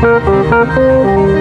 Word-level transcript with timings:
Thank 0.00 0.78
you. 0.78 1.39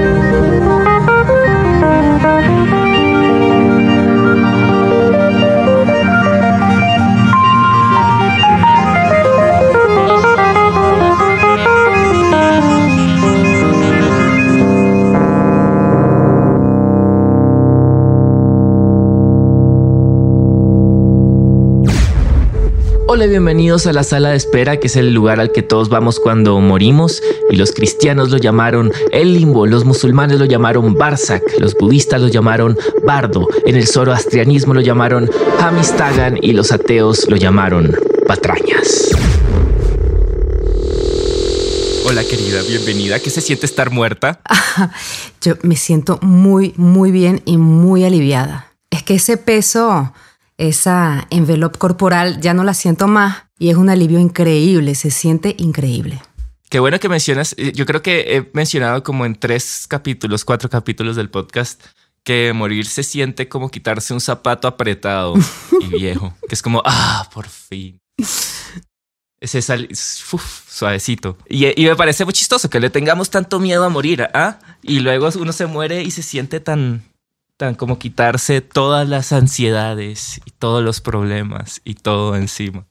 Hola, 23.20 23.27
bienvenidos 23.27 23.86
a 23.86 23.91
la 23.91 24.05
sala 24.05 24.29
de 24.29 24.38
espera, 24.38 24.77
que 24.77 24.88
es 24.88 24.95
el 24.95 25.13
lugar 25.13 25.41
al 25.41 25.51
que 25.51 25.61
todos 25.61 25.89
vamos 25.89 26.21
cuando 26.21 26.57
morimos. 26.61 27.21
Y 27.50 27.57
los 27.57 27.73
cristianos 27.73 28.29
lo 28.29 28.37
llamaron 28.37 28.93
el 29.11 29.33
limbo, 29.33 29.68
los 29.68 29.83
musulmanes 29.83 30.39
lo 30.39 30.45
llamaron 30.45 30.93
Barzak, 30.93 31.43
los 31.59 31.75
budistas 31.75 32.22
lo 32.22 32.30
llamaron 32.30 32.78
Bardo, 33.04 33.50
en 33.66 33.76
el 33.76 33.88
zoroastrianismo 33.88 34.73
lo 34.73 34.80
llamaron 34.80 35.30
Hamistagan 35.59 36.38
y 36.42 36.54
los 36.54 36.72
ateos 36.72 37.30
lo 37.30 37.36
llamaron 37.36 37.94
Patrañas. 38.26 39.09
Hola 42.06 42.23
querida, 42.23 42.62
bienvenida. 42.70 43.20
¿Qué 43.20 43.30
se 43.30 43.42
siente 43.42 43.66
estar 43.66 43.92
muerta? 43.92 44.40
Yo 45.42 45.56
me 45.64 45.76
siento 45.76 46.20
muy, 46.22 46.73
muy 46.78 47.12
bien 47.12 47.42
y 47.44 47.58
muy 47.58 48.06
aliviada. 48.06 48.72
Es 48.90 49.04
que 49.04 49.16
ese 49.16 49.36
peso 49.36 50.14
esa 50.59 51.26
envelope 51.31 51.80
corporal 51.80 52.40
ya 52.41 52.54
no 52.54 52.63
la 52.63 52.73
siento 52.73 53.08
más 53.08 53.45
y 53.58 53.70
es 53.70 53.77
un 53.77 53.90
alivio 53.90 54.20
increíble, 54.20 54.94
se 54.94 55.09
siente 55.09 55.55
increíble. 55.58 56.22
Qué 56.70 56.80
bueno 56.80 57.00
que 57.00 57.09
mencionas, 57.09 57.55
eh, 57.58 57.72
yo 57.73 57.86
creo 57.88 58.04
que 58.04 58.36
he 58.36 58.50
mencionado 58.54 59.02
como 59.02 59.25
en 59.25 59.36
tres 59.36 59.86
capítulos, 59.88 60.45
cuatro 60.45 60.69
capítulos 60.69 61.16
del 61.16 61.30
podcast, 61.30 61.84
que 62.23 62.53
morir 62.53 62.86
se 62.86 63.02
siente 63.02 63.50
como 63.50 63.69
quitarse 63.69 64.14
un 64.14 64.22
zapato 64.22 64.67
apretado 64.67 65.34
y 65.81 65.88
viejo, 65.97 66.36
que 66.47 66.53
es 66.53 66.62
como, 66.62 66.84
ah, 66.86 67.28
por 67.34 67.47
fin. 67.47 68.00
Ese 69.41 69.59
uf, 70.34 70.69
suavecito. 70.69 71.38
Y, 71.47 71.81
y, 71.81 71.88
me 71.88 71.95
parece 71.95 72.25
muy 72.25 72.34
chistoso 72.34 72.69
que 72.69 72.81
le 72.81 72.89
tengamos 72.89 73.30
tanto 73.30 73.59
miedo 73.59 73.86
a 73.86 73.89
morir, 73.89 74.28
¿ah? 74.34 74.59
Y 74.81 75.00
luego 75.00 75.30
uno 75.39 75.53
se 75.53 75.66
muere 75.66 76.03
y 76.03 76.12
se 76.12 76.22
siente 76.22 76.59
tan, 76.59 77.03
tan 77.60 77.76
como 77.76 78.00
quitarse 78.00 78.62
todas 78.62 79.08
las 79.10 79.34
ansiedades 79.34 80.40
y 80.46 80.52
todos 80.52 80.82
los 80.82 81.02
problemas 81.02 81.82
y 81.84 81.96
todo 81.96 82.38
encima. 82.38 82.86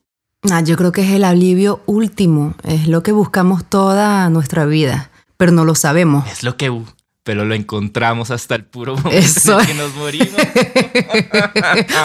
Ah, 0.51 0.61
yo 0.61 0.77
creo 0.77 0.93
que 0.93 1.01
es 1.01 1.11
el 1.11 1.25
alivio 1.25 1.81
último, 1.87 2.55
es 2.65 2.87
lo 2.87 3.03
que 3.03 3.13
buscamos 3.13 3.65
toda 3.65 4.29
nuestra 4.29 4.67
vida, 4.67 5.11
pero 5.39 5.53
no 5.53 5.65
lo 5.65 5.75
sabemos. 5.75 6.31
Es 6.31 6.43
lo 6.43 6.59
que, 6.59 6.83
pero 7.23 7.47
lo 7.47 7.55
encontramos 7.55 8.31
hasta 8.31 8.57
el 8.57 8.67
puro 8.67 8.95
momento 8.99 9.59
en 9.59 9.67
que 9.67 9.75
nos 9.75 9.95
morimos. 9.95 10.37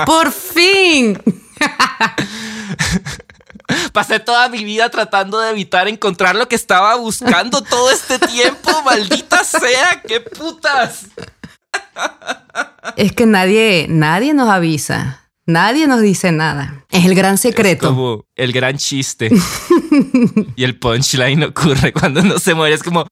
¡Por 0.06 0.31
fin! 0.31 1.22
Pasé 3.91 4.22
toda 4.22 4.47
mi 4.47 4.64
vida 4.64 4.89
tratando 4.89 5.41
de 5.41 5.52
evitar 5.52 5.89
encontrar 5.89 6.38
lo 6.38 6.47
que 6.47 6.56
estaba 6.56 6.95
buscando 6.95 7.61
todo 7.61 7.91
este 7.91 8.19
tiempo, 8.19 8.72
maldita 8.84 9.44
sea, 9.44 10.02
qué 10.08 10.22
putas. 10.22 11.08
Es 12.95 13.11
que 13.11 13.25
nadie, 13.25 13.88
nadie 13.89 14.33
nos 14.33 14.49
avisa. 14.49 15.19
Nadie 15.45 15.88
nos 15.88 16.02
dice 16.02 16.31
nada. 16.31 16.85
Es 16.89 17.05
el 17.05 17.16
gran 17.16 17.38
secreto. 17.38 17.88
Es 17.88 17.91
como 17.91 18.25
el 18.35 18.53
gran 18.53 18.77
chiste. 18.77 19.30
y 20.55 20.63
el 20.63 20.80
punchline 20.80 21.44
ocurre 21.44 21.91
cuando 21.91 22.22
uno 22.22 22.39
se 22.39 22.53
muere. 22.53 22.75
Es 22.75 22.83
como, 22.83 23.05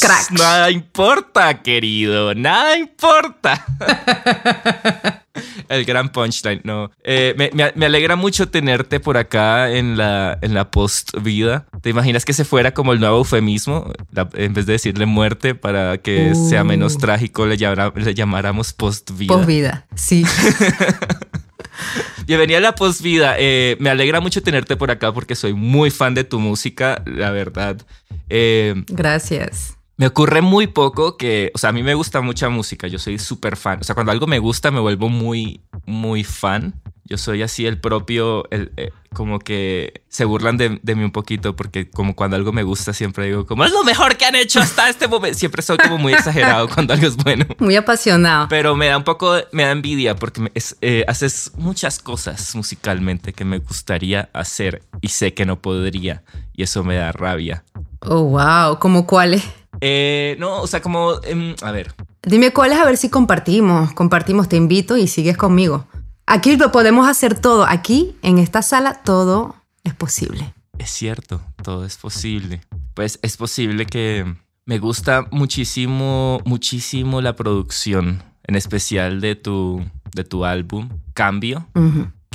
Crack. 0.00 0.30
Nada 0.30 0.70
importa, 0.70 1.62
querido. 1.62 2.34
Nada 2.34 2.78
importa. 2.78 3.64
El 5.68 5.84
gran 5.84 6.10
punchline, 6.10 6.62
no. 6.64 6.90
Eh, 7.04 7.34
me, 7.36 7.84
alegra 7.84 8.16
mucho 8.16 8.48
tenerte 8.48 8.98
por 8.98 9.18
acá 9.18 9.70
en 9.70 9.98
la, 9.98 10.38
en 10.40 10.54
la 10.54 10.70
post-vida. 10.70 11.66
¿Te 11.82 11.90
imaginas 11.90 12.24
que 12.24 12.32
se 12.32 12.46
fuera 12.46 12.72
como 12.72 12.94
el 12.94 13.00
nuevo 13.00 13.18
eufemismo? 13.18 13.92
en 14.34 14.54
vez 14.54 14.64
de 14.64 14.72
decirle 14.72 15.04
muerte 15.04 15.54
para 15.54 15.98
que 15.98 16.34
sea 16.34 16.64
menos 16.64 16.94
uh. 16.94 16.98
trágico, 16.98 17.44
le, 17.44 17.56
le 17.56 18.14
llamáramos 18.14 18.72
post-vida. 18.72 19.34
Post-vida, 19.34 19.86
sí. 19.94 20.24
Bienvenida 22.26 22.58
a 22.58 22.60
la 22.60 22.74
postvida. 22.74 23.36
Eh, 23.38 23.76
me 23.78 23.88
alegra 23.88 24.20
mucho 24.20 24.42
tenerte 24.42 24.76
por 24.76 24.90
acá 24.90 25.12
porque 25.12 25.36
soy 25.36 25.54
muy 25.54 25.92
fan 25.92 26.12
de 26.12 26.24
tu 26.24 26.40
música, 26.40 27.00
la 27.06 27.30
verdad. 27.30 27.80
Eh, 28.28 28.74
Gracias. 28.88 29.75
Me 29.98 30.06
ocurre 30.06 30.42
muy 30.42 30.66
poco 30.66 31.16
que, 31.16 31.50
o 31.54 31.58
sea, 31.58 31.70
a 31.70 31.72
mí 31.72 31.82
me 31.82 31.94
gusta 31.94 32.20
mucha 32.20 32.50
música, 32.50 32.86
yo 32.86 32.98
soy 32.98 33.18
súper 33.18 33.56
fan. 33.56 33.78
O 33.80 33.84
sea, 33.84 33.94
cuando 33.94 34.12
algo 34.12 34.26
me 34.26 34.38
gusta 34.38 34.70
me 34.70 34.80
vuelvo 34.80 35.08
muy, 35.08 35.62
muy 35.86 36.22
fan. 36.22 36.74
Yo 37.04 37.16
soy 37.16 37.42
así 37.42 37.66
el 37.66 37.80
propio, 37.80 38.50
el, 38.50 38.72
eh, 38.76 38.90
como 39.14 39.38
que 39.38 40.02
se 40.08 40.26
burlan 40.26 40.58
de, 40.58 40.68
mí 40.68 41.04
un 41.04 41.12
poquito 41.12 41.56
porque 41.56 41.88
como 41.88 42.14
cuando 42.14 42.36
algo 42.36 42.52
me 42.52 42.64
gusta 42.64 42.92
siempre 42.92 43.26
digo 43.26 43.46
como 43.46 43.64
es 43.64 43.70
lo 43.70 43.84
mejor 43.84 44.16
que 44.16 44.26
han 44.26 44.34
hecho 44.34 44.60
hasta 44.60 44.90
este 44.90 45.08
momento. 45.08 45.38
Siempre 45.38 45.62
soy 45.62 45.78
como 45.78 45.96
muy 45.96 46.12
exagerado 46.12 46.68
cuando 46.68 46.92
algo 46.92 47.06
es 47.06 47.16
bueno. 47.16 47.46
Muy 47.58 47.76
apasionado. 47.76 48.48
Pero 48.48 48.76
me 48.76 48.88
da 48.88 48.98
un 48.98 49.04
poco, 49.04 49.34
me 49.52 49.62
da 49.62 49.70
envidia 49.70 50.16
porque 50.16 50.52
eh, 50.82 51.04
haces 51.08 51.52
muchas 51.56 52.00
cosas 52.00 52.54
musicalmente 52.54 53.32
que 53.32 53.46
me 53.46 53.58
gustaría 53.58 54.28
hacer 54.34 54.82
y 55.00 55.08
sé 55.08 55.32
que 55.32 55.46
no 55.46 55.56
podría 55.60 56.22
y 56.54 56.64
eso 56.64 56.84
me 56.84 56.96
da 56.96 57.12
rabia. 57.12 57.64
Oh, 58.00 58.24
wow. 58.24 58.78
¿Cómo 58.78 59.06
cuáles? 59.06 59.44
Eh, 59.80 60.36
no, 60.38 60.60
o 60.62 60.66
sea, 60.66 60.80
como, 60.80 61.20
em, 61.24 61.54
a 61.62 61.70
ver. 61.70 61.94
Dime 62.22 62.52
cuáles 62.52 62.78
a 62.78 62.84
ver 62.84 62.96
si 62.96 63.08
compartimos. 63.08 63.92
Compartimos, 63.92 64.48
te 64.48 64.56
invito 64.56 64.96
y 64.96 65.08
sigues 65.08 65.36
conmigo. 65.36 65.86
Aquí 66.26 66.56
lo 66.56 66.72
podemos 66.72 67.08
hacer 67.08 67.38
todo. 67.38 67.64
Aquí, 67.66 68.16
en 68.22 68.38
esta 68.38 68.62
sala, 68.62 69.02
todo 69.04 69.54
es 69.84 69.94
posible. 69.94 70.52
Es 70.78 70.90
cierto, 70.90 71.40
todo 71.62 71.84
es 71.84 71.96
posible. 71.96 72.60
Pues 72.94 73.18
es 73.22 73.36
posible 73.36 73.86
que 73.86 74.24
me 74.64 74.78
gusta 74.78 75.26
muchísimo, 75.30 76.40
muchísimo 76.44 77.20
la 77.20 77.36
producción, 77.36 78.22
en 78.44 78.56
especial 78.56 79.20
de 79.20 79.36
tu, 79.36 79.84
de 80.12 80.24
tu 80.24 80.44
álbum, 80.44 80.88
Cambio. 81.14 81.68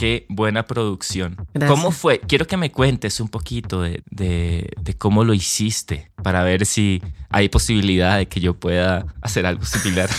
Qué 0.01 0.25
buena 0.29 0.66
producción. 0.66 1.38
¿Cómo 1.67 1.91
fue? 1.91 2.22
Quiero 2.22 2.47
que 2.47 2.57
me 2.57 2.72
cuentes 2.72 3.19
un 3.19 3.29
poquito 3.29 3.84
de, 3.84 4.01
de, 4.09 4.95
cómo 4.97 5.23
lo 5.23 5.35
hiciste 5.35 6.09
para 6.23 6.44
ver 6.44 6.66
si 6.66 7.03
hay 7.29 7.50
posibilidad 7.50 8.17
de 8.17 8.28
que 8.28 8.40
yo 8.40 8.56
pueda 8.56 9.06
hacer 9.22 9.45
algo 9.45 9.63
similar. 9.63 10.09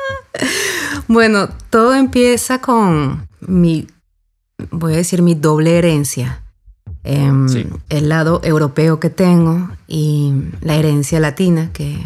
bueno, 1.08 1.50
todo 1.68 1.94
empieza 1.94 2.62
con 2.62 3.28
mi, 3.42 3.86
voy 4.70 4.94
a 4.94 4.96
decir, 4.96 5.20
mi 5.20 5.34
doble 5.34 5.76
herencia. 5.76 6.42
Em, 7.04 7.46
el 7.90 8.08
lado 8.08 8.40
europeo 8.42 8.98
que 8.98 9.10
tengo 9.10 9.68
y 9.86 10.32
la 10.62 10.76
herencia 10.76 11.20
latina 11.20 11.68
que 11.74 11.98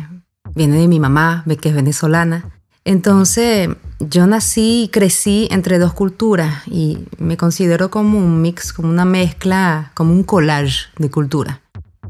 viene 0.56 0.77
de 0.78 0.89
mi 0.89 0.99
mamá, 0.99 1.45
que 1.61 1.69
es 1.69 1.75
venezolana. 1.77 2.56
Entonces, 2.87 3.69
yo 4.01 4.27
nací 4.27 4.85
y 4.85 4.89
crecí 4.89 5.49
entre 5.51 5.79
dos 5.79 5.93
culturas 5.93 6.63
y 6.67 7.01
me 7.19 7.37
considero 7.37 7.91
como 7.91 8.19
un 8.19 8.41
mix, 8.41 8.73
como 8.73 8.89
una 8.89 9.05
mezcla, 9.05 9.91
como 9.93 10.13
un 10.13 10.23
collage 10.23 10.87
de 10.97 11.11
cultura. 11.11 11.61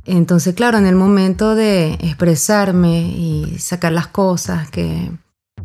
Entonces, 0.05 0.55
claro, 0.55 0.79
en 0.79 0.87
el 0.87 0.95
momento 0.95 1.57
de 1.57 1.95
expresarme 1.95 3.01
y 3.09 3.57
sacar 3.59 3.91
las 3.91 4.07
cosas 4.07 4.71
que 4.71 5.11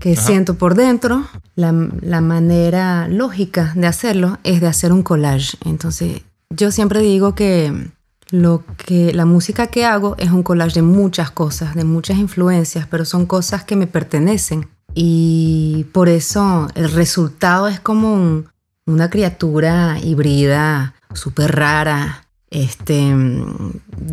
que 0.01 0.15
siento 0.15 0.55
por 0.55 0.73
dentro, 0.73 1.27
la, 1.55 1.71
manera 1.71 3.07
lógica 3.07 3.71
de 3.75 3.85
hacerlo 3.85 4.39
es 4.43 4.59
de 4.59 4.67
hacer 4.67 4.91
un 4.91 5.03
collage. 5.03 5.57
Entonces, 5.63 6.21
yo 6.49 6.71
siempre 6.71 7.01
digo 7.01 7.35
que 7.35 7.91
lo 8.31 8.63
que 8.77 9.13
la 9.13 9.25
música 9.25 9.67
que 9.67 9.85
hago 9.85 10.15
es 10.17 10.31
un 10.31 10.41
collage 10.41 10.75
de 10.75 10.81
muchas 10.81 11.29
cosas, 11.29 11.75
de 11.75 11.83
muchas 11.83 12.17
influencias, 12.17 12.87
pero 12.87 13.05
son 13.05 13.27
cosas 13.27 13.63
que 13.63 13.75
me 13.75 13.85
pertenecen. 13.85 14.67
Y 14.93 15.85
por 15.93 16.09
eso 16.09 16.67
el 16.75 16.91
resultado 16.91 17.67
es 17.67 17.79
como 17.79 18.43
una 18.85 19.09
criatura 19.09 19.97
híbrida, 20.03 20.95
súper 21.13 21.55
rara, 21.55 22.27
este, 22.49 23.15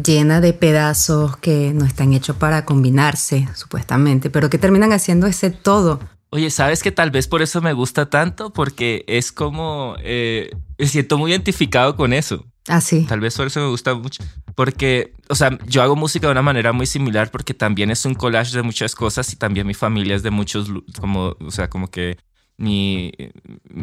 llena 0.04 0.40
de 0.40 0.52
pedazos 0.52 1.36
que 1.36 1.72
no 1.75 1.84
están 1.84 2.14
hechos 2.14 2.36
para 2.36 2.64
combinarse, 2.64 3.48
supuestamente, 3.54 4.30
pero 4.30 4.48
que 4.48 4.58
terminan 4.58 4.92
haciendo 4.92 5.26
ese 5.26 5.50
todo. 5.50 6.00
Oye, 6.30 6.50
¿sabes 6.50 6.82
que 6.82 6.92
tal 6.92 7.10
vez 7.10 7.26
por 7.26 7.42
eso 7.42 7.60
me 7.60 7.72
gusta 7.72 8.10
tanto? 8.10 8.52
Porque 8.52 9.04
es 9.08 9.32
como, 9.32 9.96
eh, 10.00 10.50
me 10.76 10.86
siento 10.86 11.19
muy 11.19 11.32
identificado 11.32 11.96
con 11.96 12.12
eso. 12.12 12.44
Ah, 12.69 12.81
sí. 12.81 13.05
Tal 13.09 13.20
vez 13.20 13.37
por 13.37 13.47
eso 13.47 13.61
me 13.61 13.69
gusta 13.69 13.94
mucho. 13.94 14.23
Porque, 14.55 15.15
o 15.29 15.35
sea, 15.35 15.59
yo 15.67 15.82
hago 15.82 15.97
música 15.97 16.26
de 16.26 16.32
una 16.32 16.43
manera 16.43 16.73
muy 16.73 16.87
similar 16.87 17.31
porque 17.31 17.55
también 17.55 17.91
es 17.91 18.05
un 18.05 18.15
collage 18.15 18.56
de 18.56 18.62
muchas 18.62 18.94
cosas 18.94 19.32
y 19.32 19.37
también 19.37 19.67
mi 19.67 19.75
familia 19.75 20.15
es 20.15 20.23
de 20.23 20.31
muchos, 20.31 20.70
como, 21.00 21.37
o 21.41 21.50
sea, 21.50 21.70
como 21.70 21.91
que 21.91 22.19
mi, 22.59 23.12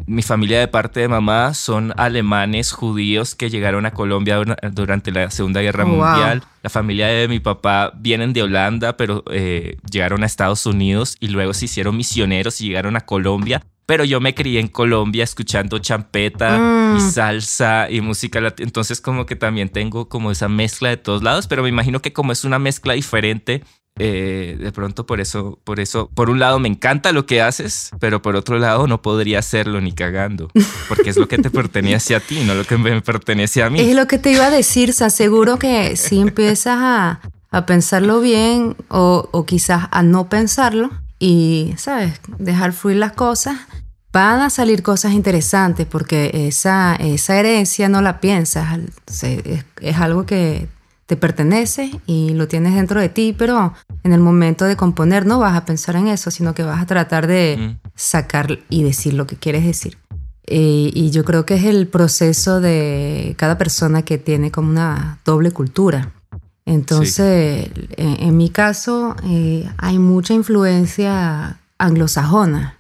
mi, 0.06 0.22
familia 0.22 0.60
de 0.60 0.68
parte 0.68 1.00
de 1.00 1.08
mamá 1.08 1.54
son 1.54 1.94
alemanes 1.96 2.74
judíos 2.74 3.34
que 3.34 3.50
llegaron 3.50 3.86
a 3.86 3.92
Colombia 3.92 4.38
durante 4.74 5.12
la 5.12 5.32
Segunda 5.32 5.62
Guerra 5.62 5.86
oh, 5.86 5.88
Mundial. 5.88 6.44
La 6.62 6.70
familia 6.70 7.08
de 7.08 7.30
mi 7.30 7.40
papá 7.40 7.94
vienen 7.96 8.34
de 8.34 8.44
Holanda, 8.44 8.98
pero 8.98 9.24
eh, 9.32 9.78
llegaron 9.90 10.24
a 10.24 10.26
Estados 10.26 10.66
Unidos 10.66 11.16
y 11.22 11.30
luego 11.30 11.54
se 11.54 11.66
hicieron 11.66 11.96
misioneros 11.96 12.60
y 12.60 12.68
llegaron 12.68 12.98
a 12.98 13.02
Colombia. 13.02 13.64
Pero 13.86 14.04
yo 14.04 14.20
me 14.20 14.34
crié 14.34 14.60
en 14.60 14.68
Colombia 14.68 15.24
escuchando 15.24 15.80
champeta 15.80 16.58
y 16.58 17.00
mm. 17.00 17.12
salsa 17.12 17.88
y 17.90 18.02
música 18.02 18.42
latina. 18.42 18.68
Entonces 18.68 19.00
como 19.00 19.26
que 19.26 19.36
también 19.36 19.70
tengo 19.70 20.10
como 20.10 20.32
esa 20.32 20.50
mezcla 20.50 20.90
de 20.90 20.98
todos 20.98 21.22
lados, 21.22 21.48
pero 21.48 21.64
me 21.64 21.70
imagino 21.70 22.02
que 22.02 22.14
como 22.14 22.32
es 22.32 22.44
una 22.46 22.58
mezcla 22.58 22.94
diferente, 22.94 23.64
eh, 23.98 24.58
de 24.60 24.72
pronto 24.74 25.06
por 25.06 25.22
eso, 25.22 25.58
por 25.64 25.80
eso, 25.80 26.10
por 26.14 26.30
un 26.30 26.38
lado 26.38 26.60
me 26.60 26.68
encanta 26.68 27.14
lo 27.14 27.26
que 27.26 27.42
haces, 27.42 27.92
pero 28.02 28.22
por 28.22 28.36
otro 28.36 28.60
lado 28.60 28.88
no 28.88 29.02
podría 29.02 29.40
hacerlo 29.40 29.80
ni 29.80 29.94
cagando, 29.94 30.50
porque 30.90 31.12
es 31.12 31.16
lo 31.18 31.30
que 31.30 31.38
te 31.38 31.50
pertenece 31.50 32.14
a 32.14 32.20
ti, 32.20 32.42
no 32.46 32.56
lo 32.56 32.66
que 32.66 32.78
me 32.78 33.02
pertenece 33.02 33.64
a 33.64 33.70
mí. 33.70 33.80
Es 33.80 33.96
lo 33.96 34.06
que 34.06 34.18
te 34.18 34.32
iba 34.32 34.48
a 34.48 34.50
decir, 34.50 34.92
se 34.92 35.06
aseguro 35.06 35.58
que 35.60 35.96
si 35.96 36.20
empiezas 36.20 36.78
a, 36.78 37.22
a 37.52 37.66
pensarlo 37.66 38.20
bien 38.20 38.76
o, 38.90 39.30
o 39.32 39.46
quizás 39.46 39.88
a 39.92 40.04
no 40.04 40.28
pensarlo 40.28 40.92
y, 41.20 41.74
¿sabes? 41.78 42.20
Dejar 42.40 42.74
fluir 42.74 42.98
las 42.98 43.14
cosas, 43.14 43.58
van 44.12 44.42
a 44.42 44.50
salir 44.50 44.84
cosas 44.84 45.14
interesantes 45.14 45.86
porque 45.86 46.48
esa, 46.48 46.96
esa 46.96 47.38
herencia 47.38 47.90
no 47.90 48.02
la 48.02 48.20
piensas, 48.20 48.80
es, 49.24 49.66
es 49.82 49.98
algo 49.98 50.26
que 50.26 50.68
te 51.06 51.18
pertenece 51.18 51.92
y 52.08 52.30
lo 52.32 52.48
tienes 52.48 52.74
dentro 52.74 53.00
de 53.00 53.10
ti, 53.10 53.36
pero 53.38 53.74
en 54.04 54.14
el 54.14 54.20
momento 54.20 54.66
de 54.66 54.76
componer 54.76 55.26
no 55.26 55.40
vas 55.40 55.56
a 55.56 55.66
pensar 55.66 55.96
en 55.96 56.08
eso, 56.08 56.32
sino 56.32 56.56
que 56.56 56.64
vas 56.64 56.82
a 56.82 56.86
tratar 56.86 57.28
de 57.28 57.58
mm. 57.60 57.90
sacar 57.96 58.60
y 58.70 58.84
decir 58.84 59.14
lo 59.14 59.28
que 59.28 59.36
quieres 59.36 59.66
decir. 59.66 59.98
Eh, 60.48 60.92
y 60.94 61.10
yo 61.12 61.26
creo 61.26 61.46
que 61.46 61.56
es 61.56 61.64
el 61.64 61.88
proceso 61.88 62.62
de 62.62 63.36
cada 63.38 63.58
persona 63.58 64.04
que 64.04 64.18
tiene 64.18 64.52
como 64.52 64.70
una 64.70 65.20
doble 65.26 65.52
cultura. 65.52 66.12
Entonces, 66.66 67.70
en, 67.98 68.38
mi 68.38 68.50
caso, 68.50 69.16
eh, 69.24 69.70
hay 69.78 70.00
mucha 70.00 70.34
influencia 70.34 71.60
anglosajona. 71.78 72.80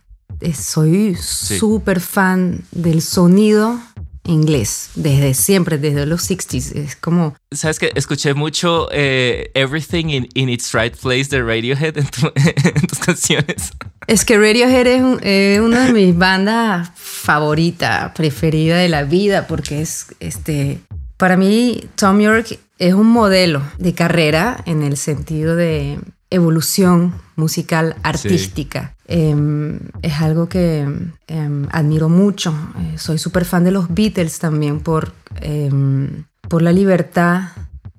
Soy 0.53 1.15
súper 1.15 1.99
fan 1.99 2.63
del 2.71 3.01
sonido 3.01 3.79
inglés 4.25 4.89
desde 4.95 5.33
siempre, 5.33 5.77
desde 5.77 6.05
los 6.05 6.29
60s. 6.29 6.75
Es 6.75 6.95
como... 6.95 7.35
¿Sabes 7.51 7.79
que 7.79 7.91
Escuché 7.95 8.33
mucho 8.33 8.89
eh, 8.91 9.51
Everything 9.53 10.27
in, 10.33 10.49
Its 10.49 10.73
Right 10.73 10.95
Place 10.95 11.25
de 11.29 11.41
Radiohead 11.41 11.97
en, 11.97 12.07
tus 12.87 12.99
canciones. 12.99 13.71
Es 14.07 14.25
que 14.25 14.37
Radiohead 14.37 14.87
es, 15.21 15.59
una 15.59 15.85
de 15.85 15.93
mis 15.93 16.17
bandas 16.17 16.91
favoritas, 16.95 18.11
preferida 18.15 18.77
de 18.77 18.89
la 18.89 19.03
vida, 19.03 19.47
porque 19.47 19.81
es, 19.81 20.07
este, 20.19 20.79
para 21.17 21.37
mí 21.37 21.83
Tom 21.95 22.19
York 22.19 22.59
es 22.79 22.93
un 22.93 23.07
modelo 23.07 23.61
de 23.77 23.93
carrera 23.93 24.61
en 24.65 24.81
el 24.81 24.97
sentido 24.97 25.55
de 25.55 25.99
evolución 26.29 27.13
musical 27.35 27.95
artística. 28.03 28.95
Em, 29.07 29.79
es 30.01 30.21
algo 30.21 30.49
que 30.49 30.87
em, 31.27 31.67
admiro 31.71 32.09
mucho. 32.09 32.53
Eh, 32.79 32.97
soy 32.97 33.17
súper 33.17 33.45
fan 33.45 33.63
de 33.63 33.71
los 33.71 33.93
Beatles 33.93 34.39
también 34.39 34.79
por, 34.79 35.13
em, 35.41 36.25
por 36.49 36.61
la 36.61 36.71
libertad, 36.71 37.49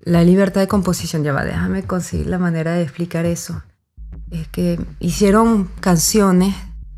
la 0.01 0.25
libertad 0.25 0.61
de 0.61 0.69
composición. 0.69 1.23
Ya 1.23 1.33
va, 1.33 1.45
déjame 1.45 1.85
conseguir 1.85 2.27
la 2.27 2.39
manera 2.39 2.73
de 2.73 2.83
explicar 2.83 3.25
eso. 3.25 3.63
Es 4.31 4.49
que 4.49 4.79
hicieron 4.99 5.69
canciones 5.81 6.55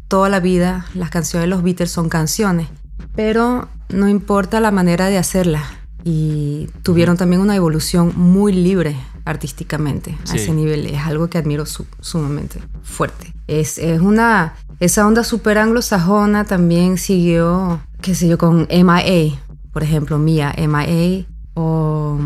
toda 0.09 0.31
la 0.31 0.41
vida, 0.41 0.87
las 0.95 1.11
canciones 1.11 1.45
de 1.45 1.51
los 1.51 1.63
Beatles 1.63 1.91
son 1.91 2.09
canciones, 2.09 2.69
pero 3.15 3.69
no 3.91 4.09
importa 4.09 4.61
la 4.61 4.71
manera 4.71 5.07
de 5.07 5.19
hacerlas. 5.19 5.78
Y 6.05 6.69
tuvieron 6.83 7.17
también 7.17 7.41
una 7.41 7.57
evolución 7.57 8.13
muy 8.17 8.53
libre 8.53 8.97
artísticamente 9.25 10.17
a 10.31 10.37
ese 10.37 10.53
nivel. 10.53 10.87
Es 10.87 11.03
algo 11.03 11.29
que 11.29 11.39
admiro 11.39 11.65
sumamente 11.67 12.61
fuerte. 12.83 13.35
Es, 13.47 13.79
es, 13.79 14.01
una, 14.01 14.55
esa 14.81 15.07
onda 15.07 15.25
super 15.25 15.59
anglosajona 15.59 16.45
también 16.45 16.99
siguió, 16.99 17.81
qué 18.01 18.15
sé 18.15 18.29
yo, 18.29 18.39
con 18.39 18.67
MIA, 18.71 19.39
por 19.73 19.83
ejemplo, 19.83 20.19
Mia, 20.19 20.55
MIA, 20.57 21.27
o 21.55 22.17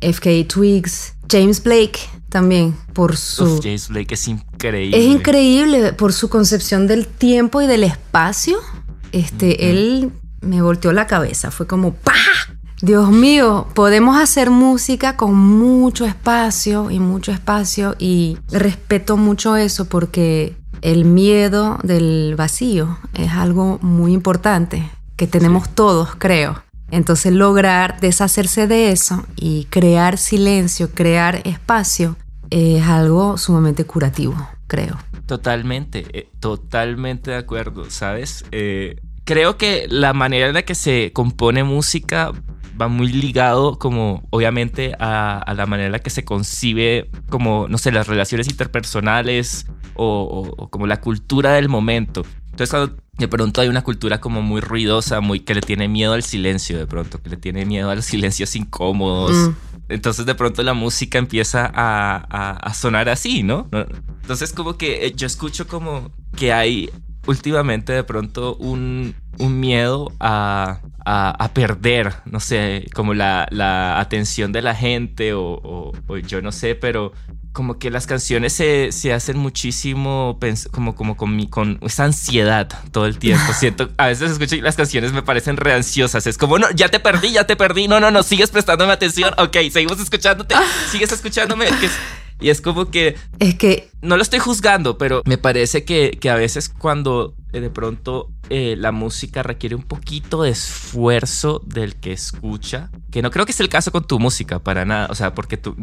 FK 0.00 0.46
Twigs, 0.46 1.14
James 1.28 1.62
Blake 1.62 1.98
también, 2.28 2.76
por 2.92 3.16
su... 3.16 3.60
James 3.62 3.88
Blake 3.88 4.14
es 4.14 4.28
increíble. 4.28 4.98
Es 4.98 5.04
increíble 5.04 5.92
por 5.94 6.12
su 6.12 6.28
concepción 6.28 6.86
del 6.86 7.06
tiempo 7.06 7.62
y 7.62 7.66
del 7.66 7.84
espacio. 7.84 8.58
Este, 9.12 9.70
él 9.70 10.12
me 10.40 10.60
volteó 10.62 10.92
la 10.92 11.06
cabeza, 11.06 11.50
fue 11.50 11.66
como 11.66 11.94
¡pah! 11.94 12.12
Dios 12.82 13.12
mío, 13.12 13.68
podemos 13.74 14.20
hacer 14.20 14.50
música 14.50 15.16
con 15.16 15.36
mucho 15.36 16.04
espacio 16.04 16.90
y 16.90 16.98
mucho 16.98 17.30
espacio 17.30 17.94
y 17.96 18.38
respeto 18.50 19.16
mucho 19.16 19.56
eso 19.56 19.84
porque 19.84 20.56
el 20.80 21.04
miedo 21.04 21.78
del 21.84 22.34
vacío 22.36 22.98
es 23.14 23.30
algo 23.30 23.78
muy 23.82 24.12
importante 24.12 24.90
que 25.14 25.28
tenemos 25.28 25.68
todos, 25.68 26.16
creo. 26.16 26.60
Entonces 26.90 27.32
lograr 27.32 28.00
deshacerse 28.00 28.66
de 28.66 28.90
eso 28.90 29.24
y 29.36 29.66
crear 29.66 30.18
silencio, 30.18 30.90
crear 30.90 31.40
espacio, 31.44 32.16
es 32.50 32.82
algo 32.82 33.38
sumamente 33.38 33.84
curativo, 33.84 34.34
creo. 34.66 34.98
Totalmente, 35.26 36.04
eh, 36.12 36.28
totalmente 36.40 37.30
de 37.30 37.36
acuerdo, 37.36 37.88
¿sabes? 37.90 38.44
Eh, 38.50 38.96
creo 39.22 39.56
que 39.56 39.86
la 39.88 40.12
manera 40.14 40.48
en 40.48 40.54
la 40.54 40.62
que 40.62 40.74
se 40.74 41.12
compone 41.12 41.62
música 41.62 42.32
va 42.82 42.88
muy 42.88 43.08
ligado 43.08 43.78
como 43.78 44.22
obviamente 44.30 44.94
a, 44.98 45.52
la 45.56 45.66
manera 45.66 45.86
en 45.86 45.92
la 45.92 45.98
que 46.00 46.10
se 46.10 46.24
concibe 46.24 47.10
como, 47.28 47.66
no 47.68 47.78
sé, 47.78 47.92
las 47.92 48.06
relaciones 48.06 48.48
interpersonales 48.48 49.66
o, 49.94 50.68
como 50.70 50.86
la 50.86 51.00
cultura 51.00 51.52
del 51.52 51.68
momento. 51.68 52.22
Entonces 52.50 52.70
cuando 52.70 52.96
de 53.18 53.28
pronto 53.28 53.60
hay 53.60 53.68
una 53.68 53.82
cultura 53.82 54.20
como 54.20 54.42
muy 54.42 54.60
ruidosa, 54.60 55.20
muy 55.20 55.40
que 55.40 55.54
le 55.54 55.60
tiene 55.60 55.88
miedo 55.88 56.12
al 56.12 56.22
silencio, 56.22 56.78
de 56.78 56.86
pronto, 56.86 57.22
que 57.22 57.30
le 57.30 57.36
tiene 57.36 57.64
miedo 57.64 57.90
a 57.90 57.94
los 57.94 58.04
silencios 58.12 58.56
incómodos. 58.56 59.32
Mm. 59.32 59.54
Entonces 59.88 60.26
de 60.26 60.34
pronto 60.34 60.62
la 60.62 60.74
música 60.74 61.18
empieza 61.18 61.70
a, 61.72 62.56
a, 62.56 62.74
sonar 62.74 63.08
así, 63.08 63.42
¿no? 63.42 63.68
Entonces 64.22 64.52
como 64.52 64.76
que 64.76 65.06
eh, 65.06 65.12
yo 65.14 65.26
escucho 65.26 65.66
como 65.66 66.10
que 66.36 66.52
hay 66.52 66.90
últimamente 67.26 67.92
de 67.92 68.04
pronto 68.04 68.56
un, 68.56 69.14
un 69.38 69.60
miedo 69.60 70.12
a, 70.18 70.80
a, 71.04 71.50
perder, 71.52 72.14
no 72.24 72.40
sé, 72.40 72.86
como 72.94 73.14
la, 73.14 73.46
la, 73.50 74.00
atención 74.00 74.52
de 74.52 74.62
la 74.62 74.74
gente 74.74 75.34
o, 75.34 75.60
o, 75.62 76.16
yo 76.18 76.42
no 76.42 76.52
sé, 76.52 76.74
pero 76.74 77.12
como 77.52 77.78
que 77.78 77.90
las 77.90 78.06
canciones 78.06 78.54
se, 78.54 78.92
se 78.92 79.12
hacen 79.12 79.36
muchísimo 79.36 80.38
como, 80.70 80.94
como 80.96 81.16
con, 81.16 81.46
con 81.46 81.78
esa 81.82 82.04
ansiedad 82.04 82.68
todo 82.92 83.06
el 83.06 83.18
tiempo. 83.18 83.52
Siento, 83.58 83.90
a 83.98 84.06
veces 84.06 84.32
escucho 84.32 84.56
y 84.56 84.62
las 84.62 84.76
canciones 84.76 85.12
me 85.12 85.22
parecen 85.22 85.56
re 85.56 85.74
ansiosas. 85.74 86.26
Es 86.26 86.38
como, 86.38 86.58
no, 86.58 86.70
ya 86.70 86.88
te 86.88 86.98
perdí, 86.98 87.32
ya 87.32 87.46
te 87.46 87.56
perdí. 87.56 87.88
No, 87.88 88.00
no, 88.00 88.10
no, 88.10 88.22
sigues 88.22 88.50
prestándome 88.50 88.92
atención. 88.92 89.34
Ok, 89.36 89.56
seguimos 89.70 90.00
escuchándote, 90.00 90.54
sigues 90.90 91.12
escuchándome. 91.12 91.66
y 92.40 92.48
es 92.48 92.60
como 92.60 92.90
que... 92.90 93.16
Es 93.38 93.54
que... 93.56 93.90
No 94.00 94.16
lo 94.16 94.22
estoy 94.22 94.38
juzgando, 94.38 94.96
pero 94.98 95.22
me 95.26 95.38
parece 95.38 95.84
que, 95.84 96.18
que 96.20 96.30
a 96.30 96.34
veces 96.34 96.68
cuando 96.70 97.34
de 97.60 97.70
pronto 97.70 98.30
eh, 98.48 98.74
la 98.76 98.92
música 98.92 99.42
requiere 99.42 99.74
un 99.74 99.82
poquito 99.82 100.42
de 100.42 100.50
esfuerzo 100.50 101.62
del 101.64 101.96
que 101.96 102.12
escucha, 102.12 102.90
que 103.10 103.22
no 103.22 103.30
creo 103.30 103.46
que 103.46 103.52
sea 103.52 103.64
el 103.64 103.70
caso 103.70 103.92
con 103.92 104.06
tu 104.06 104.18
música 104.18 104.58
para 104.58 104.84
nada, 104.84 105.08
o 105.10 105.14
sea, 105.14 105.34
porque 105.34 105.56
tu, 105.56 105.76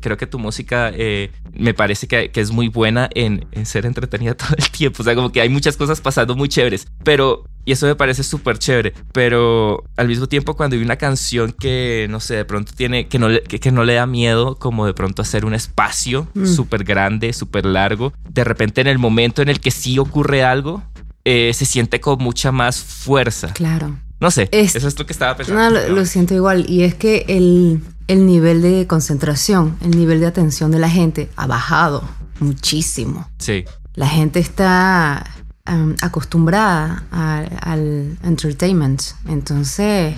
creo 0.00 0.16
que 0.16 0.26
tu 0.26 0.38
música 0.38 0.90
eh, 0.94 1.30
me 1.52 1.74
parece 1.74 2.06
que, 2.06 2.30
que, 2.30 2.40
es 2.40 2.50
muy 2.50 2.68
buena 2.68 3.08
en, 3.14 3.46
en, 3.52 3.66
ser 3.66 3.84
entretenida 3.86 4.34
todo 4.36 4.54
el 4.56 4.70
tiempo, 4.70 5.02
o 5.02 5.04
sea, 5.04 5.14
como 5.14 5.32
que 5.32 5.40
hay 5.40 5.48
muchas 5.48 5.76
cosas 5.76 6.00
pasando 6.00 6.36
muy 6.36 6.48
chéveres, 6.48 6.86
pero, 7.02 7.44
y 7.64 7.72
eso 7.72 7.86
me 7.86 7.96
parece 7.96 8.22
súper 8.22 8.58
chévere, 8.58 8.92
pero 9.12 9.84
al 9.96 10.08
mismo 10.08 10.26
tiempo 10.26 10.54
cuando 10.54 10.76
hay 10.76 10.82
una 10.82 10.96
canción 10.96 11.52
que, 11.52 12.06
no 12.10 12.20
sé, 12.20 12.36
de 12.36 12.44
pronto 12.44 12.72
tiene, 12.76 13.08
que 13.08 13.18
no, 13.18 13.28
que, 13.48 13.60
que 13.60 13.72
no 13.72 13.84
le 13.84 13.94
da 13.94 14.06
miedo 14.06 14.56
como 14.56 14.86
de 14.86 14.94
pronto 14.94 15.22
hacer 15.22 15.44
un 15.44 15.54
espacio 15.54 16.28
mm. 16.34 16.46
súper 16.46 16.84
grande, 16.84 17.32
súper 17.32 17.66
largo, 17.66 18.12
de 18.28 18.44
repente 18.44 18.80
en 18.80 18.86
el 18.86 18.98
momento 18.98 19.42
en 19.42 19.48
el 19.48 19.60
que 19.60 19.70
sí 19.70 19.98
ocurre 19.98 20.44
algo, 20.44 20.82
eh, 21.24 21.52
se 21.54 21.64
siente 21.64 22.00
con 22.00 22.18
mucha 22.18 22.52
más 22.52 22.78
fuerza. 22.78 23.52
Claro. 23.52 23.96
No 24.20 24.30
sé, 24.30 24.48
eso 24.52 24.88
es 24.88 24.98
lo 24.98 25.06
que 25.06 25.12
estaba 25.12 25.36
pensando. 25.36 25.62
No, 25.62 25.94
lo, 25.94 26.06
siento 26.06 26.34
igual. 26.34 26.64
Y 26.68 26.82
es 26.82 26.94
que 26.94 27.24
el, 27.28 27.82
el, 28.06 28.26
nivel 28.26 28.62
de 28.62 28.86
concentración, 28.86 29.76
el 29.82 29.90
nivel 29.90 30.20
de 30.20 30.26
atención 30.26 30.70
de 30.70 30.78
la 30.78 30.88
gente 30.88 31.30
ha 31.36 31.46
bajado 31.46 32.02
muchísimo. 32.40 33.28
Sí. 33.38 33.64
La 33.94 34.08
gente 34.08 34.38
está 34.38 35.26
um, 35.70 35.94
acostumbrada 36.00 37.04
al 37.10 38.16
entertainment. 38.22 39.02
Entonces, 39.28 40.14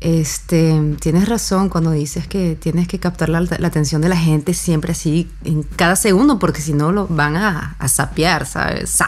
este, 0.00 0.96
tienes 1.00 1.28
razón 1.28 1.68
cuando 1.68 1.90
dices 1.90 2.26
que 2.26 2.56
tienes 2.56 2.88
que 2.88 2.98
captar 2.98 3.28
la, 3.28 3.38
atención 3.38 4.00
de 4.00 4.08
la 4.08 4.16
gente 4.16 4.54
siempre 4.54 4.92
así 4.92 5.30
en 5.44 5.62
cada 5.62 5.96
segundo, 5.96 6.38
porque 6.38 6.60
si 6.60 6.72
no 6.72 6.92
lo 6.92 7.06
van 7.06 7.36
a, 7.36 7.76
a 7.78 7.88
sapear, 7.88 8.46
¿sabes? 8.46 8.98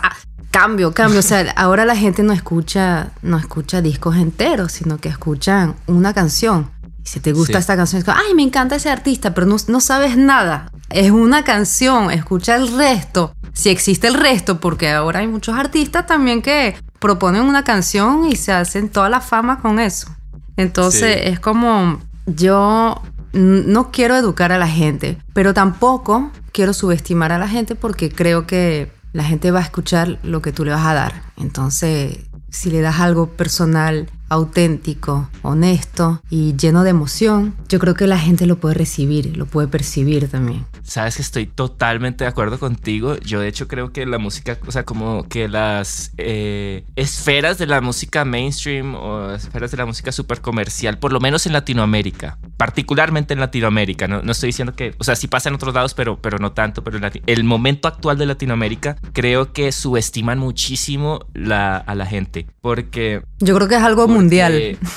Cambio, 0.53 0.93
cambio. 0.93 1.19
O 1.19 1.23
sea, 1.23 1.51
ahora 1.57 1.85
la 1.85 1.97
gente 1.97 2.23
no 2.23 2.33
escucha, 2.33 3.11
no 3.23 3.39
escucha 3.39 3.83
discos 3.83 4.17
enteros, 4.17 4.71
sino 4.71 4.99
que 4.99 5.09
escuchan 5.09 5.75
una 5.89 6.15
canción. 6.15 6.71
Y 7.05 7.09
si 7.09 7.19
te 7.19 7.33
gusta 7.33 7.59
esta 7.59 7.75
canción, 7.75 7.99
es 7.99 8.05
como, 8.05 8.17
ay, 8.17 8.35
me 8.35 8.43
encanta 8.43 8.77
ese 8.77 8.91
artista, 8.91 9.35
pero 9.35 9.49
no, 9.49 9.57
no 9.67 9.81
sabes 9.81 10.17
nada. 10.17 10.71
Es 10.91 11.11
una 11.11 11.43
canción, 11.43 12.13
escucha 12.13 12.55
el 12.55 12.77
resto. 12.77 13.35
Si 13.55 13.71
existe 13.71 14.07
el 14.07 14.15
resto, 14.15 14.61
porque 14.61 14.91
ahora 14.91 15.21
hay 15.21 15.27
muchos 15.27 15.57
artistas 15.57 16.07
también 16.07 16.43
que 16.43 16.77
proponen 17.01 17.43
una 17.43 17.65
canción 17.65 18.27
y 18.27 18.37
se 18.37 18.53
hacen 18.53 18.89
toda 18.89 19.09
la 19.09 19.21
fama 19.21 19.61
con 19.61 19.81
eso. 19.81 20.09
Entonces 20.57 21.23
es 21.25 21.41
como 21.41 22.01
yo 22.27 23.03
no 23.33 23.91
quiero 23.91 24.17
educar 24.17 24.53
a 24.53 24.59
la 24.59 24.69
gente, 24.69 25.19
pero 25.33 25.55
tampoco 25.55 26.31
quiero 26.53 26.73
subestimar 26.73 27.33
a 27.33 27.39
la 27.39 27.49
gente 27.49 27.75
porque 27.75 28.11
creo 28.11 28.47
que 28.47 28.93
la 29.13 29.25
gente 29.25 29.51
va 29.51 29.61
a 29.61 29.63
escuchar 29.63 30.19
lo 30.23 30.43
que 30.43 30.53
tú 30.53 30.65
le 30.65 30.71
vas 30.71 30.87
a 30.87 30.95
dar. 30.95 31.23
Entonces, 31.37 32.19
si 32.51 32.71
le 32.71 32.81
das 32.81 33.01
algo 33.01 33.29
personal 33.29 34.09
auténtico, 34.29 35.29
honesto 35.43 36.23
y 36.31 36.55
lleno 36.57 36.85
de 36.85 36.91
emoción, 36.91 37.55
yo 37.69 37.79
creo 37.79 37.95
que 37.95 38.07
la 38.07 38.19
gente 38.19 38.47
lo 38.47 38.57
puede 38.57 38.75
recibir, 38.75 39.37
lo 39.37 39.47
puede 39.47 39.69
percibir 39.69 40.29
también. 40.29 40.67
Sabes 40.83 41.17
que 41.17 41.23
estoy 41.23 41.47
totalmente 41.47 42.25
de 42.25 42.29
acuerdo 42.29 42.59
contigo. 42.59 43.17
Yo 43.19 43.41
de 43.41 43.49
hecho 43.49 43.69
creo 43.69 43.93
que 43.93 44.05
la 44.07 44.19
música, 44.19 44.59
o 44.67 44.73
sea, 44.73 44.85
como 44.85 45.29
que 45.29 45.49
las 45.49 46.13
eh, 46.19 46.85
esferas 46.97 47.59
de 47.59 47.67
la 47.67 47.81
música 47.81 48.25
mainstream 48.25 48.95
o 48.95 49.33
esferas 49.33 49.71
de 49.71 49.77
la 49.77 49.87
música 49.87 50.13
súper 50.13 50.41
comercial, 50.41 50.99
por 50.99 51.13
lo 51.13 51.21
menos 51.21 51.47
en 51.47 51.53
Latinoamérica, 51.53 52.39
particularmente 52.57 53.35
en 53.35 53.41
Latinoamérica, 53.41 54.09
no, 54.09 54.23
no, 54.23 54.33
estoy 54.33 54.49
diciendo 54.49 54.75
que, 54.75 54.95
o 54.99 55.05
sea, 55.05 55.17
sí 55.17 55.29
pasa 55.29 55.49
en 55.49 55.55
otros 55.55 55.75
lados, 55.75 55.95
pero, 55.95 56.21
pero 56.21 56.39
no 56.39 56.53
tanto, 56.53 56.83
pero 56.83 56.99
el 57.27 57.45
momento 57.45 57.89
actual 57.89 58.19
de 58.19 58.27
Latinoamérica 58.27 58.97
creo 59.13 59.53
que 59.53 59.73
subestiman 59.73 60.39
muchísimo 60.39 61.21
la, 61.33 61.77
a 61.77 61.95
la 61.95 62.07
gente, 62.07 62.47
porque... 62.61 63.23
Yo 63.39 63.55
creo 63.55 63.69
que 63.69 63.77
es 63.77 63.83
algo 63.83 64.09
mundial. 64.09 64.79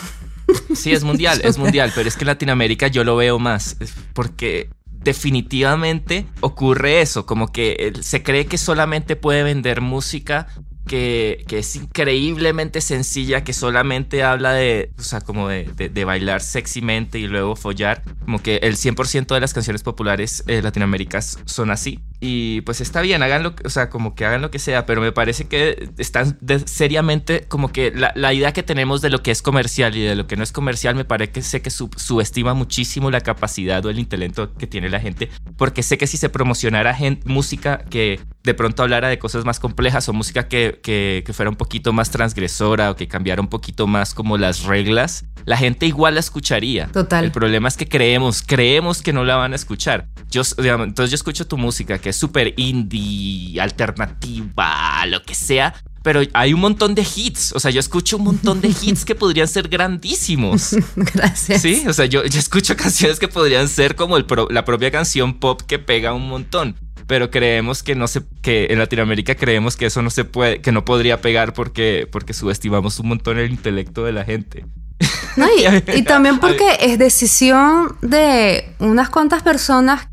Sí, 0.76 0.92
es 0.92 1.04
mundial, 1.04 1.42
es 1.44 1.58
mundial, 1.58 1.92
pero 1.96 2.08
es 2.08 2.16
que 2.16 2.24
en 2.24 2.28
Latinoamérica 2.28 2.88
yo 2.88 3.04
lo 3.04 3.16
veo 3.16 3.40
más, 3.40 3.78
porque 4.14 4.70
definitivamente 5.06 6.26
ocurre 6.42 7.00
eso, 7.02 7.26
como 7.26 7.52
que 7.52 7.94
se 8.02 8.24
cree 8.24 8.48
que 8.48 8.58
solamente 8.58 9.16
puede 9.16 9.44
vender 9.44 9.80
música 9.80 10.48
que, 10.86 11.46
es 11.50 11.76
increíblemente 11.76 12.82
sencilla, 12.82 13.44
que 13.44 13.54
solamente 13.54 14.24
habla 14.24 14.54
de, 14.54 14.92
o 14.98 15.04
sea, 15.04 15.22
como 15.22 15.48
de, 15.48 15.64
de, 15.64 16.06
bailar 16.06 16.42
sexymente 16.42 17.20
y 17.20 17.28
luego 17.28 17.56
follar. 17.56 18.04
Como 18.24 18.42
que 18.42 18.58
el 18.58 18.76
100% 18.76 19.34
de 19.34 19.40
las 19.40 19.54
canciones 19.54 19.84
populares 19.84 20.44
eh, 20.48 20.62
latinoamericanas 20.62 21.40
son 21.46 21.72
así. 21.72 22.00
Y 22.20 22.62
pues 22.62 22.82
está 22.82 23.02
bien, 23.02 23.22
hagan 23.24 23.44
lo 23.44 23.56
que, 23.56 23.68
o 23.68 23.70
sea, 23.70 23.90
como 23.90 24.16
que 24.16 24.26
hagan 24.26 24.42
lo 24.42 24.52
que 24.52 24.60
sea, 24.60 24.86
pero 24.86 25.02
me 25.02 25.12
parece 25.12 25.46
que 25.46 25.90
están 25.98 26.40
seriamente 26.66 27.46
como 27.48 27.72
que 27.72 27.92
la, 27.92 28.34
idea 28.34 28.54
que 28.54 28.64
tenemos 28.64 29.02
de 29.02 29.10
lo 29.10 29.22
que 29.22 29.32
es 29.32 29.42
comercial 29.42 29.96
y 29.96 30.02
de 30.02 30.16
lo 30.16 30.26
que 30.28 30.36
no 30.36 30.44
es 30.44 30.52
comercial, 30.52 30.96
me 30.96 31.06
parece 31.06 31.32
que 31.32 31.42
sé 31.42 31.62
que 31.62 31.70
subestima 31.70 32.54
muchísimo 32.54 33.12
la 33.12 33.22
capacidad 33.22 33.86
o 33.86 33.90
el 33.90 34.00
intelecto 34.00 34.54
que 34.54 34.68
tiene 34.68 34.90
la 34.90 35.00
gente, 35.00 35.30
porque 35.58 35.84
sé 35.84 35.98
que 35.98 36.08
si 36.08 36.18
se 36.18 36.30
promocionara 36.30 36.98
música 37.26 37.86
que 37.90 38.20
de 38.46 38.54
pronto 38.54 38.84
hablara 38.84 39.10
de 39.10 39.18
cosas 39.18 39.44
más 39.44 39.60
complejas 39.60 40.08
o 40.08 40.14
música 40.14 40.48
que, 40.48 40.80
que, 40.82 41.24
que 41.26 41.34
fuera 41.34 41.50
un 41.50 41.56
poquito 41.56 41.92
más 41.94 42.12
transgresora 42.12 42.92
o 42.92 42.96
que 42.96 43.08
cambiara 43.08 43.42
un 43.42 43.48
poquito 43.48 43.88
más 43.88 44.14
como 44.14 44.38
las 44.38 44.64
reglas, 44.64 45.26
la 45.46 45.58
gente 45.58 45.88
igual 45.88 46.14
la 46.14 46.20
escucharía. 46.20 46.88
Total. 46.88 47.26
El 47.26 47.32
problema 47.32 47.68
es 47.68 47.76
que 47.76 47.88
creemos, 47.88 48.44
creemos 48.44 49.02
que 49.02 49.14
no 49.14 49.26
la 49.26 49.36
van 49.36 49.54
a 49.54 49.56
escuchar. 49.56 50.08
Yo, 50.30 50.44
entonces 50.58 51.12
yo 51.12 51.16
escucho 51.16 51.48
tu 51.48 51.58
música 51.58 51.98
que 51.98 52.10
es 52.10 52.16
súper 52.16 52.54
indie, 52.58 53.60
alternativa, 53.60 55.06
lo 55.08 55.24
que 55.24 55.34
sea, 55.34 55.74
pero 56.04 56.22
hay 56.34 56.54
un 56.54 56.60
montón 56.60 56.94
de 56.94 57.02
hits. 57.02 57.52
O 57.54 57.60
sea, 57.60 57.72
yo 57.72 57.80
escucho 57.80 58.18
un 58.18 58.26
montón 58.26 58.62
de 58.62 58.68
hits 58.68 59.06
que 59.06 59.16
podrían 59.16 59.48
ser 59.48 59.68
grandísimos. 59.68 60.76
Gracias. 60.96 61.64
Sí, 61.64 61.84
o 61.88 61.94
sea, 61.94 62.06
yo, 62.06 62.24
yo 62.26 62.40
escucho 62.40 62.76
canciones 62.78 63.20
que 63.20 63.28
podrían 63.28 63.68
ser 63.68 63.96
como 63.96 64.18
el 64.18 64.26
la 64.52 64.64
propia 64.66 64.92
canción 64.92 65.40
pop 65.40 65.62
que 65.64 65.80
pega 65.80 66.14
un 66.14 66.30
montón. 66.30 66.76
Pero 67.08 67.30
creemos 67.30 67.84
que 67.84 67.96
no 67.96 68.08
se, 68.08 68.22
que 68.42 68.68
en 68.72 68.80
Latinoamérica 68.80 69.36
creemos 69.36 69.78
que 69.78 69.86
eso 69.86 70.02
no 70.02 70.10
se 70.10 70.26
puede, 70.26 70.62
que 70.62 70.72
no 70.72 70.86
podría 70.86 71.22
pegar 71.22 71.54
porque, 71.54 72.08
porque 72.12 72.34
subestimamos 72.34 73.00
un 73.00 73.10
montón 73.10 73.38
el 73.38 73.52
intelecto 73.52 74.04
de 74.04 74.12
la 74.12 74.26
gente. 74.26 74.66
y, 75.94 76.02
también 76.04 76.40
porque 76.40 76.66
es 76.80 76.98
decisión 76.98 77.98
de 78.02 78.74
unas 78.80 79.10
cuantas 79.10 79.44
personas 79.44 80.08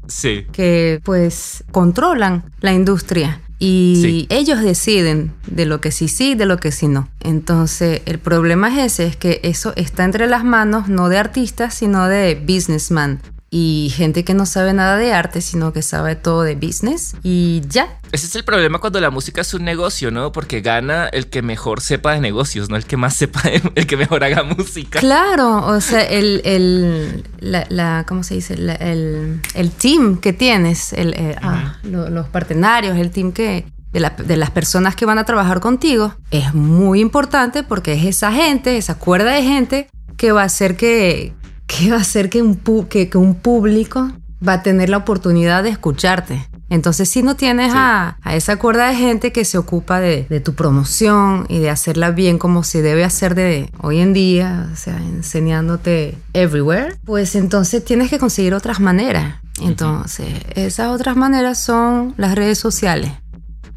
que 0.53 1.01
pues 1.05 1.65
controlan 1.71 2.45
la 2.61 2.73
industria 2.73 3.41
y 3.65 4.27
ellos 4.29 4.61
deciden 4.61 5.33
de 5.47 5.67
lo 5.67 5.81
que 5.81 5.93
sí 5.93 6.09
sí, 6.09 6.35
de 6.35 6.47
lo 6.47 6.57
que 6.57 6.73
sí 6.73 6.89
no. 6.89 7.09
Entonces 7.21 8.03
el 8.07 8.19
problema 8.19 8.69
es 8.69 8.95
ese, 8.95 9.07
es 9.07 9.17
que 9.17 9.41
eso 9.45 9.73
está 9.77 10.03
entre 10.05 10.27
las 10.27 10.43
manos 10.43 10.89
no 10.89 11.09
de 11.09 11.19
artistas, 11.19 11.75
sino 11.75 12.09
de 12.09 12.35
businessmen 12.35 13.21
y 13.55 13.93
gente 13.95 14.25
que 14.25 14.33
no 14.33 14.47
sabe 14.47 14.73
nada 14.73 14.97
de 14.97 15.13
arte, 15.13 15.43
sino 15.43 15.75
que 15.75 15.83
sabe 15.83 16.17
todo 16.17 16.43
de 16.43 16.55
business 16.55 17.15
y 17.23 17.61
ya. 17.69 17.99
Ese 18.11 18.25
es 18.25 18.35
el 18.35 18.45
problema 18.45 18.79
cuando 18.79 18.99
la 18.99 19.11
música 19.11 19.43
es 19.43 19.53
un 19.53 19.63
negocio, 19.63 20.11
¿no? 20.11 20.33
Porque 20.33 20.63
gana 20.63 21.07
el 21.09 21.27
que 21.27 21.43
mejor 21.43 21.83
sepa 21.83 22.15
de 22.15 22.21
negocios, 22.21 22.71
no 22.71 22.77
el 22.77 22.87
que 22.87 22.97
más 22.97 23.15
sepa, 23.15 23.43
el 23.75 23.87
que 23.87 23.99
mejor 23.99 24.25
haga 24.25 24.43
música. 24.43 25.01
Claro, 25.01 25.67
o 25.67 25.83
sea, 25.83 26.01
el, 26.01 26.41
el 26.47 27.25
la, 27.41 28.07
¿cómo 28.09 28.23
se 28.25 28.37
dice? 28.37 28.55
el, 28.55 29.41
el, 29.53 29.71
team 29.71 30.17
que 30.17 30.33
tienes, 30.33 30.95
el, 30.95 31.13
eh, 31.13 31.37
ah, 31.43 31.77
los 31.83 32.29
partenarios, 32.29 32.97
el 32.97 33.11
team 33.11 33.33
que, 33.33 33.67
de, 33.93 34.11
de, 34.25 34.37
las 34.39 34.51
personas 34.51 34.97
que 34.97 35.05
van 35.05 35.19
a 35.19 35.25
trabajar 35.25 35.61
contigo 35.61 36.15
es 36.31 36.55
muy 36.55 37.01
importante 37.01 37.65
porque 37.65 37.93
es 37.93 38.07
esa 38.07 38.33
gente, 38.33 38.79
esa 38.79 38.95
cuerda 38.95 39.33
de 39.33 39.43
gente 39.43 39.91
que 40.17 40.33
va 40.33 40.41
a 40.41 40.47
hacer 40.47 40.79
que, 40.79 41.35
¿qué 41.67 41.91
va 41.91 41.97
a 41.97 42.01
hacer 42.01 42.31
que 42.31 42.43
un, 42.43 42.57
que, 42.89 43.11
un 43.15 43.35
público 43.35 44.11
va 44.47 44.55
a 44.55 44.63
tener 44.63 44.89
la 44.89 44.99
oportunidad 44.99 45.63
de 45.63 45.71
escucharte? 45.71 46.49
Entonces, 46.69 47.11
si 47.11 47.23
no 47.23 47.37
tienes 47.37 47.73
a, 47.75 48.17
esa 48.33 48.57
cuerda 48.57 48.89
de 48.89 48.97
gente 48.97 49.31
que 49.31 49.45
se 49.45 49.59
ocupa 49.59 50.01
de, 50.01 50.25
tu 50.41 50.55
promoción 50.55 51.45
y 51.49 51.59
de 51.59 51.69
hacerla 51.69 52.13
bien 52.13 52.39
como 52.39 52.65
se 52.65 52.81
debe 52.81 53.05
hacer 53.05 53.35
de 53.35 53.71
hoy 53.79 54.01
en 54.01 54.15
día, 54.15 54.71
o 54.73 54.77
sea, 54.77 54.97
enseñándote 54.97 56.17
everywhere, 56.33 56.97
pues 57.05 57.35
entonces 57.35 57.85
tienes 57.85 58.09
que 58.09 58.19
conseguir 58.19 58.55
otras 58.55 58.81
maneras. 58.81 59.43
Entonces, 59.61 60.29
esas 60.55 60.89
otras 60.89 61.15
maneras 61.15 61.63
son 61.63 62.15
las 62.17 62.35
redes 62.35 62.59
sociales. 62.59 63.13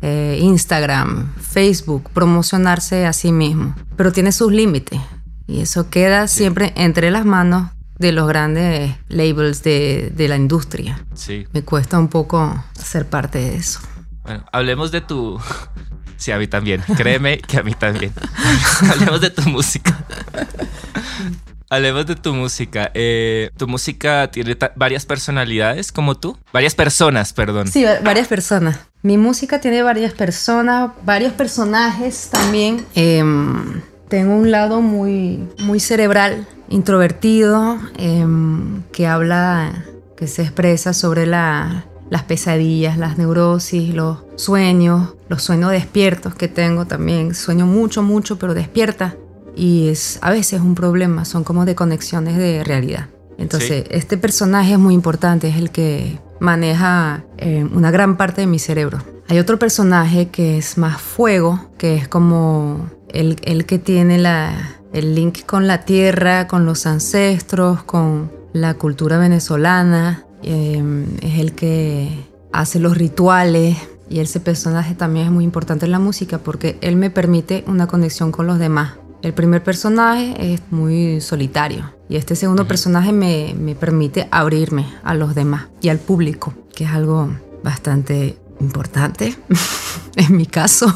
Eh, 0.01 0.39
Instagram, 0.41 1.33
Facebook, 1.35 2.09
promocionarse 2.13 3.05
a 3.05 3.13
sí 3.13 3.31
mismo, 3.31 3.75
pero 3.97 4.11
tiene 4.11 4.31
sus 4.31 4.53
límites 4.53 5.01
y 5.47 5.61
eso 5.61 5.89
queda 5.89 6.27
siempre 6.27 6.73
entre 6.75 7.11
las 7.11 7.25
manos 7.25 7.71
de 7.97 8.11
los 8.11 8.27
grandes 8.27 8.95
labels 9.07 9.63
de, 9.63 10.13
la 10.17 10.35
industria. 10.35 11.05
Sí. 11.13 11.47
Me 11.53 11.63
cuesta 11.63 11.97
un 11.99 12.07
poco 12.07 12.63
ser 12.73 13.07
parte 13.07 13.39
de 13.39 13.55
eso. 13.55 13.79
Bueno, 14.23 14.45
hablemos 14.51 14.91
de 14.91 15.01
tu... 15.01 15.39
Sí, 16.17 16.31
a 16.31 16.37
mí 16.37 16.47
también. 16.47 16.81
Créeme 16.95 17.39
que 17.39 17.57
a 17.57 17.61
mí 17.61 17.73
también. 17.73 18.13
hablemos 18.89 19.19
de 19.19 19.29
tu 19.29 19.41
música. 19.43 20.05
Hablemos 21.69 22.05
de 22.05 22.15
tu 22.15 22.33
música. 22.33 22.91
Eh, 22.93 23.49
¿Tu 23.57 23.67
música 23.67 24.29
tiene 24.31 24.55
varias 24.75 25.05
personalidades 25.05 25.91
como 25.91 26.15
tú? 26.15 26.37
Varias 26.53 26.75
personas, 26.75 27.33
perdón. 27.33 27.67
Sí, 27.67 27.83
varias 28.03 28.27
personas. 28.27 28.79
Mi 29.01 29.17
música 29.17 29.59
tiene 29.59 29.81
varias 29.81 30.13
personas, 30.13 30.91
varios 31.03 31.33
personajes 31.33 32.29
también. 32.31 32.85
Em, 32.93 33.81
tengo 34.07 34.35
un 34.35 34.51
lado 34.51 34.81
muy, 34.81 35.47
muy 35.59 35.79
cerebral, 35.79 36.47
introvertido, 36.69 37.77
em, 37.97 38.83
que 38.91 39.07
habla, 39.07 39.85
que 40.15 40.27
se 40.27 40.43
expresa 40.43 40.93
sobre 40.93 41.25
las 41.25 41.83
pesadillas, 42.27 42.97
las 42.97 43.17
neurosis, 43.17 43.93
los 43.93 44.19
sueños, 44.35 45.13
los 45.29 45.43
sueños 45.43 45.71
despiertos 45.71 46.35
que 46.35 46.47
tengo 46.47 46.85
también. 46.85 47.33
Sueño 47.33 47.65
mucho, 47.65 48.03
mucho, 48.03 48.37
pero 48.37 48.53
despierta. 48.53 49.15
Y 49.55 49.89
es 49.89 50.19
a 50.21 50.31
veces 50.31 50.61
un 50.61 50.75
problema, 50.75 51.25
son 51.25 51.43
como 51.43 51.65
de 51.65 51.75
conexiones 51.75 52.37
de 52.37 52.63
realidad. 52.63 53.07
Entonces, 53.37 53.85
este 53.89 54.17
personaje 54.17 54.73
es 54.73 54.79
muy 54.79 54.93
importante, 54.93 55.49
es 55.49 55.57
el 55.57 55.69
que 55.69 56.19
maneja 56.39 57.23
em, 57.37 57.69
una 57.75 57.91
gran 57.91 58.17
parte 58.17 58.41
de 58.41 58.47
mi 58.47 58.59
cerebro. 58.59 58.99
Hay 59.27 59.39
otro 59.39 59.57
personaje 59.57 60.29
que 60.29 60.57
es 60.57 60.77
más 60.77 61.01
fuego, 61.01 61.69
que 61.77 61.95
es 61.95 62.07
como 62.07 62.89
el, 63.09 63.35
que 63.65 63.79
tiene 63.79 64.21
el 64.93 65.15
link 65.15 65.45
con 65.45 65.67
la 65.67 65.85
tierra, 65.85 66.47
con 66.47 66.65
los 66.65 66.85
ancestros, 66.85 67.83
con 67.83 68.31
la 68.53 68.75
cultura 68.75 69.17
venezolana, 69.17 70.25
em, 70.43 71.05
es 71.21 71.39
el 71.39 71.53
que 71.53 72.09
hace 72.53 72.79
los 72.79 72.97
rituales 72.97 73.77
y 74.09 74.19
ese 74.19 74.39
personaje 74.39 74.93
también 74.93 75.25
es 75.25 75.31
muy 75.31 75.43
importante 75.43 75.85
en 75.85 75.91
la 75.91 75.99
música 75.99 76.37
porque 76.37 76.77
él 76.81 76.95
me 76.95 77.09
permite 77.09 77.63
una 77.67 77.87
conexión 77.87 78.31
con 78.31 78.45
los 78.45 78.59
demás. 78.59 78.93
El 79.23 79.33
primer 79.33 79.63
personaje 79.63 80.35
es 80.53 80.61
muy 80.69 81.19
solitario 81.19 81.94
y 82.07 82.17
este 82.17 82.35
segundo 82.35 82.67
personaje 82.67 83.11
me, 83.11 83.55
me 83.59 83.75
permite 83.75 84.27
abrirme 84.31 84.85
a 85.03 85.13
los 85.13 85.35
demás 85.35 85.67
y 85.81 85.89
al 85.89 85.99
público, 85.99 86.53
que 86.75 86.83
es 86.83 86.91
algo 86.91 87.29
bastante 87.63 88.37
importante 88.59 89.35
en 90.15 90.37
mi 90.37 90.45
caso. 90.45 90.93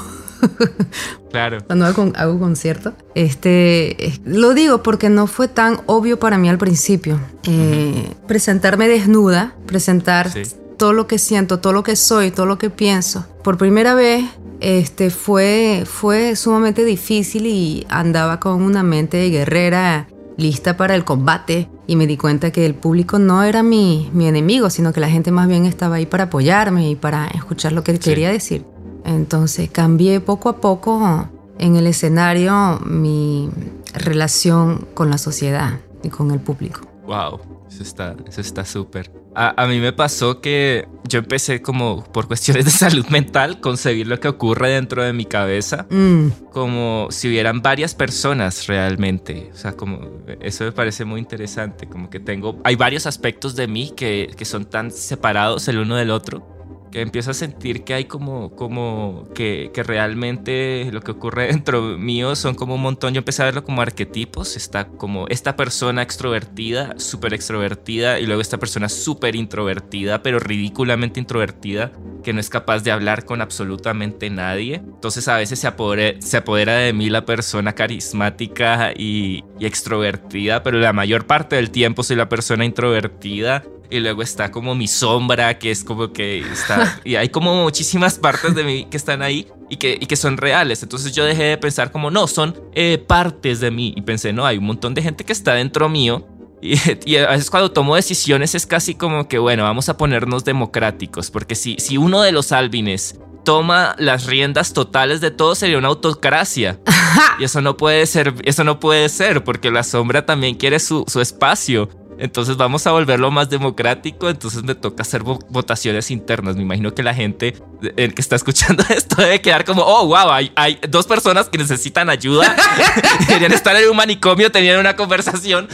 Claro. 1.32 1.60
Cuando 1.68 1.86
hago, 1.86 2.12
hago 2.16 2.40
concierto. 2.40 2.94
Este, 3.16 4.20
lo 4.26 4.54
digo 4.54 4.84
porque 4.84 5.10
no 5.10 5.28
fue 5.28 5.48
tan 5.48 5.82
obvio 5.86 6.20
para 6.20 6.38
mí 6.38 6.50
al 6.50 6.58
principio. 6.58 7.20
Eh, 7.44 8.14
presentarme 8.28 8.88
desnuda, 8.88 9.56
presentar 9.66 10.32
todo 10.78 10.94
lo 10.94 11.08
que 11.08 11.18
siento, 11.18 11.60
todo 11.60 11.74
lo 11.74 11.84
que 11.84 11.96
soy, 11.96 12.32
todo 12.32 12.46
lo 12.46 12.58
que 12.58 12.70
pienso. 12.70 13.26
Por 13.44 13.58
primera 13.58 13.96
vez 13.96 14.24
este, 14.62 15.10
fue, 15.10 15.84
fue 15.86 16.36
sumamente 16.36 16.86
difícil 16.86 17.46
y 17.46 17.86
andaba 17.90 18.40
con 18.40 18.62
una 18.62 18.84
mente 18.84 19.30
guerrera 19.30 20.08
lista 20.40 20.78
para 20.78 20.96
el 20.96 21.04
combate 21.04 21.70
y 21.88 21.96
me 21.96 22.08
di 22.08 22.18
cuenta 22.18 22.52
que 22.52 22.66
el 22.66 22.76
público 22.76 23.20
no 23.20 23.44
era 23.44 23.64
mi, 23.64 24.10
mi 24.14 24.28
enemigo, 24.28 24.70
sino 24.70 24.94
que 24.94 25.00
la 25.00 25.10
gente 25.10 25.32
más 25.32 25.48
bien 25.48 25.66
estaba 25.66 25.96
ahí 25.96 26.06
para 26.06 26.26
apoyarme 26.26 26.90
y 26.90 26.96
para 26.96 27.28
escuchar 27.28 27.74
lo 27.74 27.84
que 27.84 28.00
quería 28.00 28.32
decir. 28.32 28.66
Entonces 29.06 29.70
cambié 29.70 30.20
poco 30.20 30.50
a 30.50 30.58
poco 30.58 31.28
en 31.58 31.76
el 31.76 31.88
escenario 31.88 32.80
mi 32.86 33.50
relación 33.94 34.88
con 34.94 35.10
la 35.10 35.18
sociedad 35.18 35.80
y 36.04 36.10
con 36.10 36.32
el 36.32 36.40
público. 36.40 36.82
Wow, 37.06 37.40
eso 37.70 37.84
está 37.84 38.16
eso 38.28 38.42
está 38.42 38.66
súper. 38.66 39.12
A, 39.36 39.68
mí 39.68 39.80
me 39.80 39.94
pasó 39.94 40.42
que 40.42 40.88
yo 41.08 41.20
empecé 41.20 41.62
como 41.62 42.04
por 42.04 42.28
cuestiones 42.28 42.66
de 42.66 42.72
salud 42.90 43.06
mental 43.08 43.62
concebir 43.62 44.08
lo 44.08 44.20
que 44.20 44.28
ocurre 44.28 44.70
dentro 44.70 45.04
de 45.04 45.14
mi 45.14 45.26
cabeza 45.26 45.86
mm. 45.90 46.28
como 46.52 47.08
si 47.12 47.30
hubieran 47.30 47.62
varias 47.62 47.96
personas 47.96 48.68
realmente. 48.68 49.50
O 49.54 49.56
sea, 49.56 49.74
como 49.74 50.00
eso 50.42 50.66
me 50.66 50.72
parece 50.72 51.06
muy 51.06 51.20
interesante, 51.20 51.88
como 51.88 52.10
que 52.10 52.20
tengo, 52.20 52.60
hay 52.64 52.76
varios 52.76 53.06
aspectos 53.06 53.56
de 53.56 53.68
mí 53.68 53.94
que, 53.96 54.32
que 54.36 54.46
son 54.46 54.66
tan 54.66 54.92
separados 54.92 55.68
el 55.68 55.78
uno 55.78 55.96
del 55.96 56.12
otro 56.12 56.59
que 56.92 57.02
empiezo 57.02 57.32
a 57.32 57.34
sentir 57.34 57.84
que 57.84 57.94
hay 57.94 58.06
como, 58.06 58.56
como 58.56 59.28
que, 59.34 59.72
que, 59.74 59.84
realmente 59.84 60.90
lo 60.92 61.02
que 61.02 61.12
ocurre 61.12 61.48
dentro 61.52 61.82
mío 61.98 62.36
son 62.36 62.56
como 62.56 62.76
un 62.76 62.82
montón, 62.82 63.14
yo 63.14 63.20
empecé 63.20 63.42
a 63.42 63.46
verlo 63.46 63.64
como 63.64 63.82
arquetipos, 63.82 64.56
está 64.56 64.88
como 64.88 65.28
esta 65.28 65.56
persona 65.56 66.02
extrovertida, 66.02 66.96
súper 66.98 67.34
extrovertida, 67.34 68.20
y 68.20 68.26
luego 68.26 68.42
esta 68.42 68.58
persona 68.58 68.90
súper 68.90 69.36
introvertida, 69.36 70.24
pero 70.24 70.40
ridículamente 70.40 71.20
introvertida, 71.20 71.92
que 72.24 72.34
no 72.34 72.40
es 72.40 72.50
capaz 72.50 72.84
de 72.84 72.92
hablar 72.92 73.26
con 73.26 73.42
absolutamente 73.42 74.30
nadie. 74.30 74.76
Entonces 74.76 75.28
a 75.28 75.38
veces 75.38 75.60
se 75.60 75.68
apodera, 75.68 76.20
se 76.22 76.38
apodera 76.38 76.76
de 76.76 76.94
mí 76.94 77.10
la 77.10 77.26
persona 77.26 77.74
carismática 77.74 78.92
y, 78.96 79.44
y 79.60 79.66
extrovertida, 79.66 80.64
pero 80.64 80.80
la 80.80 80.94
mayor 80.94 81.26
parte 81.26 81.56
del 81.56 81.72
tiempo 81.72 82.04
soy 82.04 82.16
la 82.18 82.30
persona 82.30 82.66
introvertida 82.66 83.64
y 83.90 84.00
luego 84.00 84.22
está 84.22 84.52
como 84.52 84.76
mi 84.76 84.88
sombra, 84.88 85.58
que 85.58 85.72
es 85.72 85.84
como 85.84 86.14
que 86.14 86.40
está... 86.40 87.00
y 87.04 87.16
hay 87.16 87.30
como 87.30 87.56
muchísimas 87.64 88.18
partes 88.20 88.56
de 88.56 88.64
mí 88.64 88.88
que 88.90 88.98
están 88.98 89.22
ahí 89.22 89.48
y 89.70 89.78
que, 89.78 89.98
y 90.00 90.06
que 90.06 90.16
son 90.16 90.38
reales. 90.38 90.84
Entonces 90.84 91.14
yo 91.14 91.26
dejé 91.26 91.44
de 91.44 91.58
pensar 91.58 91.92
como, 91.92 92.12
no, 92.12 92.28
son 92.28 92.56
eh, 92.74 92.98
partes 92.98 93.60
de 93.60 93.72
mí. 93.72 93.94
Y 93.96 94.02
pensé, 94.02 94.34
no, 94.34 94.46
hay 94.46 94.58
un 94.58 94.66
montón 94.66 94.94
de 94.94 95.02
gente 95.02 95.24
que 95.24 95.34
está 95.34 95.54
dentro 95.54 95.90
mío. 95.90 96.28
Y, 96.62 96.76
y, 97.06 97.18
a 97.18 97.30
veces 97.30 97.50
cuando 97.50 97.72
tomo 97.72 97.96
decisiones 97.96 98.56
es 98.56 98.66
casi 98.66 98.96
como 98.96 99.28
que, 99.28 99.40
bueno, 99.40 99.64
vamos 99.64 99.90
a 99.90 99.98
ponernos 99.98 100.44
democráticos, 100.44 101.32
porque 101.32 101.56
si, 101.56 101.78
si 101.80 101.98
uno 101.98 102.22
de 102.22 102.32
los 102.32 102.52
álbines 102.52 103.20
toma 103.44 103.96
las 103.98 104.26
riendas 104.26 104.74
totales 104.74 105.22
de 105.22 105.32
todo 105.32 105.56
sería 105.56 105.78
una 105.78 105.88
autocracia. 105.88 106.80
y 107.40 107.46
eso 107.46 107.62
no 107.62 107.78
puede 107.78 108.06
ser, 108.06 108.36
eso 108.44 108.64
no 108.64 108.80
puede 108.80 109.10
ser, 109.10 109.44
porque 109.44 109.72
la 109.72 109.84
sombra 109.84 110.26
también 110.26 110.56
quiere 110.56 110.80
su, 110.80 111.04
su 111.08 111.22
espacio. 111.22 111.90
Entonces 112.20 112.58
vamos 112.58 112.86
a 112.86 112.92
volverlo 112.92 113.32
más 113.32 113.50
democrático. 113.50 114.30
Entonces 114.30 114.64
me 114.64 114.76
toca 114.76 115.04
hacer 115.04 115.24
votaciones 115.24 116.12
internas. 116.12 116.56
Me 116.58 116.64
imagino 116.64 116.94
que 116.94 117.02
la 117.02 117.14
gente 117.14 117.56
que 117.82 118.14
está 118.18 118.36
escuchando 118.36 118.84
esto 118.90 119.22
debe 119.22 119.42
quedar 119.42 119.64
como, 119.64 119.84
oh, 119.84 120.06
wow, 120.08 120.30
hay, 120.32 120.52
hay 120.56 120.80
dos 120.90 121.08
personas 121.08 121.48
que 121.48 121.58
necesitan 121.58 122.10
ayuda. 122.10 122.56
Querían 123.28 123.54
estar 123.54 123.76
en 123.76 123.90
un 123.90 123.96
manicomio, 123.96 124.52
tenían 124.52 124.80
una 124.80 124.96
conversación. 124.96 125.70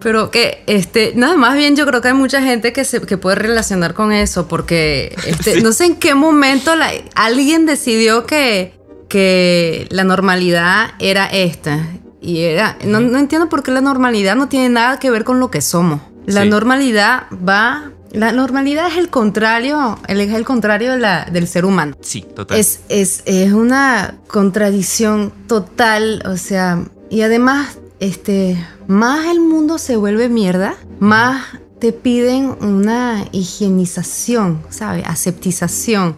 Pero 0.00 0.30
que, 0.30 0.62
este, 0.66 1.12
nada 1.14 1.36
más 1.36 1.56
bien 1.56 1.76
yo 1.76 1.86
creo 1.86 2.02
que 2.02 2.08
hay 2.08 2.14
mucha 2.14 2.42
gente 2.42 2.72
que 2.74 2.84
se 2.84 3.00
que 3.00 3.16
puede 3.16 3.36
relacionar 3.36 3.94
con 3.94 4.12
eso, 4.12 4.48
porque 4.48 5.16
este, 5.26 5.62
no 5.62 5.72
sé 5.72 5.86
en 5.86 5.96
qué 5.96 6.14
momento 6.14 6.76
la, 6.76 6.90
alguien 7.14 7.64
decidió 7.64 8.26
que, 8.26 8.74
que 9.08 9.86
la 9.90 10.04
normalidad 10.04 10.90
era 10.98 11.26
esta. 11.26 11.86
Y 12.24 12.40
era, 12.40 12.78
no, 12.86 12.98
entiendo 13.18 13.50
por 13.50 13.62
qué 13.62 13.70
la 13.70 13.82
normalidad 13.82 14.34
no 14.34 14.48
tiene 14.48 14.70
nada 14.70 14.98
que 14.98 15.10
ver 15.10 15.24
con 15.24 15.40
lo 15.40 15.50
que 15.50 15.60
somos. 15.60 16.00
La 16.24 16.46
normalidad 16.46 17.24
va 17.46 17.90
la 18.12 18.30
normalidad 18.30 18.86
es 18.86 18.96
el 18.96 19.10
contrario, 19.10 19.98
es 20.06 20.32
el 20.32 20.44
contrario 20.44 20.92
de 20.92 20.98
la, 20.98 21.24
del 21.24 21.48
ser 21.48 21.64
humano. 21.64 21.96
Sí, 22.00 22.24
total. 22.34 22.56
Es, 22.56 22.80
es, 22.88 23.22
es, 23.26 23.52
una 23.52 24.14
contradicción 24.28 25.32
total, 25.48 26.22
o 26.24 26.36
sea, 26.36 26.84
y 27.10 27.22
además, 27.22 27.78
este, 27.98 28.56
más 28.86 29.26
el 29.26 29.40
mundo 29.40 29.78
se 29.78 29.96
vuelve 29.96 30.28
mierda, 30.28 30.76
más 31.00 31.44
te 31.80 31.92
piden 31.92 32.56
una 32.60 33.24
higienización, 33.32 34.62
¿sabes? 34.70 35.04
Aseptización 35.06 36.16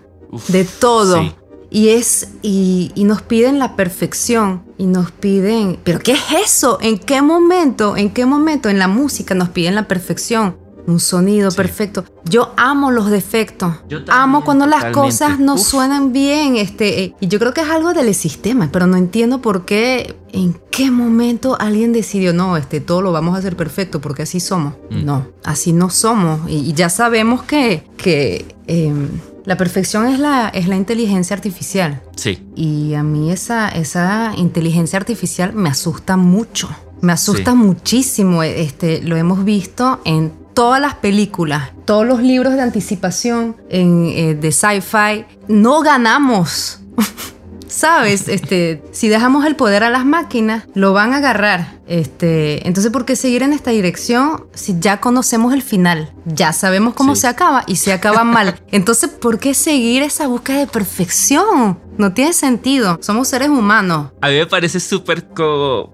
de 0.48 0.64
todo. 0.64 1.22
Sí. 1.22 1.34
Y 1.70 1.88
es, 1.90 2.28
y, 2.42 2.92
nos 2.96 3.22
piden 3.22 3.58
la 3.58 3.76
perfección 3.76 4.62
y 4.78 4.86
nos 4.86 5.10
piden, 5.10 5.78
pero 5.84 5.98
¿qué 5.98 6.12
es 6.12 6.24
eso? 6.44 6.78
¿En 6.80 6.98
qué 6.98 7.22
momento? 7.22 7.96
¿En 7.96 8.10
qué 8.10 8.24
momento 8.26 8.68
en 8.68 8.78
la 8.78 8.88
música 8.88 9.34
nos 9.34 9.48
piden 9.48 9.74
la 9.74 9.88
perfección? 9.88 10.56
Un 10.86 11.00
sonido 11.00 11.50
perfecto. 11.50 12.04
Yo 12.24 12.54
amo 12.56 12.92
los 12.92 13.10
defectos. 13.10 13.74
Yo 13.88 13.98
amo 14.06 14.44
cuando 14.44 14.66
las 14.66 14.92
cosas 14.92 15.40
no 15.40 15.58
suenan 15.58 16.12
bien. 16.12 16.56
Este, 16.56 17.02
eh, 17.02 17.14
y 17.18 17.26
yo 17.26 17.40
creo 17.40 17.52
que 17.52 17.62
es 17.62 17.68
algo 17.68 17.92
del 17.92 18.14
sistema, 18.14 18.68
pero 18.70 18.86
no 18.86 18.96
entiendo 18.96 19.42
por 19.42 19.64
qué, 19.64 20.14
en 20.32 20.56
qué 20.70 20.92
momento 20.92 21.56
alguien 21.58 21.92
decidió, 21.92 22.32
no, 22.32 22.56
este, 22.56 22.80
todo 22.80 23.02
lo 23.02 23.10
vamos 23.10 23.34
a 23.34 23.38
hacer 23.38 23.56
perfecto 23.56 24.00
porque 24.00 24.22
así 24.22 24.38
somos. 24.38 24.74
Mm. 24.90 25.04
No, 25.04 25.26
así 25.42 25.72
no 25.72 25.90
somos. 25.90 26.48
Y, 26.48 26.72
ya 26.74 26.88
sabemos 26.88 27.42
que, 27.42 27.82
que 27.96 28.44
em, 28.68 29.08
la 29.46 29.56
perfección 29.56 30.08
es 30.08 30.18
la, 30.18 30.48
es 30.48 30.66
la 30.66 30.76
inteligencia 30.76 31.34
artificial. 31.34 32.02
Sí. 32.16 32.42
Y 32.56 32.94
a 32.94 33.02
mí 33.04 33.30
esa, 33.30 33.68
esa 33.68 34.32
inteligencia 34.36 34.98
artificial 34.98 35.52
me 35.54 35.68
asusta 35.68 36.16
mucho. 36.16 36.68
Me 37.00 37.12
asusta 37.12 37.54
muchísimo. 37.54 38.42
Este, 38.42 39.00
lo 39.02 39.16
hemos 39.16 39.44
visto 39.44 40.00
en 40.04 40.32
todas 40.52 40.80
las 40.80 40.96
películas, 40.96 41.70
todos 41.84 42.04
los 42.04 42.22
libros 42.22 42.54
de 42.54 42.62
anticipación 42.62 43.56
en, 43.68 44.06
eh, 44.06 44.34
de 44.34 44.50
sci-fi. 44.50 45.24
No 45.46 45.80
ganamos. 45.80 46.80
¿Sabes? 47.76 48.26
Este, 48.28 48.82
si 48.92 49.08
dejamos 49.08 49.44
el 49.44 49.54
poder 49.54 49.84
a 49.84 49.90
las 49.90 50.06
máquinas, 50.06 50.64
lo 50.72 50.94
van 50.94 51.12
a 51.12 51.18
agarrar. 51.18 51.74
Este, 51.86 52.66
entonces, 52.66 52.90
¿por 52.90 53.04
qué 53.04 53.16
seguir 53.16 53.42
en 53.42 53.52
esta 53.52 53.70
dirección 53.70 54.46
si 54.54 54.76
ya 54.80 54.98
conocemos 54.98 55.52
el 55.52 55.60
final? 55.60 56.10
Ya 56.24 56.54
sabemos 56.54 56.94
cómo 56.94 57.14
se 57.16 57.26
acaba 57.26 57.64
y 57.66 57.76
se 57.76 57.92
acaba 57.92 58.24
mal. 58.24 58.58
Entonces, 58.72 59.10
¿por 59.10 59.38
qué 59.38 59.52
seguir 59.52 60.02
esa 60.02 60.26
búsqueda 60.26 60.60
de 60.60 60.66
perfección? 60.66 61.78
No 61.98 62.12
tiene 62.12 62.32
sentido. 62.32 62.98
Somos 63.02 63.28
seres 63.28 63.50
humanos. 63.50 64.10
A 64.22 64.28
mí 64.28 64.34
me 64.36 64.46
parece 64.46 64.80
súper 64.80 65.26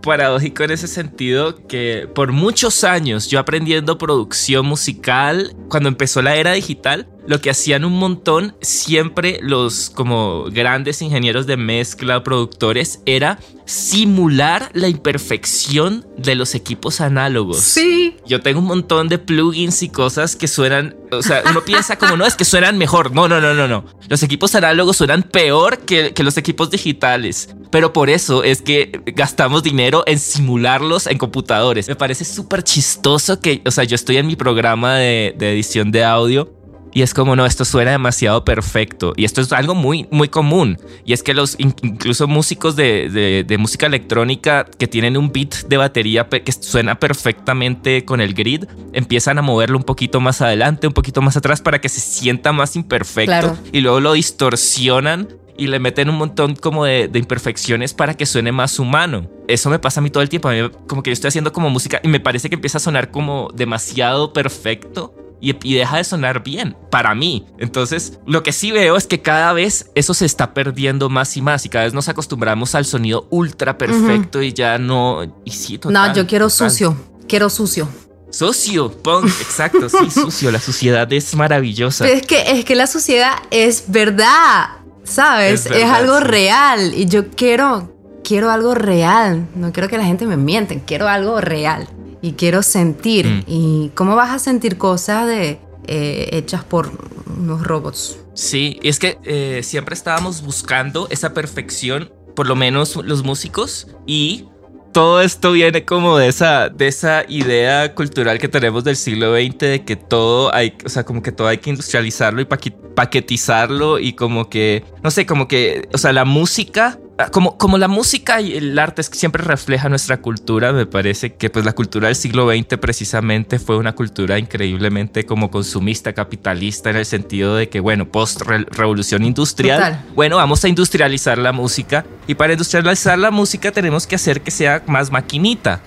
paradójico 0.02 0.62
en 0.62 0.70
ese 0.70 0.86
sentido 0.86 1.66
que 1.66 2.08
por 2.14 2.32
muchos 2.32 2.84
años 2.84 3.28
yo 3.28 3.38
aprendiendo 3.38 3.98
producción 3.98 4.66
musical, 4.66 5.54
cuando 5.68 5.88
empezó 5.88 6.22
la 6.22 6.36
era 6.36 6.52
digital, 6.52 7.08
lo 7.26 7.40
que 7.40 7.50
hacían 7.50 7.84
un 7.84 7.98
montón 7.98 8.54
siempre 8.60 9.38
los 9.42 9.90
como 9.90 10.44
grandes 10.50 11.02
ingenieros 11.02 11.46
de 11.46 11.56
mezcla, 11.56 12.22
productores, 12.22 13.00
era 13.06 13.38
simular 13.64 14.70
la 14.74 14.88
imperfección 14.88 16.04
de 16.16 16.34
los 16.34 16.54
equipos 16.54 17.00
análogos. 17.00 17.60
Sí. 17.60 18.16
Yo 18.26 18.40
tengo 18.40 18.58
un 18.60 18.66
montón 18.66 19.08
de 19.08 19.18
plugins 19.18 19.82
y 19.82 19.88
cosas 19.88 20.36
que 20.36 20.48
suenan, 20.48 20.96
o 21.10 21.22
sea, 21.22 21.42
uno 21.48 21.62
piensa 21.64 21.96
como 21.96 22.16
no, 22.16 22.26
es 22.26 22.34
que 22.34 22.44
suenan 22.44 22.76
mejor. 22.76 23.12
No, 23.12 23.28
no, 23.28 23.40
no, 23.40 23.54
no, 23.54 23.68
no. 23.68 23.84
Los 24.08 24.22
equipos 24.22 24.54
análogos 24.54 24.96
suenan 24.96 25.22
peor 25.22 25.78
que, 25.78 26.12
que 26.12 26.22
los 26.22 26.36
equipos 26.36 26.70
digitales. 26.70 27.54
Pero 27.70 27.92
por 27.92 28.10
eso 28.10 28.44
es 28.44 28.60
que 28.60 29.00
gastamos 29.06 29.62
dinero 29.62 30.04
en 30.06 30.18
simularlos 30.18 31.06
en 31.06 31.16
computadores. 31.16 31.88
Me 31.88 31.96
parece 31.96 32.24
súper 32.24 32.62
chistoso 32.62 33.40
que, 33.40 33.62
o 33.64 33.70
sea, 33.70 33.84
yo 33.84 33.94
estoy 33.94 34.18
en 34.18 34.26
mi 34.26 34.36
programa 34.36 34.96
de, 34.96 35.34
de 35.38 35.52
edición 35.52 35.90
de 35.90 36.04
audio 36.04 36.61
y 36.94 37.02
es 37.02 37.14
como, 37.14 37.36
no, 37.36 37.46
esto 37.46 37.64
suena 37.64 37.92
demasiado 37.92 38.44
perfecto. 38.44 39.14
Y 39.16 39.24
esto 39.24 39.40
es 39.40 39.52
algo 39.52 39.74
muy, 39.74 40.06
muy 40.10 40.28
común. 40.28 40.78
Y 41.04 41.14
es 41.14 41.22
que 41.22 41.32
los, 41.32 41.56
incluso 41.58 42.28
músicos 42.28 42.76
de, 42.76 43.44
de, 43.46 43.58
música 43.58 43.86
electrónica 43.86 44.66
que 44.78 44.86
tienen 44.86 45.16
un 45.16 45.32
beat 45.32 45.66
de 45.68 45.76
batería 45.78 46.28
que 46.28 46.52
suena 46.52 46.98
perfectamente 46.98 48.04
con 48.04 48.20
el 48.20 48.34
grid, 48.34 48.64
empiezan 48.92 49.38
a 49.38 49.42
moverlo 49.42 49.78
un 49.78 49.84
poquito 49.84 50.20
más 50.20 50.42
adelante, 50.42 50.86
un 50.86 50.92
poquito 50.92 51.22
más 51.22 51.36
atrás 51.36 51.62
para 51.62 51.80
que 51.80 51.88
se 51.88 52.00
sienta 52.00 52.52
más 52.52 52.76
imperfecto. 52.76 53.56
Y 53.72 53.80
luego 53.80 54.00
lo 54.00 54.12
distorsionan 54.12 55.28
y 55.56 55.68
le 55.68 55.78
meten 55.78 56.10
un 56.10 56.16
montón 56.16 56.56
como 56.56 56.84
de, 56.84 57.08
de, 57.08 57.18
imperfecciones 57.18 57.94
para 57.94 58.14
que 58.14 58.26
suene 58.26 58.52
más 58.52 58.78
humano. 58.78 59.30
Eso 59.48 59.70
me 59.70 59.78
pasa 59.78 60.00
a 60.00 60.02
mí 60.02 60.10
todo 60.10 60.22
el 60.22 60.28
tiempo. 60.28 60.50
como 60.86 61.02
que 61.02 61.10
yo 61.10 61.12
estoy 61.12 61.28
haciendo 61.28 61.52
como 61.52 61.70
música 61.70 62.00
y 62.02 62.08
me 62.08 62.20
parece 62.20 62.50
que 62.50 62.56
empieza 62.56 62.78
a 62.78 62.80
sonar 62.80 63.10
como 63.10 63.48
demasiado 63.54 64.32
perfecto 64.32 65.14
y, 65.42 65.74
deja 65.74 65.96
de 65.96 66.04
sonar 66.04 66.42
bien 66.44 66.76
para 66.88 67.14
mí. 67.14 67.46
Entonces, 67.58 68.20
lo 68.26 68.42
que 68.44 68.52
sí 68.52 68.70
veo 68.70 68.96
es 68.96 69.06
que 69.06 69.20
cada 69.20 69.52
vez 69.52 69.90
eso 69.96 70.14
se 70.14 70.24
está 70.24 70.54
perdiendo 70.54 71.08
más 71.08 71.36
y 71.36 71.42
más 71.42 71.66
y 71.66 71.68
cada 71.68 71.84
vez 71.84 71.92
nos 71.92 72.08
acostumbramos 72.08 72.74
al 72.76 72.84
sonido 72.84 73.26
ultra 73.30 73.76
perfecto 73.76 74.40
y 74.40 74.52
ya 74.52 74.78
no... 74.78 75.42
Y 75.44 75.50
sí, 75.50 75.80
no, 75.84 76.14
yo 76.14 76.26
quiero 76.26 76.48
sucio, 76.48 76.96
quiero 77.28 77.50
sucio. 77.50 77.88
Sucio, 78.30 78.90
punk, 78.90 79.26
exacto, 79.26 79.88
sí, 79.88 80.10
sucio. 80.14 80.50
La 80.52 80.60
suciedad 80.60 81.12
es 81.12 81.34
maravillosa. 81.34 82.08
es 82.08 82.22
que, 82.22 82.52
es 82.52 82.64
que 82.64 82.76
la 82.76 82.86
suciedad 82.86 83.32
es 83.50 83.84
verdad, 83.88 84.68
¿sabes? 85.02 85.66
Es, 85.66 85.84
algo 85.84 86.20
real 86.20 86.94
y 86.94 87.06
yo 87.06 87.30
quiero, 87.30 87.92
quiero 88.24 88.50
algo 88.50 88.74
real. 88.74 89.48
No 89.56 89.72
quiero 89.72 89.88
que 89.88 89.98
la 89.98 90.04
gente 90.04 90.24
me 90.24 90.36
miente, 90.36 90.82
quiero 90.86 91.08
algo 91.08 91.40
real 91.40 91.88
y 92.22 92.32
quiero 92.32 92.62
sentir. 92.62 93.26
Mm. 93.26 93.44
¿Y 93.46 93.90
cómo 93.94 94.16
vas 94.16 94.30
a 94.30 94.38
sentir 94.38 94.78
cosas 94.78 95.26
de, 95.26 95.58
eh, 95.86 96.28
hechas 96.32 96.64
por 96.64 96.90
unos 97.26 97.66
robots? 97.66 98.18
Sí, 98.34 98.78
y 98.82 98.88
es 98.88 98.98
que 98.98 99.18
eh, 99.24 99.60
siempre 99.62 99.94
estábamos 99.94 100.42
buscando 100.42 101.08
esa 101.10 101.34
perfección, 101.34 102.10
por 102.34 102.46
lo 102.46 102.54
menos 102.54 102.96
los 102.96 103.24
músicos, 103.24 103.88
y 104.06 104.46
todo 104.92 105.22
esto 105.22 105.52
viene 105.52 105.84
como 105.84 106.18
de 106.18 106.28
esa, 106.28 106.68
de 106.68 106.86
esa 106.86 107.24
idea 107.28 107.94
cultural 107.94 108.38
que 108.38 108.48
tenemos 108.48 108.84
del 108.84 108.96
siglo 108.96 109.34
XX 109.34 109.58
de 109.58 109.84
que 109.84 109.96
todo 109.96 110.54
hay, 110.54 110.74
o 110.84 110.88
sea, 110.88 111.04
como 111.04 111.22
que 111.22 111.32
todo 111.32 111.48
hay 111.48 111.58
que 111.58 111.70
industrializarlo 111.70 112.42
y 112.42 112.44
paquetizarlo 112.44 113.98
y 113.98 114.12
como 114.12 114.48
que, 114.48 114.84
no 115.02 115.10
sé, 115.10 115.26
como 115.26 115.48
que, 115.48 115.88
o 115.92 115.98
sea, 115.98 116.12
la 116.12 116.24
música 116.24 116.98
como, 117.30 117.58
como 117.58 117.78
la 117.78 117.88
música 117.88 118.40
y 118.40 118.56
el 118.56 118.78
arte 118.78 119.02
siempre 119.02 119.44
refleja 119.44 119.88
nuestra 119.88 120.18
cultura, 120.18 120.72
me 120.72 120.86
parece 120.86 121.34
que 121.34 121.50
pues 121.50 121.64
la 121.64 121.72
cultura 121.72 122.08
del 122.08 122.16
siglo 122.16 122.50
XX 122.50 122.78
precisamente 122.78 123.58
fue 123.58 123.76
una 123.76 123.94
cultura 123.94 124.38
increíblemente 124.38 125.24
como 125.24 125.50
consumista, 125.50 126.12
capitalista, 126.12 126.90
en 126.90 126.96
el 126.96 127.06
sentido 127.06 127.56
de 127.56 127.68
que, 127.68 127.80
bueno, 127.80 128.08
post-revolución 128.08 129.24
industrial, 129.24 130.04
bueno, 130.14 130.36
vamos 130.36 130.64
a 130.64 130.68
industrializar 130.68 131.38
la 131.38 131.52
música. 131.52 132.04
Y 132.26 132.34
para 132.34 132.52
industrializar 132.52 133.18
la 133.18 133.30
música 133.30 133.72
tenemos 133.72 134.06
que 134.06 134.14
hacer 134.14 134.42
que 134.42 134.50
sea 134.50 134.82
más 134.86 135.10
maquinita. 135.10 135.82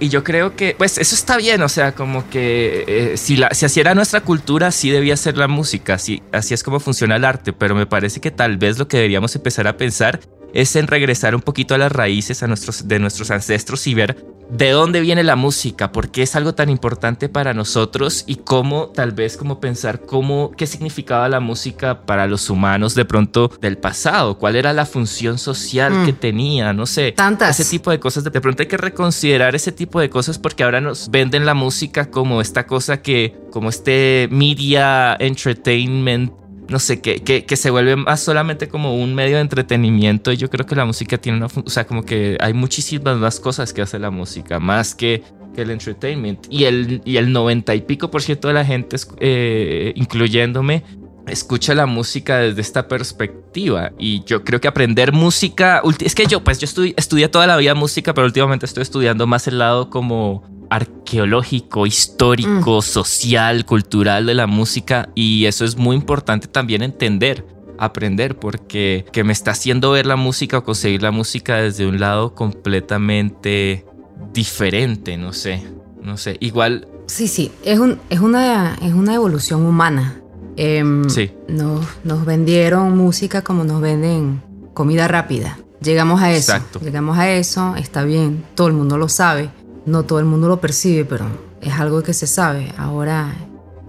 Y 0.00 0.08
yo 0.08 0.24
creo 0.24 0.56
que, 0.56 0.74
pues 0.76 0.98
eso 0.98 1.14
está 1.14 1.36
bien, 1.36 1.62
o 1.62 1.68
sea, 1.68 1.92
como 1.92 2.28
que 2.28 2.84
eh, 2.86 3.16
si, 3.16 3.36
la, 3.36 3.50
si 3.52 3.64
así 3.64 3.80
era 3.80 3.94
nuestra 3.94 4.20
cultura, 4.20 4.68
así 4.68 4.90
debía 4.90 5.16
ser 5.16 5.36
la 5.38 5.48
música, 5.48 5.94
así, 5.94 6.22
así 6.32 6.54
es 6.54 6.62
como 6.62 6.80
funciona 6.80 7.16
el 7.16 7.24
arte, 7.24 7.52
pero 7.52 7.74
me 7.74 7.86
parece 7.86 8.20
que 8.20 8.30
tal 8.30 8.56
vez 8.56 8.78
lo 8.78 8.88
que 8.88 8.96
deberíamos 8.98 9.34
empezar 9.36 9.66
a 9.68 9.76
pensar 9.76 10.20
es 10.54 10.76
en 10.76 10.86
regresar 10.86 11.34
un 11.34 11.42
poquito 11.42 11.74
a 11.74 11.78
las 11.78 11.92
raíces 11.92 12.42
a 12.42 12.46
nuestros, 12.46 12.88
de 12.88 12.98
nuestros 12.98 13.30
ancestros 13.30 13.86
y 13.86 13.94
ver 13.94 14.16
de 14.50 14.70
dónde 14.70 15.00
viene 15.00 15.24
la 15.24 15.36
música, 15.36 15.92
por 15.92 16.10
qué 16.10 16.22
es 16.22 16.36
algo 16.36 16.54
tan 16.54 16.70
importante 16.70 17.28
para 17.28 17.52
nosotros 17.52 18.24
y 18.26 18.36
cómo 18.36 18.88
tal 18.88 19.12
vez 19.12 19.36
como 19.36 19.60
pensar 19.60 20.02
cómo 20.02 20.52
qué 20.56 20.66
significaba 20.66 21.28
la 21.28 21.40
música 21.40 22.02
para 22.02 22.26
los 22.26 22.48
humanos 22.48 22.94
de 22.94 23.04
pronto 23.04 23.50
del 23.60 23.78
pasado, 23.78 24.38
cuál 24.38 24.56
era 24.56 24.72
la 24.72 24.86
función 24.86 25.38
social 25.38 26.04
que 26.04 26.12
mm. 26.12 26.16
tenía, 26.16 26.72
no 26.72 26.86
sé, 26.86 27.12
tantas 27.12 27.58
ese 27.58 27.70
tipo 27.70 27.90
de 27.90 27.98
cosas. 27.98 28.24
De 28.24 28.40
pronto 28.40 28.62
hay 28.62 28.68
que 28.68 28.76
reconsiderar 28.76 29.54
ese 29.54 29.72
tipo 29.72 30.00
de 30.00 30.10
cosas 30.10 30.38
porque 30.38 30.62
ahora 30.62 30.80
nos 30.80 31.10
venden 31.10 31.44
la 31.46 31.54
música 31.54 32.10
como 32.10 32.40
esta 32.40 32.66
cosa 32.66 33.02
que 33.02 33.36
como 33.50 33.68
este 33.68 34.28
media 34.30 35.16
entertainment 35.18 36.32
no 36.68 36.78
sé, 36.78 37.00
que, 37.00 37.20
que, 37.22 37.56
se 37.56 37.70
vuelve 37.70 37.96
más 37.96 38.20
solamente 38.20 38.68
como 38.68 38.96
un 38.96 39.14
medio 39.14 39.36
de 39.36 39.42
entretenimiento. 39.42 40.32
Y 40.32 40.36
yo 40.36 40.50
creo 40.50 40.66
que 40.66 40.74
la 40.74 40.84
música 40.84 41.18
tiene 41.18 41.38
una. 41.38 41.46
O 41.46 41.70
sea, 41.70 41.86
como 41.86 42.04
que 42.04 42.36
hay 42.40 42.52
muchísimas 42.52 43.16
más 43.18 43.40
cosas 43.40 43.72
que 43.72 43.82
hace 43.82 43.98
la 43.98 44.10
música, 44.10 44.58
más 44.58 44.94
que, 44.94 45.22
que 45.54 45.62
el 45.62 45.70
entertainment. 45.70 46.46
Y 46.50 46.64
el, 46.64 47.02
y 47.04 47.18
el 47.18 47.32
90 47.32 47.74
y 47.74 47.80
pico 47.82 48.10
por 48.10 48.22
ciento 48.22 48.48
de 48.48 48.54
la 48.54 48.64
gente, 48.64 48.96
eh, 49.20 49.92
incluyéndome, 49.94 50.82
escucha 51.28 51.74
la 51.74 51.86
música 51.86 52.38
desde 52.38 52.60
esta 52.60 52.88
perspectiva. 52.88 53.92
Y 53.98 54.24
yo 54.24 54.42
creo 54.44 54.60
que 54.60 54.68
aprender 54.68 55.12
música. 55.12 55.82
Es 56.00 56.14
que 56.14 56.26
yo, 56.26 56.42
pues, 56.42 56.58
yo 56.58 56.66
estudié 56.96 57.28
toda 57.28 57.46
la 57.46 57.56
vida 57.56 57.74
música, 57.74 58.12
pero 58.14 58.26
últimamente 58.26 58.66
estoy 58.66 58.82
estudiando 58.82 59.26
más 59.26 59.46
el 59.46 59.58
lado 59.58 59.90
como 59.90 60.42
arqueológico, 60.70 61.86
histórico, 61.86 62.78
mm. 62.78 62.82
social, 62.82 63.64
cultural 63.64 64.26
de 64.26 64.34
la 64.34 64.46
música 64.46 65.08
y 65.14 65.46
eso 65.46 65.64
es 65.64 65.76
muy 65.76 65.96
importante 65.96 66.48
también 66.48 66.82
entender, 66.82 67.46
aprender, 67.78 68.38
porque 68.38 69.04
que 69.12 69.24
me 69.24 69.32
está 69.32 69.52
haciendo 69.52 69.92
ver 69.92 70.06
la 70.06 70.16
música 70.16 70.58
o 70.58 70.64
conseguir 70.64 71.02
la 71.02 71.10
música 71.10 71.56
desde 71.56 71.86
un 71.86 72.00
lado 72.00 72.34
completamente 72.34 73.84
diferente, 74.32 75.16
no 75.16 75.32
sé, 75.32 75.62
no 76.02 76.16
sé, 76.16 76.36
igual... 76.40 76.88
Sí, 77.06 77.28
sí, 77.28 77.52
es, 77.64 77.78
un, 77.78 78.00
es, 78.10 78.20
una, 78.20 78.76
es 78.82 78.92
una 78.92 79.14
evolución 79.14 79.64
humana. 79.64 80.20
Em, 80.56 81.08
sí. 81.08 81.30
Nos, 81.48 81.86
nos 82.02 82.24
vendieron 82.24 82.96
música 82.96 83.42
como 83.42 83.62
nos 83.62 83.80
venden 83.80 84.42
comida 84.74 85.06
rápida. 85.06 85.58
Llegamos 85.80 86.20
a 86.22 86.32
eso. 86.32 86.52
Exacto. 86.52 86.80
Llegamos 86.80 87.16
a 87.18 87.30
eso, 87.30 87.76
está 87.76 88.02
bien, 88.02 88.44
todo 88.56 88.66
el 88.66 88.72
mundo 88.72 88.98
lo 88.98 89.08
sabe 89.08 89.50
no 89.86 90.04
todo 90.04 90.18
el 90.18 90.24
mundo 90.24 90.48
lo 90.48 90.60
percibe, 90.60 91.04
pero 91.04 91.24
es 91.60 91.72
algo 91.72 92.02
que 92.02 92.12
se 92.12 92.26
sabe. 92.26 92.72
Ahora 92.76 93.34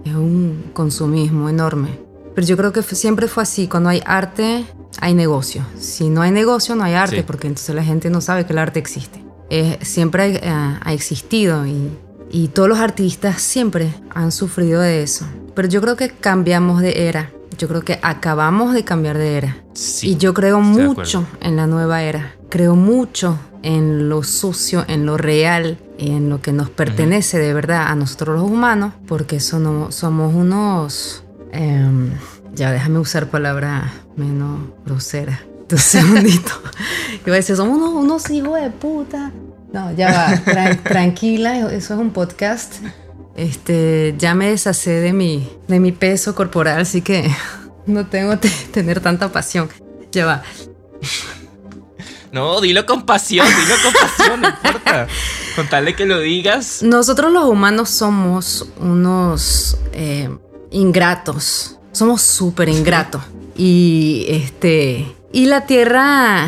es 0.04 0.14
un 0.14 0.70
consumismo 0.72 1.48
enorme. 1.48 1.98
Pero 2.34 2.46
yo 2.46 2.56
creo 2.56 2.72
que 2.72 2.82
siempre 2.82 3.26
fue 3.26 3.42
así. 3.42 3.66
Cuando 3.66 3.88
hay 3.88 4.00
arte, 4.06 4.64
hay 5.00 5.14
negocio. 5.14 5.66
Si 5.78 6.08
no 6.08 6.22
hay 6.22 6.30
negocio, 6.30 6.76
no 6.76 6.84
hay 6.84 6.94
arte, 6.94 7.24
porque 7.24 7.48
entonces 7.48 7.74
la 7.74 7.82
gente 7.82 8.10
no 8.10 8.20
sabe 8.20 8.46
que 8.46 8.52
el 8.52 8.58
arte 8.58 8.78
existe. 8.78 9.22
siempre 9.82 10.36
eh, 10.36 10.48
ha, 10.48 10.92
existido 10.92 11.66
y, 11.66 11.90
y 12.30 12.48
todos 12.48 12.68
los 12.68 12.78
artistas 12.78 13.42
siempre 13.42 13.92
han 14.14 14.30
sufrido 14.30 14.80
de 14.80 15.02
eso. 15.02 15.26
Pero 15.54 15.68
yo 15.68 15.80
creo 15.80 15.96
que 15.96 16.10
cambiamos 16.10 16.80
de 16.80 17.08
era. 17.08 17.32
Yo 17.58 17.66
creo 17.66 17.82
que 17.82 17.98
acabamos 18.02 18.72
de 18.72 18.84
cambiar 18.84 19.18
de 19.18 19.36
era. 19.36 19.56
y 20.02 20.16
yo 20.16 20.32
creo 20.32 20.60
mucho 20.60 21.26
en 21.40 21.56
la 21.56 21.66
nueva 21.66 22.04
era. 22.04 22.36
Creo 22.48 22.76
mucho 22.76 23.36
en 23.64 24.08
lo 24.08 24.22
sucio, 24.22 24.84
en 24.86 25.06
lo 25.06 25.16
real, 25.16 25.78
en 25.98 26.30
lo 26.30 26.40
que 26.40 26.52
nos 26.52 26.70
pertenece 26.70 27.38
de 27.38 27.52
verdad 27.52 27.88
a 27.88 27.94
nosotros 27.94 28.40
los 28.40 28.50
humanos, 28.50 28.94
porque 29.06 29.40
somos, 29.40 29.94
somos 29.94 30.34
unos... 30.34 31.24
Em, 31.52 32.12
ya 32.54 32.72
déjame 32.72 32.98
usar 32.98 33.28
palabras 33.28 33.92
menos 34.16 34.60
groseras. 34.84 35.40
Un 35.70 35.78
segundito. 35.78 36.50
Iba 37.26 37.34
a 37.34 37.36
decir, 37.36 37.56
somos 37.56 37.76
unos, 37.76 37.90
unos 37.92 38.30
hijos 38.30 38.60
de 38.60 38.70
puta. 38.70 39.32
No, 39.72 39.92
ya 39.92 40.10
va, 40.10 40.74
tranquila, 40.82 41.58
eso 41.72 41.94
es 41.94 42.00
un 42.00 42.10
podcast. 42.10 42.76
Este, 43.36 44.14
ya 44.18 44.34
me 44.34 44.50
deshacé 44.50 44.90
de 45.00 45.12
mi, 45.12 45.48
de 45.68 45.78
mi 45.78 45.92
peso 45.92 46.34
corporal, 46.34 46.80
así 46.80 47.02
que 47.02 47.30
no 47.86 48.06
tengo 48.06 48.40
que 48.40 48.48
tener 48.72 49.00
tanta 49.00 49.30
pasión. 49.30 49.68
Ya 50.10 50.26
va. 50.26 50.42
No, 52.32 52.60
dilo 52.60 52.86
con 52.86 53.04
pasión, 53.04 53.46
dilo 53.46 53.74
con 53.82 53.92
pasión, 53.92 54.40
no 54.40 54.48
importa. 54.48 55.06
Con 55.58 55.66
tal 55.66 55.86
de 55.86 55.96
que 55.96 56.06
lo 56.06 56.20
digas. 56.20 56.84
Nosotros 56.84 57.32
los 57.32 57.46
humanos 57.46 57.90
somos 57.90 58.68
unos 58.78 59.76
eh, 59.92 60.30
ingratos. 60.70 61.80
Somos 61.90 62.22
súper 62.22 62.68
ingratos. 62.68 63.22
Y 63.56 64.24
este. 64.28 65.16
Y 65.32 65.46
la 65.46 65.66
tierra. 65.66 66.46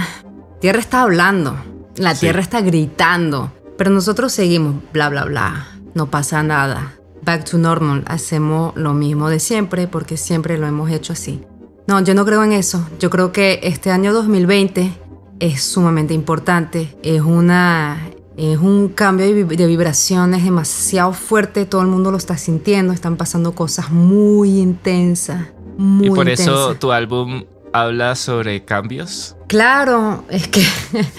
Tierra 0.61 0.79
está 0.79 1.03
hablando. 1.03 1.57
La 1.97 2.15
tierra 2.15 2.41
está 2.41 2.61
gritando. 2.61 3.53
Pero 3.77 3.91
nosotros 3.91 4.33
seguimos, 4.33 4.77
bla, 4.93 5.09
bla, 5.09 5.25
bla. 5.25 5.67
No 5.93 6.09
pasa 6.09 6.45
nada. 6.45 6.93
Back 7.23 7.51
to 7.51 7.59
normal. 7.59 8.05
Hacemos 8.07 8.77
lo 8.77 8.95
mismo 8.95 9.29
de 9.29 9.41
siempre 9.41 9.89
porque 9.89 10.17
siempre 10.17 10.57
lo 10.57 10.69
hemos 10.69 10.89
hecho 10.89 11.15
así. 11.15 11.41
No, 11.89 12.01
yo 12.01 12.15
no 12.15 12.25
creo 12.25 12.45
en 12.45 12.53
eso. 12.53 12.89
Yo 13.01 13.11
creo 13.11 13.33
que 13.33 13.59
este 13.65 13.91
año 13.91 14.13
2020 14.13 14.93
es 15.41 15.65
sumamente 15.65 16.15
importante. 16.15 16.97
Es 17.03 17.23
una 17.23 17.99
es 18.41 18.59
un 18.59 18.89
cambio 18.89 19.27
de 19.27 19.67
vibraciones 19.67 20.45
demasiado 20.45 21.13
fuerte, 21.13 21.67
todo 21.67 21.83
el 21.83 21.89
mundo 21.89 22.11
lo 22.11 22.17
está 22.17 22.39
sintiendo, 22.39 22.93
están 22.93 23.17
pasando 23.17 23.53
cosas 23.55 23.91
muy 23.91 24.61
intensas. 24.61 25.49
Muy 25.77 26.07
y 26.07 26.11
por 26.11 26.29
eso 26.29 26.75
tu 26.77 26.91
álbum 26.91 27.45
habla 27.73 28.15
sobre 28.15 28.65
cambios. 28.65 29.37
Claro, 29.47 30.25
es 30.31 30.49
que 30.49 30.65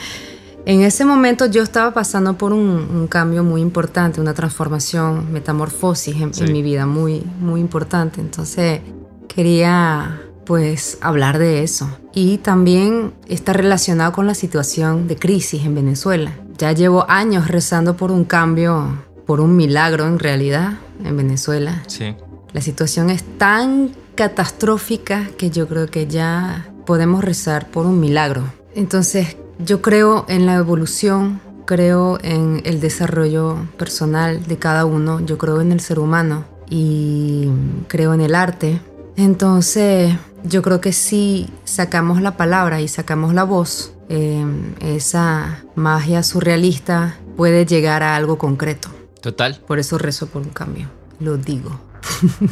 en 0.66 0.82
ese 0.82 1.06
momento 1.06 1.46
yo 1.46 1.62
estaba 1.62 1.94
pasando 1.94 2.38
por 2.38 2.54
un, 2.54 3.08
cambio 3.08 3.44
muy 3.44 3.62
importante, 3.62 4.20
una 4.20 4.34
transformación, 4.34 5.32
metamorfosis 5.32 6.16
en, 6.16 6.32
en, 6.36 6.52
mi 6.52 6.64
vida 6.64 6.86
muy, 6.88 7.24
muy 7.40 7.62
importante. 7.62 8.20
Entonces 8.20 8.82
quería 9.28 10.22
pues 10.46 10.98
hablar 11.02 11.40
de 11.40 11.64
eso. 11.64 11.90
Y 12.14 12.38
también 12.40 13.14
está 13.28 13.54
relacionado 13.54 14.12
con 14.12 14.28
la 14.28 14.36
situación 14.36 15.08
de 15.08 15.16
crisis 15.16 15.66
en 15.66 15.76
Venezuela. 15.76 16.34
Ya 16.58 16.72
llevo 16.72 17.06
años 17.10 17.48
rezando 17.48 17.98
por 17.98 18.12
un 18.12 18.26
cambio, 18.26 19.04
por 19.26 19.40
un 19.42 19.56
milagro 19.56 20.06
en 20.08 20.20
realidad 20.20 20.74
en 21.04 21.18
Venezuela. 21.18 21.84
Sí. 21.88 22.16
La 22.54 22.62
situación 22.62 23.10
es 23.10 23.24
tan 23.38 23.92
catastrófica 24.16 25.30
que 25.38 25.50
yo 25.50 25.68
creo 25.68 25.88
que 25.88 26.08
ya 26.08 26.68
podemos 26.86 27.24
rezar 27.24 27.70
por 27.70 27.86
un 27.86 28.00
milagro. 28.00 28.44
Entonces, 28.76 29.38
yo 29.60 29.82
creo 29.82 30.26
en 30.28 30.46
la 30.46 30.56
evolución, 30.56 31.40
creo 31.66 32.20
en 32.22 32.62
el 32.66 32.82
desarrollo 32.82 33.58
personal 33.78 34.46
de 34.46 34.58
cada 34.58 34.86
uno, 34.86 35.20
yo 35.22 35.38
creo 35.38 35.62
en 35.62 35.72
el 35.72 35.80
ser 35.80 36.00
humano 36.00 36.46
y 36.70 37.50
creo 37.88 38.14
en 38.14 38.22
el 38.22 38.36
arte. 38.36 38.82
Entonces, 39.16 40.16
yo 40.44 40.62
creo 40.62 40.82
que 40.82 40.94
si 40.94 41.50
sacamos 41.64 42.22
la 42.22 42.38
palabra 42.38 42.82
y 42.82 42.88
sacamos 42.88 43.34
la 43.34 43.44
voz, 43.44 43.94
em, 44.10 44.74
esa 44.80 45.64
magia 45.76 46.24
surrealista 46.24 47.18
puede 47.38 47.66
llegar 47.66 48.04
a 48.04 48.16
algo 48.16 48.38
concreto. 48.38 48.90
Total. 49.22 49.62
Por 49.68 49.80
eso 49.80 49.98
rezo 49.98 50.28
por 50.28 50.42
un 50.42 50.50
cambio, 50.50 50.90
lo 51.20 51.38
digo. 51.38 51.80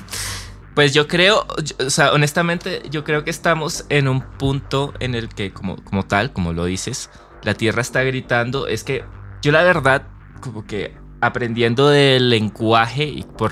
Pues 0.75 0.93
yo 0.93 1.10
creo, 1.10 1.45
o 1.86 1.89
sea, 1.89 2.13
honestamente, 2.13 2.84
yo 2.89 3.04
creo 3.04 3.25
que 3.25 3.32
estamos 3.32 3.86
en 3.89 4.08
un 4.08 4.21
punto 4.21 4.93
en 5.02 5.13
el 5.13 5.28
que, 5.28 5.52
como, 5.52 5.75
como 5.84 6.06
tal, 6.06 6.32
como 6.32 6.54
lo 6.54 6.63
dices, 6.63 7.10
la 7.43 7.54
Tierra 7.54 7.82
está 7.82 8.02
gritando. 8.04 8.65
Es 8.65 8.86
que 8.86 9.04
yo 9.41 9.52
la 9.52 9.63
verdad, 9.63 10.08
como 10.39 10.65
que 10.65 10.95
aprendiendo 11.21 11.89
del 11.89 12.29
lenguaje, 12.29 13.03
y 13.03 13.23
por, 13.23 13.51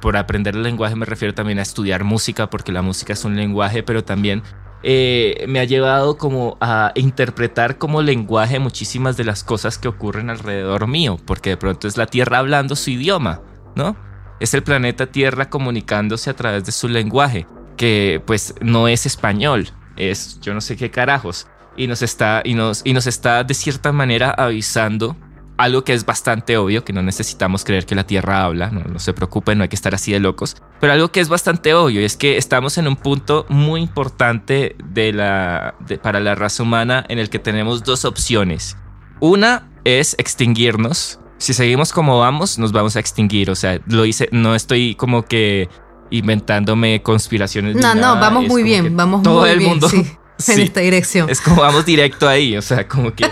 por 0.00 0.16
aprender 0.16 0.54
el 0.54 0.62
lenguaje 0.62 0.96
me 0.96 1.06
refiero 1.06 1.34
también 1.34 1.58
a 1.58 1.62
estudiar 1.62 2.04
música, 2.04 2.48
porque 2.48 2.72
la 2.72 2.82
música 2.82 3.12
es 3.12 3.24
un 3.24 3.36
lenguaje, 3.36 3.82
pero 3.82 4.04
también 4.04 4.42
eh, 4.82 5.44
me 5.46 5.60
ha 5.60 5.64
llevado 5.64 6.16
como 6.16 6.56
a 6.60 6.92
interpretar 6.94 7.76
como 7.76 8.00
lenguaje 8.00 8.58
muchísimas 8.58 9.16
de 9.16 9.24
las 9.24 9.44
cosas 9.44 9.76
que 9.76 9.88
ocurren 9.88 10.30
alrededor 10.30 10.86
mío, 10.86 11.18
porque 11.26 11.50
de 11.50 11.56
pronto 11.58 11.86
es 11.86 11.96
la 11.96 12.06
Tierra 12.06 12.38
hablando 12.38 12.76
su 12.76 12.90
idioma, 12.90 13.42
¿no? 13.74 13.96
Es 14.40 14.54
el 14.54 14.62
planeta 14.62 15.06
Tierra 15.06 15.50
comunicándose 15.50 16.30
a 16.30 16.36
través 16.36 16.64
de 16.64 16.72
su 16.72 16.88
lenguaje, 16.88 17.46
que 17.76 18.22
pues 18.24 18.54
no 18.62 18.88
es 18.88 19.04
español, 19.04 19.68
es 19.96 20.40
yo 20.40 20.54
no 20.54 20.62
sé 20.62 20.76
qué 20.76 20.90
carajos, 20.90 21.46
y 21.76 21.86
nos 21.86 22.00
está, 22.00 22.40
y 22.42 22.54
nos, 22.54 22.80
y 22.84 22.94
nos 22.94 23.06
está 23.06 23.44
de 23.44 23.52
cierta 23.52 23.92
manera 23.92 24.30
avisando 24.30 25.14
algo 25.60 25.84
que 25.84 25.92
es 25.92 26.06
bastante 26.06 26.56
obvio, 26.56 26.84
que 26.84 26.92
no 26.92 27.02
necesitamos 27.02 27.64
creer 27.64 27.84
que 27.84 27.94
la 27.94 28.04
Tierra 28.04 28.44
habla, 28.44 28.70
no, 28.70 28.98
se 28.98 29.12
preocupen, 29.12 29.58
no 29.58 29.62
hay 29.62 29.68
que 29.68 29.76
estar 29.76 29.94
así 29.94 30.12
de 30.12 30.20
locos, 30.20 30.56
pero 30.80 30.92
algo 30.92 31.12
que 31.12 31.20
es 31.20 31.28
bastante 31.28 31.74
obvio 31.74 32.00
es 32.00 32.16
que 32.16 32.36
estamos 32.36 32.78
en 32.78 32.88
un 32.88 32.96
punto 32.96 33.46
muy 33.48 33.80
importante 33.80 34.76
de 34.84 35.12
la, 35.12 35.74
para 36.02 36.20
la 36.20 36.34
raza 36.34 36.62
humana 36.62 37.04
en 37.08 37.18
el 37.18 37.28
que 37.28 37.38
tenemos 37.38 37.84
dos 37.84 38.04
opciones. 38.04 38.76
Una 39.20 39.68
es 39.84 40.14
extinguirnos. 40.18 41.20
Si 41.36 41.52
seguimos 41.52 41.92
como 41.92 42.18
vamos, 42.18 42.58
nos 42.58 42.72
vamos 42.72 42.96
a 42.96 43.00
extinguir. 43.00 43.50
O 43.50 43.54
sea, 43.54 43.80
lo 43.86 44.04
hice, 44.04 44.28
no 44.32 44.54
estoy 44.54 44.94
como 44.94 45.24
que 45.24 45.68
inventándome 46.10 47.02
conspiraciones. 47.02 47.76
No, 47.76 47.94
no, 47.94 48.16
vamos 48.16 48.46
muy 48.46 48.62
bien, 48.62 48.96
vamos 48.96 49.22
todo 49.22 49.40
muy 49.40 49.50
el 49.50 49.58
bien, 49.58 49.70
mundo 49.70 49.88
en 50.48 50.60
esta 50.60 50.80
dirección. 50.80 51.28
Es 51.28 51.40
como 51.40 51.62
vamos 51.62 51.84
directo 51.84 52.28
ahí, 52.28 52.56
o 52.56 52.62
sea, 52.62 52.88
como 52.88 53.14
que 53.14 53.26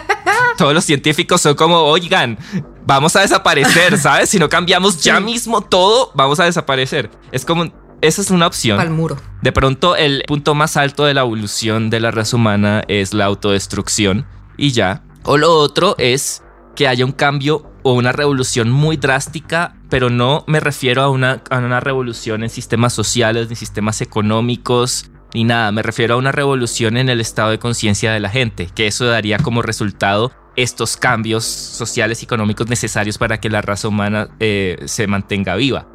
todos 0.58 0.74
los 0.74 0.84
científicos 0.84 1.40
son 1.40 1.54
como, 1.54 1.76
oigan, 1.76 2.36
vamos 2.84 3.16
a 3.16 3.20
desaparecer, 3.20 3.96
¿sabes? 3.98 4.28
Si 4.28 4.38
no 4.38 4.48
cambiamos 4.50 5.02
ya 5.02 5.20
mismo 5.20 5.62
todo, 5.62 6.10
vamos 6.14 6.40
a 6.40 6.44
desaparecer. 6.44 7.10
Es 7.32 7.46
como, 7.46 7.72
esa 8.02 8.20
es 8.20 8.30
una 8.30 8.48
opción. 8.48 8.78
Al 8.78 8.90
muro. 8.90 9.16
De 9.40 9.52
pronto, 9.52 9.96
el 9.96 10.24
punto 10.26 10.54
más 10.54 10.76
alto 10.76 11.04
de 11.04 11.14
la 11.14 11.22
evolución 11.22 11.88
de 11.88 12.00
la 12.00 12.10
raza 12.10 12.36
humana 12.36 12.82
es 12.88 13.14
la 13.14 13.24
autodestrucción 13.26 14.26
y 14.58 14.72
ya. 14.72 15.04
O 15.22 15.38
lo 15.38 15.54
otro 15.54 15.94
es 15.96 16.42
que 16.74 16.88
haya 16.88 17.04
un 17.04 17.12
cambio 17.12 17.70
o 17.84 17.92
una 17.92 18.10
revolución 18.10 18.68
muy 18.68 18.96
drástica, 18.96 19.76
pero 19.88 20.10
no 20.10 20.44
me 20.48 20.58
refiero 20.58 21.02
a 21.02 21.08
una, 21.08 21.42
a 21.50 21.58
una 21.58 21.78
revolución 21.78 22.42
en 22.42 22.50
sistemas 22.50 22.92
sociales 22.92 23.48
ni 23.48 23.54
sistemas 23.54 24.00
económicos 24.00 25.10
ni 25.34 25.44
nada, 25.44 25.72
me 25.72 25.82
refiero 25.82 26.14
a 26.14 26.16
una 26.16 26.32
revolución 26.32 26.96
en 26.96 27.08
el 27.08 27.20
estado 27.20 27.50
de 27.50 27.58
conciencia 27.58 28.12
de 28.12 28.20
la 28.20 28.30
gente, 28.30 28.68
que 28.74 28.86
eso 28.86 29.04
daría 29.04 29.38
como 29.38 29.60
resultado 29.62 30.32
estos 30.58 30.96
cambios 30.96 31.44
sociales 31.44 32.20
y 32.20 32.24
económicos 32.24 32.68
necesarios 32.68 33.16
para 33.16 33.38
que 33.38 33.48
la 33.48 33.62
raza 33.62 33.86
humana 33.86 34.28
eh, 34.40 34.76
se 34.86 35.06
mantenga 35.06 35.54
viva. 35.54 35.86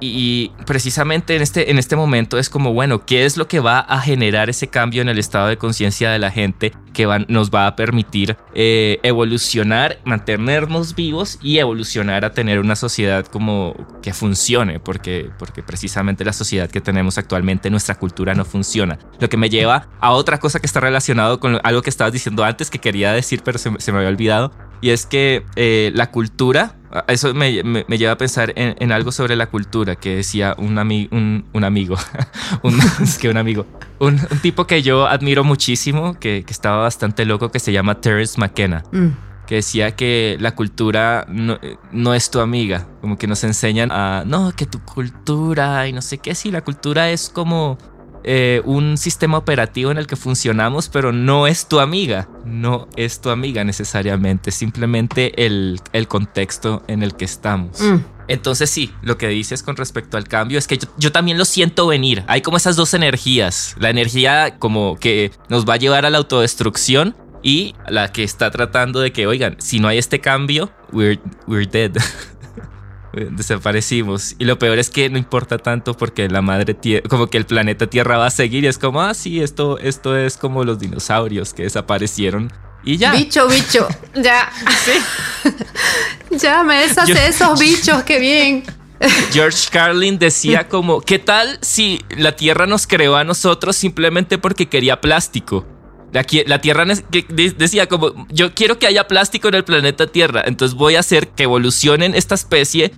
Y 0.00 0.52
precisamente 0.64 1.34
en 1.34 1.42
este, 1.42 1.70
en 1.70 1.78
este 1.78 1.96
momento 1.96 2.38
es 2.38 2.48
como, 2.48 2.72
bueno, 2.72 3.04
¿qué 3.04 3.24
es 3.24 3.36
lo 3.36 3.48
que 3.48 3.58
va 3.58 3.80
a 3.80 4.00
generar 4.00 4.48
ese 4.48 4.68
cambio 4.68 5.02
en 5.02 5.08
el 5.08 5.18
estado 5.18 5.48
de 5.48 5.56
conciencia 5.56 6.10
de 6.10 6.20
la 6.20 6.30
gente 6.30 6.72
que 6.92 7.06
nos 7.28 7.50
va 7.50 7.66
a 7.66 7.76
permitir 7.76 8.36
eh, 8.54 9.00
evolucionar, 9.02 9.98
mantenernos 10.04 10.94
vivos 10.94 11.38
y 11.42 11.58
evolucionar 11.58 12.24
a 12.24 12.32
tener 12.32 12.60
una 12.60 12.76
sociedad 12.76 13.26
como 13.26 13.74
que 14.00 14.12
funcione? 14.12 14.78
Porque, 14.78 15.30
porque 15.36 15.64
precisamente 15.64 16.24
la 16.24 16.32
sociedad 16.32 16.70
que 16.70 16.80
tenemos 16.80 17.18
actualmente, 17.18 17.68
nuestra 17.68 17.96
cultura 17.96 18.34
no 18.34 18.44
funciona. 18.44 18.98
Lo 19.18 19.28
que 19.28 19.36
me 19.36 19.50
lleva 19.50 19.88
a 20.00 20.12
otra 20.12 20.38
cosa 20.38 20.60
que 20.60 20.66
está 20.66 20.78
relacionado 20.78 21.40
con 21.40 21.58
algo 21.64 21.82
que 21.82 21.90
estabas 21.90 22.12
diciendo 22.12 22.44
antes 22.44 22.70
que 22.70 22.78
quería 22.78 23.12
decir, 23.12 23.42
pero 23.44 23.58
se, 23.58 23.70
me 23.70 23.98
había 23.98 24.08
olvidado. 24.08 24.52
Y 24.80 24.90
es 24.90 25.06
que 25.06 25.44
eh, 25.56 25.90
la 25.94 26.12
cultura 26.12 26.77
eso 27.06 27.34
me, 27.34 27.52
lleva 27.52 28.12
a 28.12 28.18
pensar 28.18 28.52
en, 28.56 28.92
algo 28.92 29.12
sobre 29.12 29.36
la 29.36 29.46
cultura 29.46 29.96
que 29.96 30.16
decía 30.16 30.54
un, 30.58 30.78
un, 31.52 31.64
amigo, 31.64 31.96
un, 32.62 32.80
que 33.20 33.28
un 33.28 33.36
amigo, 33.36 33.66
un, 33.98 34.18
tipo 34.42 34.66
que 34.66 34.82
yo 34.82 35.06
admiro 35.06 35.44
muchísimo, 35.44 36.18
que, 36.18 36.44
estaba 36.48 36.82
bastante 36.82 37.24
loco, 37.24 37.50
que 37.50 37.60
se 37.60 37.72
llama 37.72 38.00
Terence 38.00 38.38
McKenna. 38.38 38.82
Mm. 38.92 39.08
que 39.46 39.56
decía 39.56 39.96
que 39.96 40.36
la 40.40 40.54
cultura 40.54 41.24
no, 41.28 41.58
no, 41.90 42.14
es 42.14 42.30
tu 42.30 42.40
amiga, 42.40 42.86
como 43.00 43.16
que 43.16 43.26
nos 43.26 43.44
enseñan 43.44 43.90
a, 43.92 44.24
no, 44.26 44.52
que 44.52 44.66
tu 44.66 44.80
cultura 44.80 45.88
y 45.88 45.92
no 45.92 46.02
sé 46.02 46.18
qué, 46.18 46.34
si 46.34 46.50
la 46.50 46.62
cultura 46.62 47.10
es 47.10 47.30
como 47.30 47.78
eh, 48.30 48.60
un 48.66 48.98
sistema 48.98 49.38
operativo 49.38 49.90
en 49.90 49.96
el 49.96 50.06
que 50.06 50.14
funcionamos, 50.14 50.90
pero 50.90 51.12
no 51.12 51.46
es 51.46 51.66
tu 51.66 51.80
amiga, 51.80 52.28
no 52.44 52.86
es 52.94 53.22
tu 53.22 53.30
amiga 53.30 53.64
necesariamente, 53.64 54.50
simplemente 54.50 55.46
el, 55.46 55.80
el 55.94 56.08
contexto 56.08 56.82
en 56.88 57.02
el 57.02 57.14
que 57.14 57.24
estamos. 57.24 57.80
Mm. 57.80 58.00
Entonces 58.28 58.68
sí, 58.68 58.92
lo 59.00 59.16
que 59.16 59.28
dices 59.28 59.62
con 59.62 59.78
respecto 59.78 60.18
al 60.18 60.28
cambio 60.28 60.58
es 60.58 60.66
que 60.66 60.78
yo, 60.98 61.10
también 61.10 61.38
lo 61.38 61.46
siento 61.46 61.86
venir. 61.86 62.22
Hay 62.26 62.42
como 62.42 62.58
esas 62.58 62.76
dos 62.76 62.92
energías. 62.92 63.74
La 63.78 63.88
energía 63.88 64.58
como 64.58 64.98
que 64.98 65.32
nos 65.48 65.66
va 65.66 65.74
a 65.74 65.78
llevar 65.78 66.04
a 66.04 66.10
la 66.10 66.18
autodestrucción 66.18 67.16
y 67.42 67.74
la 67.88 68.12
que 68.12 68.24
está 68.24 68.50
tratando 68.50 69.00
de 69.00 69.10
que, 69.10 69.26
oigan, 69.26 69.56
si 69.58 69.80
no 69.80 69.88
hay 69.88 69.96
este 69.96 70.20
cambio, 70.20 70.70
we're, 70.92 71.18
we're 71.46 71.64
dead. 71.66 71.92
desaparecimos. 73.30 74.34
Y 74.38 74.44
lo 74.44 74.58
peor 74.58 74.78
es 74.78 74.90
que 74.90 75.10
no 75.10 75.18
importa 75.18 75.58
tanto 75.58 75.94
porque 75.94 76.28
la 76.28 76.42
madre 76.42 76.74
tierra, 76.74 77.08
como 77.08 77.28
que 77.28 77.38
el 77.38 77.46
planeta 77.46 77.86
Tierra 77.86 78.18
va 78.18 78.26
a 78.26 78.30
seguir 78.30 78.64
y 78.64 78.66
es 78.66 78.78
como, 78.78 79.00
ah, 79.02 79.14
sí, 79.14 79.40
esto, 79.42 79.78
esto 79.78 80.16
es 80.16 80.36
como 80.36 80.64
los 80.64 80.78
dinosaurios 80.78 81.54
que 81.54 81.64
desaparecieron. 81.64 82.52
Y 82.84 82.96
ya. 82.96 83.12
Bicho, 83.12 83.48
bicho, 83.48 83.88
ya. 84.14 84.50
Sí. 84.84 85.54
ya 86.30 86.62
me 86.62 86.76
deshace 86.76 87.28
esos 87.28 87.58
bichos, 87.60 88.02
qué 88.04 88.18
bien. 88.18 88.64
George 89.32 89.68
Carlin 89.70 90.18
decía 90.18 90.68
como, 90.68 91.00
¿qué 91.00 91.18
tal 91.18 91.58
si 91.62 92.00
la 92.16 92.34
Tierra 92.34 92.66
nos 92.66 92.86
creó 92.86 93.16
a 93.16 93.24
nosotros 93.24 93.76
simplemente 93.76 94.38
porque 94.38 94.68
quería 94.68 95.00
plástico? 95.00 95.66
La, 96.12 96.24
la, 96.46 96.60
Tierra 96.60 96.84
decía 96.86 97.86
como, 97.86 98.26
yo 98.30 98.54
quiero 98.54 98.78
que 98.78 98.86
haya 98.86 99.06
plástico 99.06 99.48
en 99.48 99.54
el 99.54 99.64
planeta 99.64 100.06
Tierra, 100.06 100.42
entonces 100.46 100.74
voy 100.76 100.96
a 100.96 101.00
hacer 101.00 101.28
que 101.28 101.42
evolucionen 101.42 102.14
esta 102.14 102.34
especie 102.34 102.92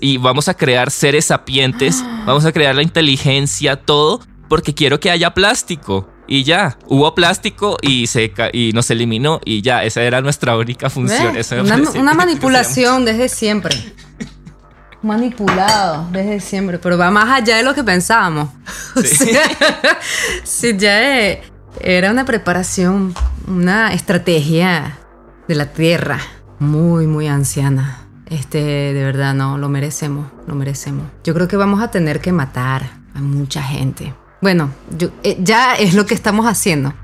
y 0.00 0.18
vamos 0.18 0.48
a 0.48 0.54
crear 0.54 0.90
seres 0.90 1.26
sapientes, 1.26 2.02
vamos 2.26 2.44
a 2.44 2.52
crear 2.52 2.74
la 2.74 2.82
inteligencia, 2.82 3.76
todo, 3.76 4.20
porque 4.48 4.74
quiero 4.74 5.00
que 5.00 5.10
haya 5.10 5.34
plástico. 5.34 6.08
Y 6.28 6.44
ya, 6.44 6.78
hubo 6.86 7.14
plástico 7.14 7.76
y 7.82 8.06
se 8.06 8.32
y 8.52 8.72
nos 8.72 8.90
eliminó 8.90 9.40
y 9.44 9.60
ya, 9.60 9.84
esa 9.84 10.02
era 10.02 10.20
nuestra 10.20 10.56
única 10.56 10.88
función. 10.88 11.36
una, 11.98 12.14
manipulación 12.14 13.04
desde 13.04 13.28
siempre. 13.28 13.76
Manipulado 15.02 16.08
desde 16.12 16.40
siempre, 16.40 16.78
pero 16.78 16.96
va 16.96 17.10
más 17.10 17.28
allá 17.28 17.56
de 17.56 17.64
lo 17.64 17.74
que 17.74 17.82
pensábamos. 17.82 18.48
Sí, 20.44 20.76
ya 20.78 21.40
era 21.80 22.10
una 22.10 22.24
preparación, 22.24 23.14
una 23.48 23.92
estrategia 23.92 24.98
de 25.48 25.54
la 25.54 25.72
Tierra 25.72 26.20
muy, 26.58 27.06
muy 27.06 27.26
anciana. 27.26 28.01
Este, 28.32 28.58
de 28.94 29.04
verdad, 29.04 29.34
no, 29.34 29.58
lo 29.58 29.68
merecemos, 29.68 30.26
lo 30.46 30.54
merecemos. 30.54 31.04
Yo 31.22 31.34
creo 31.34 31.48
que 31.48 31.56
vamos 31.58 31.82
a 31.82 31.90
tener 31.90 32.22
que 32.22 32.32
matar 32.32 32.82
a 33.14 33.20
mucha 33.20 33.62
gente. 33.62 34.14
Bueno, 34.40 34.70
yo, 34.96 35.10
eh, 35.22 35.36
ya 35.38 35.74
es 35.74 35.92
lo 35.92 36.06
que 36.06 36.14
estamos 36.14 36.46
haciendo. 36.46 36.94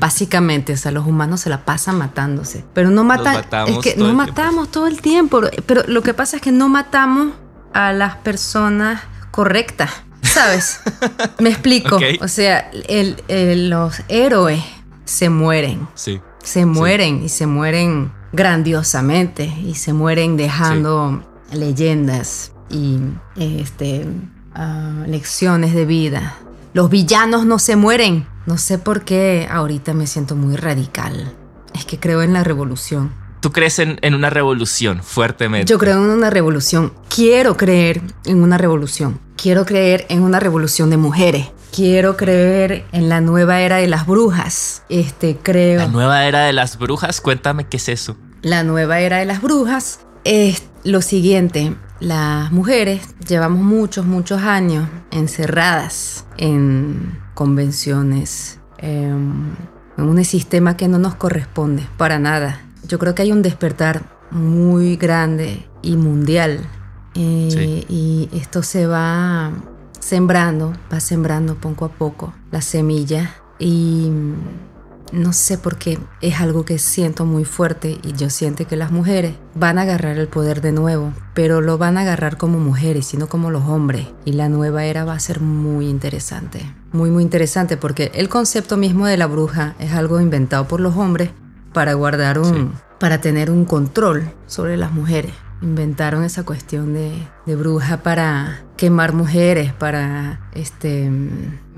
Básicamente, 0.00 0.72
o 0.72 0.76
sea, 0.78 0.90
los 0.90 1.06
humanos 1.06 1.42
se 1.42 1.50
la 1.50 1.66
pasan 1.66 1.98
matándose. 1.98 2.64
Pero 2.72 2.88
no 2.88 3.04
matan. 3.04 3.44
Es 3.66 3.78
que 3.80 3.94
no 3.96 4.14
matamos 4.14 4.70
todo 4.70 4.86
el 4.86 5.02
tiempo. 5.02 5.42
Pero 5.66 5.82
lo 5.86 6.00
que 6.00 6.14
pasa 6.14 6.36
es 6.36 6.42
que 6.42 6.50
no 6.50 6.70
matamos 6.70 7.34
a 7.74 7.92
las 7.92 8.16
personas 8.16 9.02
correctas. 9.30 9.90
¿Sabes? 10.22 10.80
Me 11.40 11.50
explico. 11.50 11.98
O 12.22 12.28
sea, 12.28 12.70
los 12.72 14.02
héroes 14.08 14.64
se 15.04 15.28
mueren. 15.28 15.86
Sí. 15.94 16.22
Se 16.42 16.64
mueren 16.64 17.22
y 17.22 17.28
se 17.28 17.46
mueren 17.46 18.12
grandiosamente 18.32 19.44
y 19.44 19.74
se 19.74 19.92
mueren 19.92 20.36
dejando 20.36 21.22
leyendas 21.52 22.52
y 22.70 22.98
este, 23.36 24.06
ah, 24.54 25.04
lecciones 25.06 25.74
de 25.74 25.84
vida. 25.84 26.36
Los 26.72 26.90
villanos 26.90 27.46
no 27.46 27.58
se 27.58 27.76
mueren. 27.76 28.26
No 28.46 28.58
sé 28.58 28.78
por 28.78 29.02
qué 29.04 29.48
ahorita 29.50 29.92
me 29.92 30.06
siento 30.06 30.36
muy 30.36 30.56
radical. 30.56 31.32
Es 31.74 31.84
que 31.84 31.98
creo 31.98 32.22
en 32.22 32.32
la 32.32 32.44
revolución. 32.44 33.12
tú 33.40 33.52
crees 33.52 33.78
en, 33.78 33.98
en, 34.02 34.14
una 34.14 34.30
revolución 34.30 35.02
fuertemente. 35.02 35.70
Yo 35.70 35.78
creo 35.78 35.96
en 35.96 36.10
una 36.10 36.30
revolución. 36.30 36.92
Quiero 37.08 37.56
creer 37.56 38.02
en 38.24 38.42
una 38.42 38.58
revolución. 38.58 39.18
Quiero 39.36 39.64
creer 39.64 40.06
en 40.08 40.22
una 40.22 40.40
revolución 40.40 40.90
de 40.90 40.96
mujeres. 40.96 41.48
Quiero 41.74 42.16
creer 42.16 42.84
en 42.92 43.08
la 43.08 43.20
nueva 43.20 43.60
era 43.60 43.76
de 43.76 43.86
las 43.86 44.06
brujas. 44.06 44.82
Este, 44.88 45.36
creo. 45.36 45.78
La 45.78 45.88
nueva 45.88 46.26
era 46.26 46.44
de 46.44 46.52
las 46.52 46.78
brujas, 46.78 47.20
cuéntame 47.20 47.66
qué 47.68 47.76
es 47.76 47.88
eso. 47.88 48.16
La 48.42 48.64
nueva 48.64 49.00
era 49.00 49.18
de 49.18 49.26
las 49.26 49.42
brujas 49.42 50.00
es 50.24 50.64
lo 50.84 51.02
siguiente. 51.02 51.76
Las 52.00 52.50
mujeres 52.50 53.14
llevamos 53.26 53.62
muchos, 53.62 54.06
muchos 54.06 54.42
años 54.42 54.88
encerradas 55.10 56.24
en 56.38 57.18
convenciones, 57.34 58.58
em, 58.78 59.54
en 59.98 60.04
un 60.04 60.24
sistema 60.24 60.76
que 60.76 60.88
no 60.88 60.98
nos 60.98 61.14
corresponde 61.14 61.86
para 61.96 62.18
nada. 62.18 62.62
Yo 62.86 62.98
creo 62.98 63.14
que 63.14 63.22
hay 63.22 63.32
un 63.32 63.42
despertar 63.42 64.02
muy 64.30 64.96
grande 64.96 65.66
y 65.82 65.96
mundial. 65.96 66.60
Eh, 67.14 67.84
y 67.88 68.28
esto 68.32 68.62
se 68.62 68.86
va 68.86 69.52
sembrando, 70.00 70.72
va 70.92 70.98
sembrando 70.98 71.54
poco 71.54 71.84
a 71.84 71.90
poco 71.90 72.34
la 72.50 72.60
semilla 72.60 73.36
y 73.58 74.10
no 75.12 75.32
sé 75.32 75.58
por 75.58 75.76
qué 75.76 75.98
es 76.20 76.40
algo 76.40 76.64
que 76.64 76.78
siento 76.78 77.24
muy 77.26 77.44
fuerte 77.44 77.98
y 78.02 78.12
yo 78.12 78.30
siento 78.30 78.66
que 78.66 78.76
las 78.76 78.92
mujeres 78.92 79.34
van 79.54 79.78
a 79.78 79.82
agarrar 79.82 80.18
el 80.18 80.28
poder 80.28 80.60
de 80.60 80.72
nuevo, 80.72 81.12
pero 81.34 81.60
lo 81.60 81.78
van 81.78 81.98
a 81.98 82.02
agarrar 82.02 82.36
como 82.36 82.58
mujeres, 82.58 83.06
sino 83.06 83.28
como 83.28 83.50
los 83.50 83.64
hombres. 83.64 84.08
Y 84.24 84.32
la 84.32 84.48
nueva 84.48 84.84
era 84.84 85.04
va 85.04 85.14
a 85.14 85.20
ser 85.20 85.40
muy 85.40 85.88
interesante, 85.88 86.74
muy 86.92 87.10
muy 87.10 87.22
interesante 87.22 87.76
porque 87.76 88.10
el 88.14 88.28
concepto 88.28 88.76
mismo 88.76 89.06
de 89.06 89.16
la 89.16 89.26
bruja 89.26 89.74
es 89.78 89.92
algo 89.92 90.20
inventado 90.20 90.66
por 90.68 90.80
los 90.80 90.96
hombres 90.96 91.30
para 91.72 91.94
guardar 91.94 92.38
un, 92.38 92.72
para 92.98 93.20
tener 93.20 93.50
un 93.50 93.64
control 93.64 94.32
sobre 94.46 94.76
las 94.76 94.92
mujeres 94.92 95.32
inventaron 95.62 96.24
esa 96.24 96.44
cuestión 96.44 96.94
de, 96.94 97.12
bruja 97.56 97.98
para 97.98 98.62
quemar 98.76 99.12
mujeres, 99.12 99.72
para 99.72 100.40
este 100.52 101.10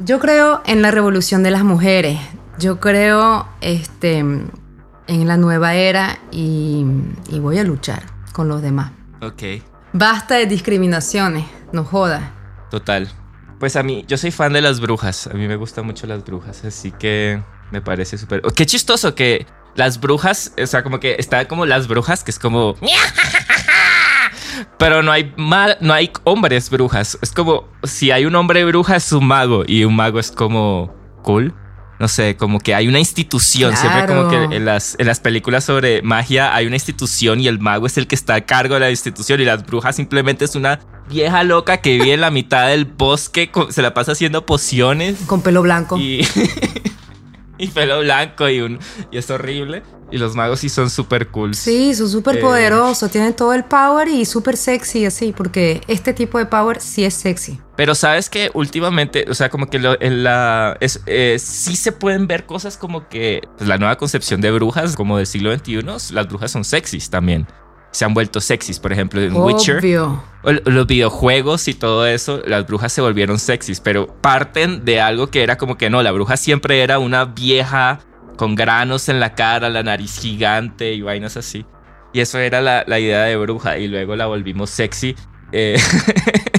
yo 0.04 0.20
creo 0.20 0.62
en 0.66 0.82
la 0.82 0.90
revolución 0.90 1.42
de 1.42 1.50
las 1.50 1.64
mujeres, 1.64 2.18
yo 2.58 2.78
creo 2.78 3.48
este 3.60 4.18
en 4.18 5.28
la 5.28 5.36
nueva 5.36 5.74
era 5.74 6.18
y, 6.30 6.84
y 7.30 7.38
voy 7.38 7.58
a 7.58 7.64
luchar 7.64 8.04
con 8.32 8.48
los 8.48 8.62
demás. 8.62 8.92
Ok. 9.20 9.42
Basta 9.94 10.36
de 10.36 10.46
discriminaciones, 10.46 11.46
no 11.72 11.84
joda. 11.84 12.32
Total. 12.70 13.08
Pues 13.58 13.76
a 13.76 13.82
mí, 13.82 14.04
yo 14.08 14.18
soy 14.18 14.30
fan 14.30 14.52
de 14.52 14.60
las 14.60 14.80
brujas, 14.80 15.26
a 15.26 15.34
mí 15.34 15.46
me 15.46 15.56
gustan 15.56 15.86
mucho 15.86 16.06
las 16.06 16.24
brujas, 16.24 16.64
así 16.64 16.90
que 16.90 17.42
me 17.72 17.80
parece 17.80 18.18
súper... 18.18 18.42
Qué 18.54 18.66
chistoso 18.66 19.14
que 19.14 19.46
las 19.74 20.00
brujas, 20.00 20.52
o 20.62 20.66
sea, 20.66 20.82
como 20.82 21.00
que 21.00 21.16
está 21.18 21.48
como 21.48 21.66
las 21.66 21.88
brujas, 21.88 22.22
que 22.22 22.30
es 22.30 22.38
como... 22.38 22.76
Pero 24.78 25.02
no 25.02 25.10
hay, 25.10 25.32
mal, 25.36 25.78
no 25.80 25.94
hay 25.94 26.10
hombres 26.24 26.68
brujas. 26.68 27.18
Es 27.22 27.32
como 27.32 27.68
si 27.82 28.10
hay 28.10 28.26
un 28.26 28.34
hombre 28.34 28.64
bruja 28.64 28.96
es 28.96 29.10
un 29.12 29.26
mago 29.26 29.64
y 29.66 29.84
un 29.84 29.96
mago 29.96 30.20
es 30.20 30.30
como 30.30 30.94
cool. 31.22 31.54
No 31.98 32.08
sé, 32.08 32.36
como 32.36 32.58
que 32.58 32.74
hay 32.74 32.88
una 32.88 32.98
institución. 32.98 33.76
Siempre 33.76 34.06
como 34.06 34.28
que 34.28 34.56
en 34.56 34.64
las, 34.64 34.96
en 34.98 35.06
las 35.06 35.20
películas 35.20 35.64
sobre 35.64 36.02
magia 36.02 36.54
hay 36.54 36.66
una 36.66 36.76
institución 36.76 37.40
y 37.40 37.48
el 37.48 37.60
mago 37.60 37.86
es 37.86 37.96
el 37.96 38.06
que 38.06 38.14
está 38.14 38.34
a 38.34 38.40
cargo 38.42 38.74
de 38.74 38.80
la 38.80 38.90
institución 38.90 39.40
y 39.40 39.44
las 39.44 39.64
brujas 39.64 39.96
simplemente 39.96 40.44
es 40.44 40.54
una 40.54 40.80
vieja 41.08 41.44
loca 41.44 41.78
que 41.78 41.98
vive 41.98 42.12
en 42.12 42.20
la 42.20 42.30
mitad 42.30 42.68
del 42.68 42.84
bosque, 42.84 43.50
se 43.70 43.82
la 43.82 43.94
pasa 43.94 44.12
haciendo 44.12 44.44
pociones. 44.46 45.20
Con 45.26 45.42
pelo 45.42 45.62
blanco. 45.62 45.96
Y, 45.96 46.26
y 47.66 47.68
pelo 47.68 48.00
blanco 48.00 48.48
y, 48.48 48.60
un, 48.60 48.78
y 49.12 49.18
es 49.18 49.30
horrible. 49.30 49.82
Y 50.10 50.18
los 50.18 50.34
magos 50.34 50.60
sí 50.60 50.68
son 50.68 50.90
súper 50.90 51.28
cool. 51.28 51.54
Sí, 51.54 51.94
son 51.94 52.08
súper 52.08 52.38
poderosos, 52.38 53.10
tienen 53.10 53.34
todo 53.34 53.54
el 53.54 53.64
power 53.64 54.08
y 54.08 54.26
súper 54.26 54.58
sexy 54.58 55.06
así, 55.06 55.32
porque 55.34 55.80
este 55.86 56.12
tipo 56.12 56.38
de 56.38 56.44
power 56.44 56.82
sí 56.82 57.04
es 57.04 57.14
sexy. 57.14 57.58
Pero 57.76 57.94
sabes 57.94 58.28
que 58.28 58.50
últimamente, 58.52 59.24
o 59.30 59.34
sea, 59.34 59.48
como 59.48 59.70
que 59.70 59.78
en 60.00 60.22
la... 60.22 60.76
Es, 60.80 61.00
eh, 61.06 61.38
sí 61.38 61.76
se 61.76 61.92
pueden 61.92 62.26
ver 62.26 62.44
cosas 62.44 62.76
como 62.76 63.08
que 63.08 63.40
pues, 63.56 63.66
la 63.66 63.78
nueva 63.78 63.96
concepción 63.96 64.42
de 64.42 64.50
brujas, 64.50 64.96
como 64.96 65.16
del 65.16 65.26
siglo 65.26 65.56
XXI, 65.56 65.82
las 66.12 66.28
brujas 66.28 66.50
son 66.50 66.64
sexys 66.64 67.08
también. 67.08 67.46
Se 67.92 68.04
han 68.04 68.14
vuelto 68.14 68.40
sexys, 68.40 68.80
por 68.80 68.92
ejemplo, 68.92 69.20
en 69.20 69.36
Witcher. 69.36 69.82
Los 70.42 70.86
videojuegos 70.86 71.68
y 71.68 71.74
todo 71.74 72.06
eso, 72.06 72.42
las 72.46 72.66
brujas 72.66 72.92
se 72.92 73.00
volvieron 73.00 73.38
sexys, 73.38 73.80
pero 73.80 74.08
parten 74.20 74.84
de 74.84 75.00
algo 75.00 75.28
que 75.28 75.42
era 75.42 75.56
como 75.56 75.76
que 75.76 75.90
no, 75.90 76.02
la 76.02 76.10
bruja 76.10 76.36
siempre 76.36 76.82
era 76.82 76.98
una 76.98 77.26
vieja 77.26 78.00
con 78.36 78.54
granos 78.54 79.08
en 79.08 79.20
la 79.20 79.34
cara, 79.34 79.68
la 79.68 79.82
nariz 79.82 80.18
gigante 80.18 80.92
y 80.94 81.02
vainas 81.02 81.36
así. 81.36 81.64
Y 82.12 82.20
eso 82.20 82.38
era 82.38 82.60
la, 82.60 82.98
idea 82.98 83.22
de 83.24 83.36
bruja 83.36 83.78
y 83.78 83.88
luego 83.88 84.16
la 84.16 84.26
volvimos 84.26 84.70
sexy. 84.70 85.14
Eh, 85.52 85.78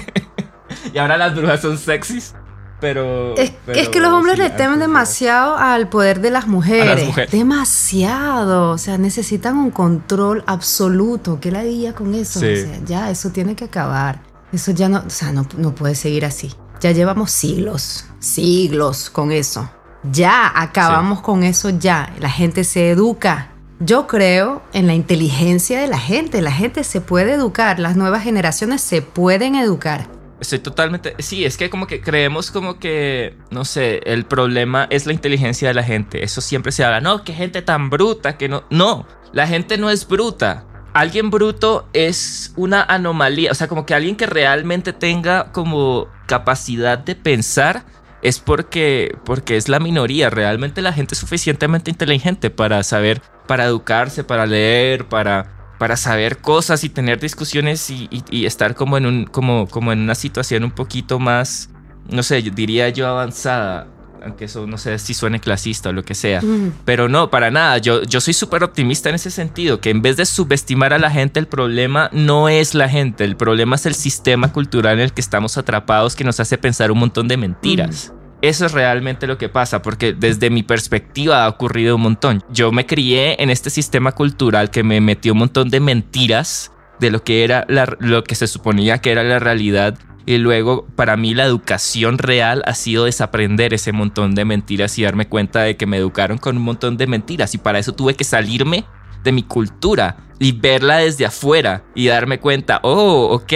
y 0.93 0.97
ahora 0.97 1.17
las 1.17 1.35
brujas 1.35 1.61
son 1.61 1.77
sexys. 1.77 2.35
Pero 2.83 3.33
es, 3.37 3.87
que 3.87 4.01
los 4.01 4.11
hombres 4.11 4.37
le 4.37 4.49
temen 4.49 4.77
demasiado 4.77 5.55
al 5.55 5.87
poder 5.87 6.19
de 6.19 6.31
las 6.31 6.47
mujeres. 6.47 7.15
Demasiado. 7.31 8.71
O 8.71 8.77
sea, 8.77 8.97
necesitan 8.97 9.55
un 9.55 9.71
control 9.71 10.43
absoluto. 10.47 11.39
¿Qué 11.39 11.49
la 11.49 11.63
diría 11.63 11.95
con 11.95 12.13
eso? 12.13 12.39
O 12.39 12.41
sea, 12.41 12.79
ya, 12.85 13.09
eso 13.09 13.29
tiene 13.29 13.55
que 13.55 13.63
acabar. 13.63 14.21
Eso 14.51 14.71
ya 14.71 14.89
no, 14.89 15.01
o 15.07 15.09
sea, 15.09 15.31
no, 15.31 15.47
no 15.55 15.73
puede 15.73 15.95
seguir 15.95 16.25
así. 16.25 16.51
Ya 16.81 16.91
llevamos 16.91 17.31
siglos, 17.31 18.03
siglos 18.19 19.09
con 19.09 19.31
eso. 19.31 19.69
Ya, 20.11 20.51
acabamos 20.53 21.21
con 21.21 21.43
eso 21.43 21.69
ya. 21.69 22.13
La 22.19 22.29
gente 22.29 22.65
se 22.65 22.89
educa. 22.89 23.51
Yo 23.79 24.07
creo 24.07 24.61
en 24.73 24.87
la 24.87 24.93
inteligencia 24.93 25.79
de 25.79 25.87
la 25.87 25.99
gente. 25.99 26.41
La 26.41 26.51
gente 26.51 26.83
se 26.83 26.99
puede 26.99 27.31
educar. 27.31 27.79
Las 27.79 27.95
nuevas 27.95 28.23
generaciones 28.23 28.81
se 28.81 29.01
pueden 29.01 29.55
educar. 29.55 30.09
Estoy 30.43 30.59
totalmente... 30.59 31.15
Sí, 31.19 31.45
es 31.45 31.55
que 31.55 31.69
como 31.69 31.87
que 31.87 32.01
creemos 32.01 32.51
como 32.51 32.77
que, 32.77 33.37
no 33.49 33.63
sé, 33.63 34.01
el 34.03 34.25
problema 34.25 34.87
es 34.89 35.05
la 35.05 35.13
inteligencia 35.13 35.69
de 35.69 35.73
la 35.73 35.83
gente. 35.83 36.21
Eso 36.21 36.41
siempre 36.41 36.73
se 36.73 36.83
habla. 36.83 36.99
No, 36.99 37.23
qué 37.23 37.33
gente 37.33 37.61
tan 37.61 37.89
bruta, 37.89 38.37
que 38.37 38.49
no... 38.49 38.65
No, 38.69 39.07
la 39.31 39.47
gente 39.47 39.77
no 39.77 39.89
es 39.89 40.05
bruta. 40.05 40.65
Alguien 40.93 41.29
bruto 41.29 41.87
es 41.93 42.51
una 42.57 42.83
anomalía. 42.83 43.51
O 43.51 43.55
sea, 43.55 43.69
como 43.69 43.85
que 43.85 43.93
alguien 43.93 44.17
que 44.17 44.25
realmente 44.25 44.91
tenga 44.91 45.53
como 45.53 46.09
capacidad 46.27 46.97
de 46.97 47.15
pensar 47.15 47.85
es 48.21 48.39
porque, 48.39 49.15
porque 49.23 49.55
es 49.55 49.69
la 49.69 49.79
minoría. 49.79 50.29
Realmente 50.29 50.81
la 50.81 50.91
gente 50.91 51.15
es 51.15 51.19
suficientemente 51.19 51.89
inteligente 51.89 52.49
para 52.49 52.83
saber, 52.83 53.21
para 53.47 53.63
educarse, 53.63 54.25
para 54.25 54.45
leer, 54.45 55.07
para, 55.07 55.62
para 55.77 55.97
saber 55.97 56.37
cosas 56.37 56.83
y 56.83 56.89
tener 56.89 57.19
discusiones 57.19 57.89
y, 57.89 58.45
estar 58.45 58.75
como 58.75 58.97
en, 58.97 59.05
un, 59.05 59.25
como, 59.25 59.67
como 59.67 59.91
en 59.91 59.99
una 59.99 60.15
situación 60.15 60.63
un 60.63 60.71
poquito 60.71 61.19
más, 61.19 61.69
no 62.09 62.23
sé, 62.23 62.41
diría 62.41 62.89
yo 62.89 63.07
avanzada. 63.07 63.87
Aunque 64.23 64.45
eso 64.45 64.65
no 64.65 64.77
sé 64.77 64.97
si 64.99 65.13
suene 65.13 65.41
clasista 65.41 65.89
o 65.89 65.91
lo 65.91 66.03
que 66.05 66.15
sea. 66.15 66.41
Pero 66.85 67.09
no, 67.09 67.29
para 67.29 67.51
nada. 67.51 67.77
Yo, 67.79 68.03
yo 68.03 68.21
soy 68.21 68.33
súper 68.33 68.63
optimista 68.63 69.09
en 69.09 69.15
ese 69.15 69.29
sentido. 69.29 69.81
Que 69.81 69.89
en 69.89 70.01
vez 70.01 70.15
de 70.15 70.25
subestimar 70.25 70.93
a 70.93 70.97
la 70.97 71.11
gente, 71.11 71.41
el 71.41 71.47
problema 71.47 72.09
no 72.13 72.47
es 72.47 72.73
la 72.73 72.87
gente. 72.87 73.25
El 73.25 73.35
problema 73.35 73.75
es 73.75 73.85
el 73.85 73.95
sistema 73.95 74.53
cultural 74.53 74.93
en 74.93 75.01
el 75.01 75.11
que 75.11 75.19
estamos 75.19 75.57
atrapados 75.57 76.15
que 76.15 76.23
nos 76.23 76.39
hace 76.39 76.57
pensar 76.57 76.89
un 76.89 76.99
montón 76.99 77.27
de 77.27 77.35
mentiras. 77.35 78.13
Eso 78.43 78.65
es 78.65 78.73
realmente 78.73 79.25
lo 79.25 79.37
que 79.37 79.47
pasa, 79.47 79.81
porque 79.81 80.11
desde 80.11 80.49
mi 80.49 80.63
perspectiva 80.63 81.45
ha 81.45 81.47
ocurrido 81.47 81.95
un 81.95 82.01
montón. 82.01 82.43
Yo 82.51 82.73
me 82.73 82.85
crié 82.85 83.41
en 83.41 83.49
este 83.49 83.69
sistema 83.69 84.11
cultural 84.11 84.69
que 84.69 84.83
me 84.83 84.99
metió 84.99 85.31
un 85.31 85.39
montón 85.39 85.69
de 85.69 85.79
mentiras 85.79 86.69
de 86.99 87.09
lo 87.09 87.23
que 87.23 87.45
era 87.45 87.65
lo 87.99 88.23
que 88.25 88.35
se 88.35 88.47
suponía 88.47 88.97
que 88.97 89.11
era 89.11 89.23
la 89.23 89.39
realidad 89.39 89.97
y 90.25 90.39
luego 90.39 90.85
para 90.95 91.15
mí 91.15 91.33
la 91.33 91.45
educación 91.45 92.17
real 92.17 92.63
ha 92.65 92.73
sido 92.75 93.05
desaprender 93.05 93.73
ese 93.73 93.93
montón 93.93 94.35
de 94.35 94.43
mentiras 94.43 94.99
y 94.99 95.03
darme 95.03 95.27
cuenta 95.27 95.61
de 95.61 95.77
que 95.77 95.85
me 95.85 95.97
educaron 95.97 96.37
con 96.37 96.57
un 96.57 96.63
montón 96.63 96.97
de 96.97 97.07
mentiras 97.07 97.55
y 97.55 97.57
para 97.57 97.79
eso 97.79 97.93
tuve 97.93 98.15
que 98.15 98.25
salirme 98.25 98.83
de 99.23 99.31
mi 99.31 99.43
cultura 99.43 100.17
y 100.39 100.51
verla 100.51 100.97
desde 100.97 101.25
afuera 101.25 101.83
y 101.95 102.07
darme 102.07 102.39
cuenta, 102.39 102.79
oh, 102.83 103.29
ok, 103.31 103.53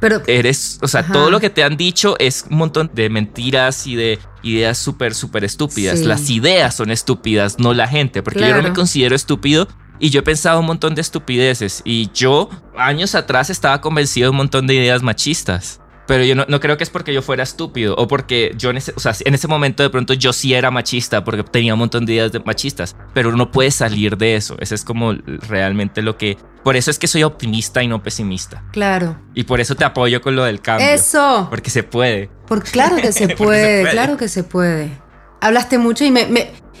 pero 0.00 0.22
eres, 0.26 0.78
o 0.82 0.88
sea, 0.88 1.06
todo 1.06 1.30
lo 1.30 1.40
que 1.40 1.50
te 1.50 1.64
han 1.64 1.76
dicho 1.76 2.16
es 2.18 2.44
un 2.50 2.58
montón 2.58 2.90
de 2.92 3.08
mentiras 3.08 3.86
y 3.86 3.96
de 3.96 4.18
ideas 4.42 4.78
súper, 4.78 5.14
súper 5.14 5.44
estúpidas. 5.44 6.00
Las 6.00 6.28
ideas 6.30 6.74
son 6.74 6.90
estúpidas, 6.90 7.58
no 7.58 7.74
la 7.74 7.88
gente, 7.88 8.22
porque 8.22 8.40
yo 8.40 8.54
no 8.54 8.62
me 8.62 8.72
considero 8.72 9.16
estúpido. 9.16 9.68
Y 10.00 10.10
yo 10.10 10.20
he 10.20 10.22
pensado 10.22 10.60
un 10.60 10.66
montón 10.66 10.94
de 10.94 11.00
estupideces. 11.00 11.82
Y 11.84 12.10
yo, 12.14 12.48
años 12.76 13.16
atrás, 13.16 13.50
estaba 13.50 13.80
convencido 13.80 14.26
de 14.26 14.30
un 14.30 14.36
montón 14.36 14.68
de 14.68 14.74
ideas 14.74 15.02
machistas. 15.02 15.80
Pero 16.08 16.24
yo 16.24 16.34
no, 16.34 16.58
creo 16.58 16.78
que 16.78 16.84
es 16.84 16.88
porque 16.88 17.12
yo 17.12 17.20
fuera 17.20 17.42
estúpido 17.42 17.94
o 17.96 18.08
porque 18.08 18.54
yo 18.56 18.70
en 18.70 18.78
ese, 18.78 18.94
o 18.96 18.98
sea, 18.98 19.12
en 19.20 19.34
ese 19.34 19.46
momento 19.46 19.82
de 19.82 19.90
pronto 19.90 20.14
yo 20.14 20.32
sí 20.32 20.54
era 20.54 20.70
machista 20.70 21.22
porque 21.22 21.42
tenía 21.42 21.74
un 21.74 21.80
montón 21.80 22.06
de 22.06 22.14
ideas 22.14 22.32
de 22.32 22.40
machistas, 22.40 22.96
pero 23.12 23.28
uno 23.28 23.50
puede 23.50 23.70
salir 23.70 24.16
de 24.16 24.34
eso. 24.34 24.56
Eso 24.58 24.74
es 24.74 24.84
como 24.84 25.12
realmente 25.12 26.00
lo 26.00 26.16
que... 26.16 26.38
Por 26.64 26.76
eso 26.76 26.90
es 26.90 26.98
que 26.98 27.08
soy 27.08 27.24
optimista 27.24 27.82
y 27.82 27.88
no 27.88 28.02
pesimista. 28.02 28.64
Claro. 28.72 29.20
Y 29.34 29.44
por 29.44 29.60
eso 29.60 29.74
te 29.74 29.84
apoyo 29.84 30.22
con 30.22 30.34
lo 30.34 30.44
del 30.44 30.62
cambio. 30.62 30.88
Eso. 30.88 31.46
Porque 31.50 31.68
se 31.68 31.82
puede. 31.82 32.30
Por, 32.46 32.64
claro 32.64 32.96
que 32.96 33.12
se 33.12 33.28
puede, 33.36 33.90
claro 33.90 34.16
que 34.16 34.28
se 34.28 34.44
puede. 34.44 34.90
Hablaste 35.42 35.76
mucho 35.76 36.06
y 36.06 36.10
me, 36.10 36.26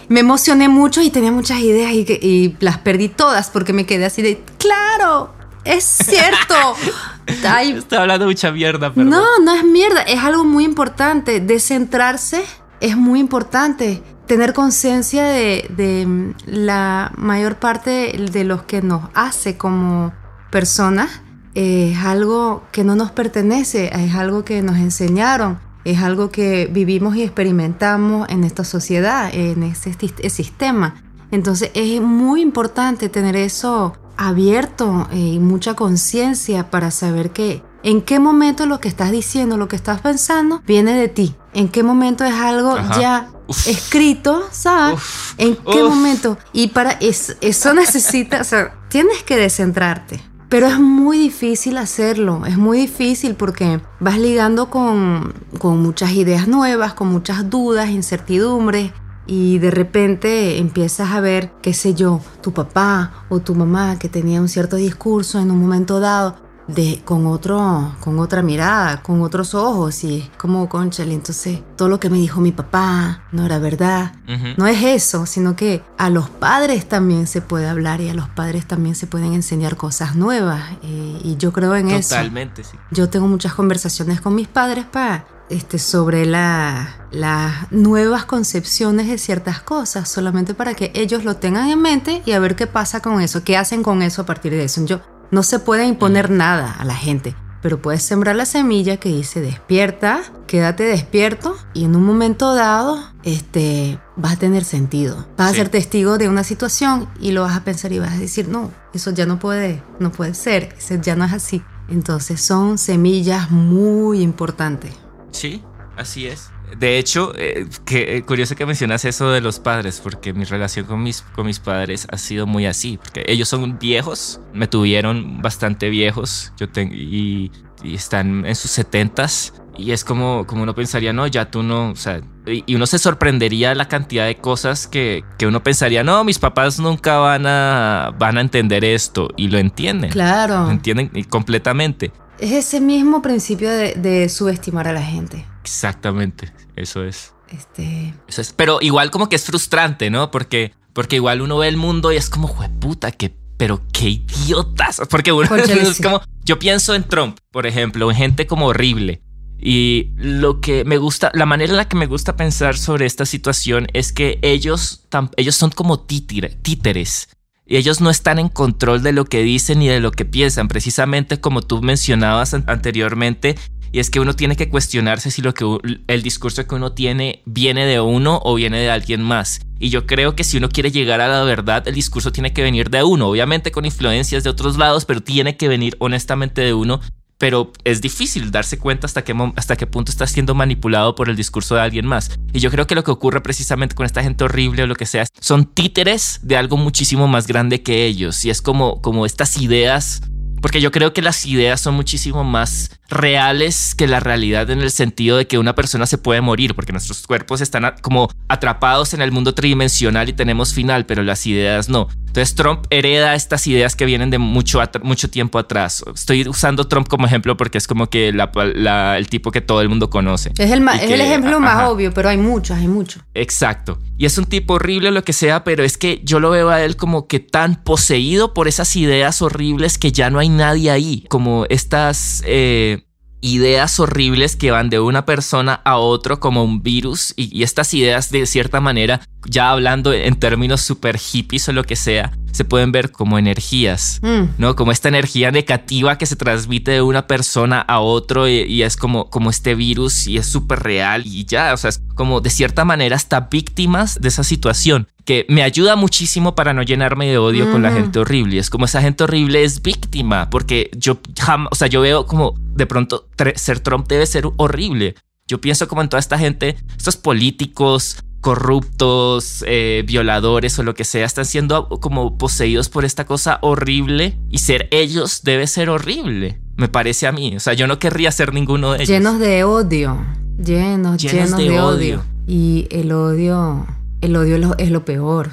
Me 0.08 0.20
emocioné 0.20 0.70
mucho 0.70 1.02
y 1.02 1.10
tenía 1.10 1.32
muchas 1.32 1.60
ideas 1.60 1.92
y, 1.92 2.06
y 2.22 2.56
las 2.60 2.78
perdí 2.78 3.10
todas 3.10 3.50
porque 3.50 3.74
me 3.74 3.84
quedé 3.84 4.06
así 4.06 4.22
de, 4.22 4.42
claro, 4.56 5.34
es 5.64 5.84
cierto. 5.84 6.54
Estaba 7.76 8.02
hablando 8.02 8.26
mucha 8.26 8.50
mierda, 8.50 8.92
pero. 8.92 9.08
No, 9.08 9.38
no 9.44 9.54
es 9.54 9.64
mierda, 9.64 10.02
es 10.02 10.20
algo 10.20 10.44
muy 10.44 10.64
importante. 10.64 11.40
Descentrarse 11.40 12.42
es 12.80 12.96
muy 12.96 13.20
importante. 13.20 14.02
Tener 14.26 14.52
conciencia 14.52 15.24
de, 15.24 15.66
de, 15.70 16.34
la 16.46 17.12
mayor 17.16 17.56
parte 17.56 18.14
de 18.30 18.44
los 18.44 18.62
que 18.62 18.82
nos 18.82 19.04
hace 19.14 19.56
como 19.56 20.12
personas 20.50 21.22
es 21.54 21.98
algo 21.98 22.62
que 22.70 22.84
no 22.84 22.94
nos 22.94 23.10
pertenece, 23.10 23.90
es 23.92 24.14
algo 24.14 24.44
que 24.44 24.60
nos 24.62 24.76
enseñaron, 24.76 25.58
es 25.84 26.02
algo 26.02 26.30
que 26.30 26.68
vivimos 26.70 27.16
y 27.16 27.22
experimentamos 27.22 28.28
en 28.28 28.44
esta 28.44 28.64
sociedad, 28.64 29.30
en 29.32 29.62
este 29.62 29.94
sistema. 30.28 31.02
Entonces 31.30 31.70
es 31.74 32.00
muy 32.00 32.42
importante 32.42 33.08
tener 33.08 33.34
eso 33.34 33.94
abierto 34.18 35.08
eh, 35.12 35.16
y 35.16 35.38
mucha 35.38 35.74
conciencia 35.74 36.70
para 36.70 36.90
saber 36.90 37.30
que 37.30 37.62
en 37.84 38.02
qué 38.02 38.18
momento 38.18 38.66
lo 38.66 38.80
que 38.80 38.88
estás 38.88 39.12
diciendo, 39.12 39.56
lo 39.56 39.68
que 39.68 39.76
estás 39.76 40.00
pensando, 40.00 40.60
viene 40.66 40.94
de 40.94 41.08
ti. 41.08 41.36
En 41.54 41.68
qué 41.68 41.82
momento 41.82 42.24
es 42.24 42.34
algo 42.34 42.76
ya 42.98 43.30
escrito, 43.66 44.46
¿sabes? 44.50 45.00
en 45.38 45.56
qué 45.56 45.82
momento. 45.82 46.36
Y 46.52 46.68
para 46.68 46.90
eso, 46.92 47.34
eso 47.40 47.72
necesita, 47.72 48.40
o 48.40 48.44
sea, 48.44 48.74
tienes 48.88 49.22
que 49.22 49.36
descentrarte. 49.36 50.20
Pero 50.48 50.66
es 50.66 50.80
muy 50.80 51.18
difícil 51.18 51.76
hacerlo, 51.76 52.46
es 52.46 52.56
muy 52.56 52.78
difícil 52.78 53.34
porque 53.34 53.80
vas 54.00 54.18
ligando 54.18 54.70
con, 54.70 55.34
con 55.58 55.80
muchas 55.82 56.12
ideas 56.12 56.48
nuevas, 56.48 56.94
con 56.94 57.08
muchas 57.08 57.50
dudas, 57.50 57.90
incertidumbres, 57.90 58.92
y 59.28 59.58
de 59.58 59.70
repente 59.70 60.58
empiezas 60.58 61.12
a 61.12 61.20
ver, 61.20 61.52
qué 61.62 61.74
sé 61.74 61.94
yo, 61.94 62.20
tu 62.40 62.52
papá 62.52 63.26
o 63.28 63.38
tu 63.38 63.54
mamá 63.54 63.98
que 63.98 64.08
tenía 64.08 64.40
un 64.40 64.48
cierto 64.48 64.76
discurso 64.76 65.38
en 65.38 65.50
un 65.50 65.60
momento 65.60 66.00
dado 66.00 66.48
de, 66.66 67.00
con, 67.04 67.26
otro, 67.26 67.94
con 68.00 68.18
otra 68.18 68.42
mirada, 68.42 69.02
con 69.02 69.22
otros 69.22 69.54
ojos 69.54 70.04
y 70.04 70.20
es 70.20 70.30
como, 70.36 70.68
conchale, 70.68 71.14
entonces 71.14 71.60
todo 71.76 71.88
lo 71.88 72.00
que 72.00 72.10
me 72.10 72.18
dijo 72.18 72.40
mi 72.40 72.52
papá 72.52 73.22
no 73.32 73.44
era 73.44 73.58
verdad. 73.58 74.14
No 74.56 74.66
es 74.66 74.82
eso, 74.82 75.26
sino 75.26 75.56
que 75.56 75.82
a 75.96 76.10
los 76.10 76.28
padres 76.28 76.86
también 76.88 77.26
se 77.26 77.40
puede 77.40 77.68
hablar 77.68 78.00
y 78.00 78.08
a 78.08 78.14
los 78.14 78.28
padres 78.28 78.66
también 78.66 78.94
se 78.94 79.06
pueden 79.06 79.32
enseñar 79.32 79.76
cosas 79.76 80.16
nuevas 80.16 80.62
eh, 80.82 81.20
y 81.24 81.36
yo 81.38 81.52
creo 81.52 81.74
en 81.74 81.90
eso. 81.90 82.10
Totalmente, 82.10 82.64
sí. 82.64 82.76
Yo 82.90 83.08
tengo 83.08 83.26
muchas 83.26 83.54
conversaciones 83.54 84.20
con 84.20 84.34
mis 84.34 84.48
padres 84.48 84.84
para 84.84 85.24
este, 85.50 85.78
sobre 85.78 86.26
las 86.26 87.70
nuevas 87.70 88.24
concepciones 88.24 89.08
de 89.08 89.18
ciertas 89.18 89.60
cosas, 89.60 90.08
solamente 90.08 90.54
para 90.54 90.74
que 90.74 90.92
ellos 90.94 91.24
lo 91.24 91.36
tengan 91.36 91.68
en 91.68 91.80
mente 91.80 92.22
y 92.26 92.32
a 92.32 92.38
ver 92.38 92.56
qué 92.56 92.66
pasa 92.66 93.00
con 93.00 93.20
eso, 93.20 93.44
qué 93.44 93.56
hacen 93.56 93.82
con 93.82 94.02
eso 94.02 94.22
a 94.22 94.26
partir 94.26 94.52
de 94.52 94.64
eso. 94.64 94.84
Yo, 94.84 95.00
no 95.30 95.42
se 95.42 95.58
puede 95.58 95.86
imponer 95.86 96.30
nada 96.30 96.72
a 96.78 96.84
la 96.84 96.94
gente, 96.94 97.34
pero 97.60 97.82
puedes 97.82 98.02
sembrar 98.02 98.36
la 98.36 98.46
semilla 98.46 98.98
que 98.98 99.10
dice 99.10 99.40
despierta, 99.40 100.22
quédate 100.46 100.84
despierto 100.84 101.56
y 101.74 101.84
en 101.84 101.96
un 101.96 102.04
momento 102.04 102.54
dado 102.54 102.98
este, 103.24 103.98
vas 104.16 104.34
a 104.34 104.38
tener 104.38 104.64
sentido. 104.64 105.26
Vas 105.36 105.52
a 105.52 105.54
ser 105.54 105.68
testigo 105.68 106.18
de 106.18 106.28
una 106.28 106.44
situación 106.44 107.08
y 107.20 107.32
lo 107.32 107.42
vas 107.42 107.56
a 107.56 107.64
pensar 107.64 107.92
y 107.92 107.98
vas 107.98 108.12
a 108.12 108.18
decir, 108.18 108.48
no, 108.48 108.70
eso 108.94 109.10
ya 109.10 109.26
no 109.26 109.38
puede, 109.38 109.82
no 109.98 110.12
puede 110.12 110.34
ser, 110.34 110.74
eso 110.78 110.94
ya 110.96 111.16
no 111.16 111.24
es 111.24 111.32
así. 111.32 111.62
Entonces 111.88 112.40
son 112.40 112.78
semillas 112.78 113.50
muy 113.50 114.20
importantes. 114.20 114.92
Sí, 115.38 115.62
así 115.96 116.26
es. 116.26 116.50
De 116.76 116.98
hecho, 116.98 117.32
eh, 117.36 117.66
que, 117.86 118.16
eh, 118.16 118.22
curioso 118.22 118.56
que 118.56 118.66
mencionas 118.66 119.04
eso 119.04 119.30
de 119.30 119.40
los 119.40 119.60
padres, 119.60 120.00
porque 120.02 120.32
mi 120.32 120.44
relación 120.44 120.84
con 120.84 121.00
mis, 121.00 121.22
con 121.22 121.46
mis 121.46 121.60
padres 121.60 122.08
ha 122.10 122.18
sido 122.18 122.44
muy 122.46 122.66
así, 122.66 122.98
porque 122.98 123.24
ellos 123.28 123.48
son 123.48 123.78
viejos, 123.78 124.40
me 124.52 124.66
tuvieron 124.66 125.40
bastante 125.40 125.90
viejos, 125.90 126.52
yo 126.58 126.68
tengo, 126.68 126.92
y, 126.92 127.52
están 127.84 128.44
en 128.44 128.56
sus 128.56 128.72
setentas, 128.72 129.54
y 129.76 129.92
es 129.92 130.04
como, 130.04 130.44
como 130.44 130.64
uno 130.64 130.74
pensaría, 130.74 131.12
no, 131.12 131.28
ya 131.28 131.48
tú 131.48 131.62
no, 131.62 131.90
o 131.90 131.96
sea, 131.96 132.20
y 132.44 132.74
uno 132.74 132.86
se 132.86 132.98
sorprendería 132.98 133.72
la 133.76 133.86
cantidad 133.86 134.26
de 134.26 134.38
cosas 134.38 134.88
que, 134.88 135.22
que, 135.38 135.46
uno 135.46 135.62
pensaría, 135.62 136.02
no, 136.02 136.24
mis 136.24 136.40
papás 136.40 136.80
nunca 136.80 137.18
van 137.18 137.46
a, 137.46 138.12
van 138.18 138.38
a 138.38 138.40
entender 138.40 138.84
esto, 138.84 139.28
y 139.36 139.48
lo 139.48 139.58
entienden. 139.58 140.10
Claro. 140.10 140.64
Lo 140.64 140.70
entienden 140.72 141.10
completamente. 141.30 142.10
Es 142.38 142.52
ese 142.52 142.80
mismo 142.80 143.22
principio 143.22 143.70
de, 143.70 144.28
subestimar 144.28 144.88
a 144.88 144.92
la 144.92 145.02
gente. 145.02 145.46
Exactamente, 145.62 146.52
eso 146.76 147.04
es. 147.04 147.34
Este... 147.50 148.14
Eso 148.26 148.40
es. 148.40 148.52
Pero 148.52 148.78
igual 148.80 149.10
como 149.10 149.28
que 149.28 149.36
es 149.36 149.44
frustrante, 149.44 150.10
¿no? 150.10 150.30
Porque, 150.30 150.72
porque 150.92 151.16
igual 151.16 151.40
uno 151.40 151.58
ve 151.58 151.68
el 151.68 151.76
mundo 151.76 152.12
y 152.12 152.16
es 152.16 152.30
como, 152.30 152.54
puta, 152.78 153.10
que 153.10 153.34
pero 153.58 153.82
qué 153.92 154.08
idiotas. 154.08 155.02
Porque 155.10 155.32
uno 155.32 155.54
es 155.56 156.00
como, 156.00 156.22
yo 156.44 156.58
pienso 156.58 156.94
en 156.94 157.02
Trump, 157.02 157.36
por 157.50 157.66
ejemplo, 157.66 158.08
en 158.10 158.16
gente 158.16 158.46
como 158.46 158.66
horrible. 158.66 159.20
Y 159.60 160.12
lo 160.16 160.60
que 160.60 160.84
me 160.84 160.96
gusta, 160.98 161.32
la 161.34 161.44
manera 161.44 161.72
en 161.72 161.76
la 161.76 161.88
que 161.88 161.96
me 161.96 162.06
gusta 162.06 162.36
pensar 162.36 162.78
sobre 162.78 163.04
esta 163.04 163.26
situación 163.26 163.88
es 163.92 164.12
que 164.12 164.38
ellos, 164.42 165.08
ellos 165.36 165.56
son 165.56 165.70
como 165.70 165.98
títeres 165.98 167.28
y 167.68 167.76
ellos 167.76 168.00
no 168.00 168.08
están 168.08 168.38
en 168.38 168.48
control 168.48 169.02
de 169.02 169.12
lo 169.12 169.26
que 169.26 169.42
dicen 169.42 169.80
ni 169.80 169.88
de 169.88 170.00
lo 170.00 170.10
que 170.10 170.24
piensan, 170.24 170.68
precisamente 170.68 171.38
como 171.40 171.60
tú 171.60 171.82
mencionabas 171.82 172.54
anteriormente, 172.54 173.56
y 173.92 174.00
es 174.00 174.10
que 174.10 174.20
uno 174.20 174.34
tiene 174.34 174.56
que 174.56 174.68
cuestionarse 174.68 175.30
si 175.30 175.42
lo 175.42 175.54
que 175.54 175.64
el 176.08 176.22
discurso 176.22 176.66
que 176.66 176.74
uno 176.74 176.92
tiene 176.92 177.42
viene 177.46 177.86
de 177.86 178.00
uno 178.00 178.40
o 178.42 178.54
viene 178.54 178.80
de 178.80 178.90
alguien 178.90 179.22
más. 179.22 179.60
Y 179.78 179.90
yo 179.90 180.06
creo 180.06 180.34
que 180.34 180.44
si 180.44 180.56
uno 180.56 180.68
quiere 180.68 180.90
llegar 180.90 181.20
a 181.20 181.28
la 181.28 181.42
verdad, 181.44 181.86
el 181.86 181.94
discurso 181.94 182.32
tiene 182.32 182.52
que 182.52 182.62
venir 182.62 182.90
de 182.90 183.02
uno, 183.02 183.28
obviamente 183.28 183.70
con 183.70 183.84
influencias 183.84 184.44
de 184.44 184.50
otros 184.50 184.76
lados, 184.76 185.04
pero 185.04 185.22
tiene 185.22 185.56
que 185.56 185.68
venir 185.68 185.96
honestamente 186.00 186.62
de 186.62 186.74
uno 186.74 187.00
pero 187.38 187.72
es 187.84 188.00
difícil 188.00 188.50
darse 188.50 188.78
cuenta 188.78 189.06
hasta 189.06 189.22
qué, 189.22 189.34
hasta 189.56 189.76
qué 189.76 189.86
punto 189.86 190.10
está 190.10 190.26
siendo 190.26 190.54
manipulado 190.54 191.14
por 191.14 191.30
el 191.30 191.36
discurso 191.36 191.76
de 191.76 191.82
alguien 191.82 192.06
más. 192.06 192.38
Y 192.52 192.58
yo 192.60 192.70
creo 192.70 192.86
que 192.86 192.94
lo 192.94 193.04
que 193.04 193.12
ocurre 193.12 193.40
precisamente 193.40 193.94
con 193.94 194.04
esta 194.04 194.22
gente 194.22 194.44
horrible 194.44 194.82
o 194.82 194.86
lo 194.86 194.96
que 194.96 195.06
sea, 195.06 195.26
son 195.40 195.64
títeres 195.64 196.40
de 196.42 196.56
algo 196.56 196.76
muchísimo 196.76 197.28
más 197.28 197.46
grande 197.46 197.82
que 197.82 198.04
ellos. 198.04 198.44
Y 198.44 198.50
es 198.50 198.60
como, 198.60 199.00
como 199.00 199.24
estas 199.24 199.56
ideas 199.56 200.20
porque 200.60 200.80
yo 200.80 200.90
creo 200.90 201.12
que 201.12 201.22
las 201.22 201.46
ideas 201.46 201.80
son 201.80 201.94
muchísimo 201.94 202.44
más 202.44 202.90
reales 203.08 203.94
que 203.94 204.06
la 204.06 204.20
realidad 204.20 204.70
en 204.70 204.80
el 204.80 204.90
sentido 204.90 205.36
de 205.36 205.46
que 205.46 205.58
una 205.58 205.74
persona 205.74 206.06
se 206.06 206.18
puede 206.18 206.40
morir, 206.40 206.74
porque 206.74 206.92
nuestros 206.92 207.26
cuerpos 207.26 207.60
están 207.60 207.94
como 208.02 208.28
atrapados 208.48 209.14
en 209.14 209.22
el 209.22 209.32
mundo 209.32 209.54
tridimensional 209.54 210.28
y 210.28 210.32
tenemos 210.32 210.74
final, 210.74 211.06
pero 211.06 211.22
las 211.22 211.46
ideas 211.46 211.88
no. 211.88 212.08
Entonces 212.26 212.54
Trump 212.54 212.84
hereda 212.90 213.34
estas 213.34 213.66
ideas 213.66 213.96
que 213.96 214.04
vienen 214.04 214.30
de 214.30 214.38
mucho, 214.38 214.80
mucho 215.02 215.30
tiempo 215.30 215.58
atrás. 215.58 216.04
Estoy 216.14 216.46
usando 216.46 216.86
Trump 216.86 217.08
como 217.08 217.26
ejemplo 217.26 217.56
porque 217.56 217.78
es 217.78 217.86
como 217.86 218.08
que 218.08 218.28
el 218.28 219.28
tipo 219.28 219.50
que 219.50 219.60
todo 219.60 219.80
el 219.80 219.88
mundo 219.88 220.10
conoce. 220.10 220.52
Es 220.58 220.70
el, 220.70 220.86
es 220.88 221.10
el 221.10 221.20
ejemplo 221.20 221.58
más 221.58 221.88
obvio, 221.88 222.12
pero 222.12 222.28
hay 222.28 222.36
muchos, 222.36 222.76
hay 222.76 222.88
muchos. 222.88 223.22
Exacto. 223.34 223.98
Y 224.16 224.26
es 224.26 224.36
un 224.38 224.44
tipo 224.44 224.74
horrible 224.74 225.10
lo 225.10 225.24
que 225.24 225.32
sea, 225.32 225.64
pero 225.64 225.84
es 225.84 225.98
que 225.98 226.20
yo 226.24 226.38
lo 226.38 226.50
veo 226.50 226.68
a 226.68 226.82
él 226.82 226.96
como 226.96 227.26
que 227.26 227.40
tan 227.40 227.82
poseído 227.82 228.54
por 228.54 228.68
esas 228.68 228.94
ideas 228.96 229.42
horribles 229.42 229.98
que 229.98 230.12
ya 230.12 230.30
no 230.30 230.38
hay 230.38 230.48
nadie 230.48 230.90
ahí. 230.90 231.24
Como 231.28 231.64
estas... 231.68 232.42
Eh, 232.46 233.04
ideas 233.40 233.98
horribles 234.00 234.56
que 234.56 234.70
van 234.70 234.90
de 234.90 235.00
una 235.00 235.24
persona 235.24 235.80
a 235.84 235.98
otro 235.98 236.40
como 236.40 236.64
un 236.64 236.82
virus 236.82 237.32
y, 237.36 237.62
estas 237.62 237.94
ideas 237.94 238.30
de 238.30 238.46
cierta 238.46 238.80
manera, 238.80 239.20
ya 239.46 239.70
hablando 239.70 240.12
en 240.12 240.36
términos 240.36 240.80
super 240.80 241.18
hippies 241.18 241.68
o 241.68 241.72
lo 241.72 241.84
que 241.84 241.96
sea, 241.96 242.32
se 242.52 242.64
pueden 242.64 242.92
ver 242.92 243.12
como 243.12 243.38
energías, 243.38 244.20
mm. 244.22 244.42
¿no? 244.58 244.74
Como 244.74 244.92
esta 244.92 245.08
energía 245.08 245.50
negativa 245.50 246.18
que 246.18 246.26
se 246.26 246.36
transmite 246.36 246.92
de 246.92 247.02
una 247.02 247.26
persona 247.26 247.80
a 247.80 248.00
otro 248.00 248.48
y, 248.48 248.82
es 248.82 248.96
como, 248.96 249.30
como 249.30 249.50
este 249.50 249.74
virus 249.74 250.26
y 250.26 250.38
es 250.38 250.46
súper 250.46 250.80
real 250.80 251.22
y 251.26 251.44
ya, 251.44 251.72
o 251.74 251.76
sea, 251.76 251.90
es 251.90 252.00
como 252.14 252.40
de 252.40 252.50
cierta 252.50 252.84
manera 252.84 253.16
hasta 253.16 253.40
víctimas 253.40 254.20
de 254.20 254.28
esa 254.28 254.44
situación 254.44 255.08
que 255.28 255.44
me 255.50 255.62
ayuda 255.62 255.94
muchísimo 255.94 256.54
para 256.54 256.72
no 256.72 256.82
llenarme 256.82 257.28
de 257.28 257.36
odio 257.36 257.70
con 257.70 257.82
la 257.82 257.92
gente 257.92 258.18
horrible. 258.18 258.58
Es 258.58 258.70
como 258.70 258.86
esa 258.86 259.02
gente 259.02 259.24
horrible 259.24 259.62
es 259.62 259.82
víctima, 259.82 260.48
porque 260.48 260.90
yo 260.96 261.18
jamás, 261.38 261.68
o 261.70 261.74
sea, 261.74 261.86
yo 261.86 262.00
veo 262.00 262.24
como 262.24 262.54
de 262.74 262.86
pronto 262.86 263.28
ser 263.56 263.80
Trump 263.80 264.08
debe 264.08 264.24
ser 264.24 264.48
horrible. 264.56 265.16
Yo 265.46 265.60
pienso 265.60 265.86
como 265.86 266.00
en 266.00 266.08
toda 266.08 266.18
esta 266.18 266.38
gente, 266.38 266.78
estos 266.96 267.18
políticos 267.18 268.24
corruptos, 268.40 269.62
eh, 269.66 270.02
violadores 270.06 270.78
o 270.78 270.82
lo 270.82 270.94
que 270.94 271.04
sea, 271.04 271.26
están 271.26 271.44
siendo 271.44 271.90
como 271.90 272.38
poseídos 272.38 272.88
por 272.88 273.04
esta 273.04 273.26
cosa 273.26 273.58
horrible 273.60 274.38
y 274.48 274.60
ser 274.60 274.88
ellos 274.92 275.42
debe 275.42 275.66
ser 275.66 275.90
horrible, 275.90 276.58
me 276.76 276.88
parece 276.88 277.26
a 277.26 277.32
mí. 277.32 277.54
O 277.54 277.60
sea, 277.60 277.74
yo 277.74 277.86
no 277.86 277.98
querría 277.98 278.32
ser 278.32 278.54
ninguno 278.54 278.92
de 278.92 278.96
ellos. 279.02 279.08
Llenos 279.10 279.38
de 279.40 279.62
odio, 279.64 280.24
llenos, 280.56 281.20
llenos, 281.20 281.58
de, 281.58 281.80
odio. 281.80 282.24
Y 282.46 282.86
el 282.90 283.12
odio 283.12 283.86
el 284.20 284.36
odio 284.36 284.76
es 284.78 284.90
lo, 284.90 285.04
peor. 285.04 285.50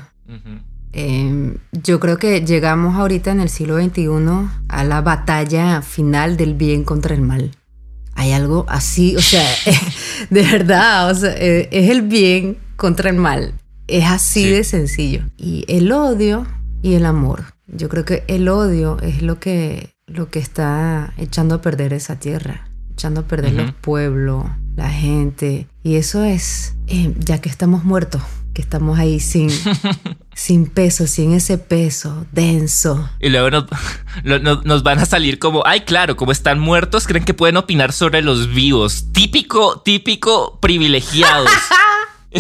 Em, 0.92 1.58
yo 1.72 2.00
creo 2.00 2.18
que 2.18 2.46
llegamos 2.46 2.96
ahorita 2.96 3.32
en 3.32 3.42
el 3.42 3.50
siglo 3.50 3.78
XXI 3.78 4.08
a 4.70 4.84
la 4.84 5.02
batalla 5.02 5.82
final 5.82 6.38
del 6.38 6.54
bien 6.54 6.84
contra 6.84 7.14
el 7.14 7.22
mal. 7.22 7.52
Hay 8.14 8.32
algo 8.32 8.66
así, 8.70 9.16
o 9.18 9.22
sea, 9.22 9.46
de 10.30 10.42
verdad, 10.42 11.12
o 11.12 11.16
sea, 11.16 11.34
eh, 11.38 11.68
es 11.72 11.90
el 11.90 12.02
bien 12.02 12.58
contra 12.78 13.10
el 13.10 13.18
mal. 13.18 13.54
Es 13.88 14.06
así 14.06 14.50
de 14.50 14.64
sencillo. 14.64 15.22
Y 15.38 15.66
el 15.68 15.92
odio 15.92 16.48
y 16.82 16.94
el 16.94 17.06
amor. 17.06 17.56
Yo 17.68 17.90
creo 17.90 18.06
que 18.06 18.24
el 18.28 18.48
odio 18.48 18.98
es 19.02 19.22
lo 19.22 19.40
que, 19.40 19.96
lo 20.08 20.30
que 20.30 20.40
está 20.40 21.14
echando 21.18 21.56
a 21.56 21.62
perder 21.62 21.94
esa 21.94 22.20
tierra, 22.20 22.70
echando 22.94 23.22
a 23.22 23.28
perder 23.28 23.54
los 23.54 23.74
pueblos, 23.74 24.46
la 24.76 24.90
gente. 24.90 25.68
Y 25.84 25.96
eso 25.96 26.24
es, 26.24 26.76
eh, 26.88 27.14
ya 27.20 27.40
que 27.42 27.50
estamos 27.50 27.84
muertos, 27.84 28.22
que 28.56 28.62
estamos 28.62 28.98
ahí 28.98 29.20
sin, 29.20 29.50
sin 30.34 30.66
peso, 30.66 31.06
sin 31.08 31.34
ese 31.34 31.58
peso 31.58 32.26
denso. 32.32 33.10
Y 33.20 33.30
luego 33.30 33.52
nos, 33.52 33.66
nos, 34.64 34.82
van 34.82 34.98
a 35.00 35.06
salir 35.06 35.38
como, 35.40 35.62
ay, 35.66 35.82
claro, 35.82 36.16
como 36.16 36.32
están 36.32 36.58
muertos, 36.58 37.06
creen 37.06 37.26
que 37.26 37.34
pueden 37.34 37.58
opinar 37.58 37.92
sobre 37.92 38.22
los 38.22 38.48
vivos. 38.48 39.12
Típico, 39.12 39.82
típico 39.82 40.58
privilegiados. 40.62 41.52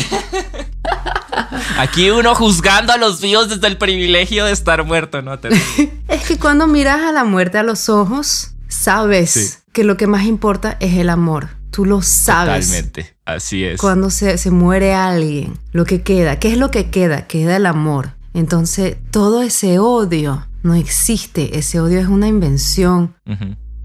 Aquí 1.77 2.09
uno 2.09 2.33
juzgando 2.33 2.93
a 2.93 2.97
los 2.97 3.19
vivos 3.19 3.49
desde 3.49 3.67
el 3.67 3.77
privilegio 3.77 4.45
de 4.45 4.53
estar 4.53 4.85
muerto, 4.85 5.21
¿no? 5.21 5.33
es 5.33 6.23
que 6.25 6.39
cuando 6.39 6.65
miras 6.65 7.01
a 7.01 7.11
la 7.11 7.25
muerte 7.25 7.57
a 7.57 7.63
los 7.63 7.89
ojos, 7.89 8.55
sabes 8.69 9.63
que 9.73 9.83
lo 9.83 9.97
que 9.97 10.07
más 10.07 10.23
importa 10.23 10.77
es 10.79 10.93
el 10.93 11.09
amor. 11.09 11.49
Tú 11.71 11.83
lo 11.83 12.01
sabes. 12.01 12.67
Totalmente, 12.69 13.14
así 13.25 13.63
es. 13.63 13.81
Cuando 13.81 14.09
se, 14.09 14.37
se 14.37 14.51
muere 14.51 14.93
alguien, 14.93 15.57
lo 15.71 15.85
que 15.85 16.01
queda, 16.01 16.39
¿qué 16.39 16.51
es 16.51 16.57
lo 16.57 16.71
que 16.71 16.89
queda? 16.89 17.27
Queda 17.27 17.57
el 17.57 17.65
amor. 17.65 18.11
Entonces, 18.33 18.97
todo 19.11 19.41
ese 19.41 19.79
odio 19.79 20.45
no 20.61 20.75
existe. 20.75 21.57
Ese 21.57 21.79
odio 21.79 21.99
es 21.99 22.07
una 22.07 22.27
invención 22.27 23.15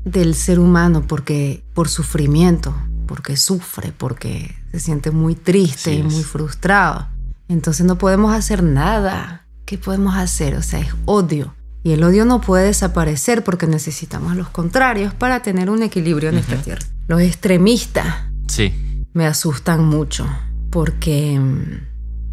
del 0.04 0.34
ser 0.34 0.58
humano 0.58 1.04
porque 1.06 1.62
por 1.74 1.88
sufrimiento, 1.88 2.74
porque 3.06 3.36
sufre, 3.36 3.92
porque 3.96 4.56
se 4.72 4.80
siente 4.80 5.10
muy 5.10 5.34
triste 5.34 5.94
y 5.94 6.02
muy 6.02 6.24
frustrado. 6.24 7.06
Entonces 7.48 7.86
no 7.86 7.98
podemos 7.98 8.34
hacer 8.34 8.62
nada. 8.62 9.46
¿Qué 9.66 9.78
podemos 9.78 10.16
hacer? 10.16 10.56
O 10.56 10.62
sea, 10.62 10.80
es 10.80 10.92
odio. 11.04 11.54
Y 11.82 11.92
el 11.92 12.02
odio 12.02 12.24
no 12.24 12.40
puede 12.40 12.66
desaparecer 12.66 13.44
porque 13.44 13.66
necesitamos 13.66 14.36
los 14.36 14.48
contrarios 14.48 15.14
para 15.14 15.42
tener 15.42 15.70
un 15.70 15.82
equilibrio 15.82 16.30
en 16.30 16.38
esta 16.38 16.56
tierra. 16.56 16.84
Los 17.06 17.20
extremistas 17.20 18.24
sí. 18.48 18.72
Me 19.12 19.26
asustan 19.26 19.84
mucho 19.84 20.26
porque 20.70 21.40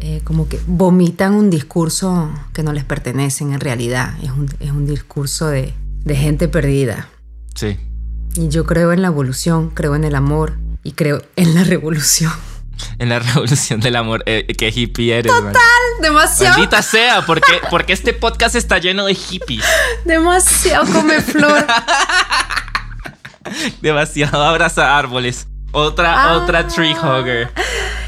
eh, 0.00 0.20
como 0.24 0.48
que 0.48 0.60
vomitan 0.66 1.34
un 1.34 1.50
discurso 1.50 2.30
que 2.52 2.62
no 2.62 2.72
les 2.72 2.84
pertenece 2.84 3.44
en 3.44 3.60
realidad. 3.60 4.14
Es 4.22 4.30
un, 4.30 4.48
es 4.60 4.70
un 4.70 4.86
discurso 4.86 5.48
de, 5.48 5.74
de 6.04 6.16
gente 6.16 6.48
perdida. 6.48 7.08
Sí. 7.54 7.78
Y 8.34 8.48
yo 8.48 8.64
creo 8.64 8.92
en 8.92 9.02
la 9.02 9.08
evolución, 9.08 9.70
creo 9.70 9.96
en 9.96 10.04
el 10.04 10.14
amor 10.14 10.58
y 10.84 10.92
creo 10.92 11.22
en 11.36 11.54
la 11.54 11.64
revolución 11.64 12.32
en 12.98 13.08
la 13.08 13.18
revolución 13.18 13.80
del 13.80 13.96
amor. 13.96 14.22
Eh, 14.26 14.46
que 14.56 14.68
hippie 14.68 15.18
eres. 15.18 15.32
Total, 15.32 15.62
demasiado. 16.00 16.58
Maldita 16.58 16.82
sea, 16.82 17.24
porque, 17.26 17.60
porque 17.70 17.92
este 17.92 18.12
podcast 18.12 18.54
está 18.54 18.78
lleno 18.78 19.06
de 19.06 19.14
hippies. 19.14 19.64
Demasiado 20.04 20.86
come 20.92 21.20
flor. 21.20 21.66
demasiado 23.80 24.42
abraza 24.42 24.96
árboles. 24.96 25.48
Otra, 25.72 26.24
ah. 26.24 26.36
otra 26.38 26.66
tree 26.66 26.94
hugger. 26.94 27.50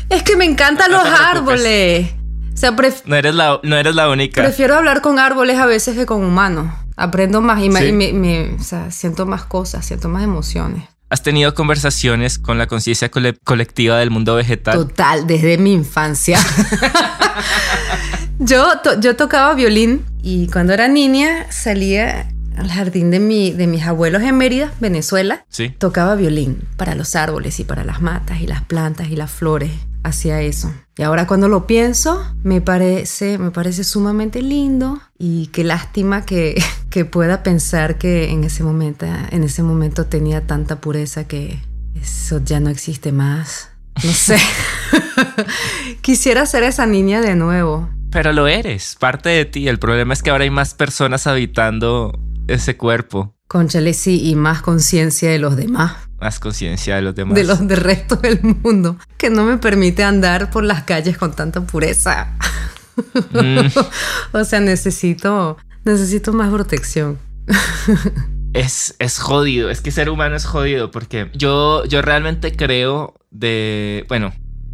Es 0.08 0.22
que 0.22 0.36
me 0.36 0.44
encantan 0.44 0.90
los 0.90 1.04
árboles. 1.04 2.12
O 2.52 2.56
sea, 2.56 2.74
no, 3.04 3.16
eres 3.16 3.34
la, 3.34 3.60
no 3.62 3.76
eres 3.76 3.94
la 3.94 4.08
única. 4.10 4.42
Prefiero 4.42 4.74
hablar 4.74 5.00
con 5.00 5.18
árboles 5.18 5.58
a 5.58 5.66
veces 5.66 5.96
que 5.96 6.06
con 6.06 6.24
humanos. 6.24 6.72
Aprendo 6.96 7.40
más 7.40 7.62
y, 7.62 7.70
me, 7.70 8.54
o 8.54 8.62
sea, 8.62 8.90
siento 8.90 9.24
más 9.24 9.44
cosas, 9.44 9.86
siento 9.86 10.08
más 10.08 10.22
emociones. 10.22 10.84
¿Has 11.08 11.22
tenido 11.22 11.54
conversaciones 11.54 12.38
con 12.38 12.58
la 12.58 12.66
conciencia 12.66 13.10
colectiva 13.10 13.98
del 13.98 14.10
mundo 14.10 14.34
vegetal? 14.34 14.74
Total, 14.76 15.26
desde 15.26 15.56
mi 15.58 15.72
infancia. 15.72 16.38
yo, 18.38 18.66
yo 19.00 19.16
tocaba 19.16 19.54
violín 19.54 20.04
y 20.22 20.48
cuando 20.48 20.72
era 20.72 20.88
niña 20.88 21.50
salía 21.50 22.28
al 22.60 22.70
jardín 22.70 23.10
de, 23.10 23.20
mi, 23.20 23.52
de 23.52 23.66
mis 23.66 23.84
abuelos 23.84 24.22
en 24.22 24.36
Mérida, 24.36 24.72
Venezuela. 24.80 25.44
Sí. 25.48 25.70
Tocaba 25.70 26.14
violín 26.14 26.68
para 26.76 26.94
los 26.94 27.16
árboles 27.16 27.58
y 27.58 27.64
para 27.64 27.84
las 27.84 28.02
matas 28.02 28.40
y 28.40 28.46
las 28.46 28.62
plantas 28.62 29.08
y 29.08 29.16
las 29.16 29.30
flores. 29.30 29.72
Hacía 30.02 30.40
eso. 30.40 30.72
Y 30.96 31.02
ahora 31.02 31.26
cuando 31.26 31.48
lo 31.48 31.66
pienso, 31.66 32.24
me 32.42 32.60
parece, 32.60 33.38
me 33.38 33.50
parece 33.50 33.84
sumamente 33.84 34.42
lindo 34.42 35.00
y 35.18 35.48
qué 35.48 35.64
lástima 35.64 36.24
que, 36.24 36.62
que 36.90 37.04
pueda 37.04 37.42
pensar 37.42 37.98
que 37.98 38.30
en 38.30 38.44
ese 38.44 38.62
momento, 38.62 39.06
en 39.06 39.44
ese 39.44 39.62
momento 39.62 40.06
tenía 40.06 40.46
tanta 40.46 40.80
pureza 40.80 41.26
que 41.26 41.58
eso 41.94 42.40
ya 42.44 42.60
no 42.60 42.70
existe 42.70 43.12
más. 43.12 43.70
No 44.04 44.12
sé. 44.12 44.38
Quisiera 46.00 46.46
ser 46.46 46.62
esa 46.62 46.86
niña 46.86 47.20
de 47.20 47.34
nuevo. 47.36 47.88
Pero 48.10 48.32
lo 48.32 48.48
eres, 48.48 48.96
parte 48.98 49.28
de 49.28 49.44
ti. 49.44 49.68
El 49.68 49.78
problema 49.78 50.14
es 50.14 50.22
que 50.22 50.30
ahora 50.30 50.44
hay 50.44 50.50
más 50.50 50.74
personas 50.74 51.26
habitando 51.26 52.18
ese 52.54 52.76
cuerpo. 52.76 53.34
Conchale, 53.46 53.94
sí, 53.94 54.28
y 54.28 54.36
más 54.36 54.62
conciencia 54.62 55.30
de 55.30 55.38
los 55.38 55.56
demás. 55.56 55.96
Más 56.20 56.38
conciencia 56.38 56.96
de 56.96 57.02
los 57.02 57.14
demás. 57.14 57.34
De 57.34 57.44
los 57.44 57.66
del 57.66 57.78
resto 57.78 58.16
del 58.16 58.40
mundo, 58.42 58.96
que 59.16 59.30
no 59.30 59.44
me 59.44 59.56
permite 59.58 60.04
andar 60.04 60.50
por 60.50 60.64
las 60.64 60.84
calles 60.84 61.18
con 61.18 61.32
tanta 61.32 61.60
pureza. 61.62 62.36
Mm. 63.32 63.66
o 64.32 64.44
sea, 64.44 64.60
necesito, 64.60 65.56
necesito 65.84 66.32
más 66.32 66.52
protección. 66.52 67.18
es, 68.52 68.94
es 68.98 69.18
jodido, 69.18 69.70
es 69.70 69.80
que 69.80 69.90
ser 69.90 70.10
humano 70.10 70.36
es 70.36 70.44
jodido, 70.44 70.90
porque 70.90 71.30
yo, 71.34 71.84
yo 71.86 72.02
realmente 72.02 72.54
creo 72.54 73.14
de, 73.30 74.04
bueno, 74.08 74.32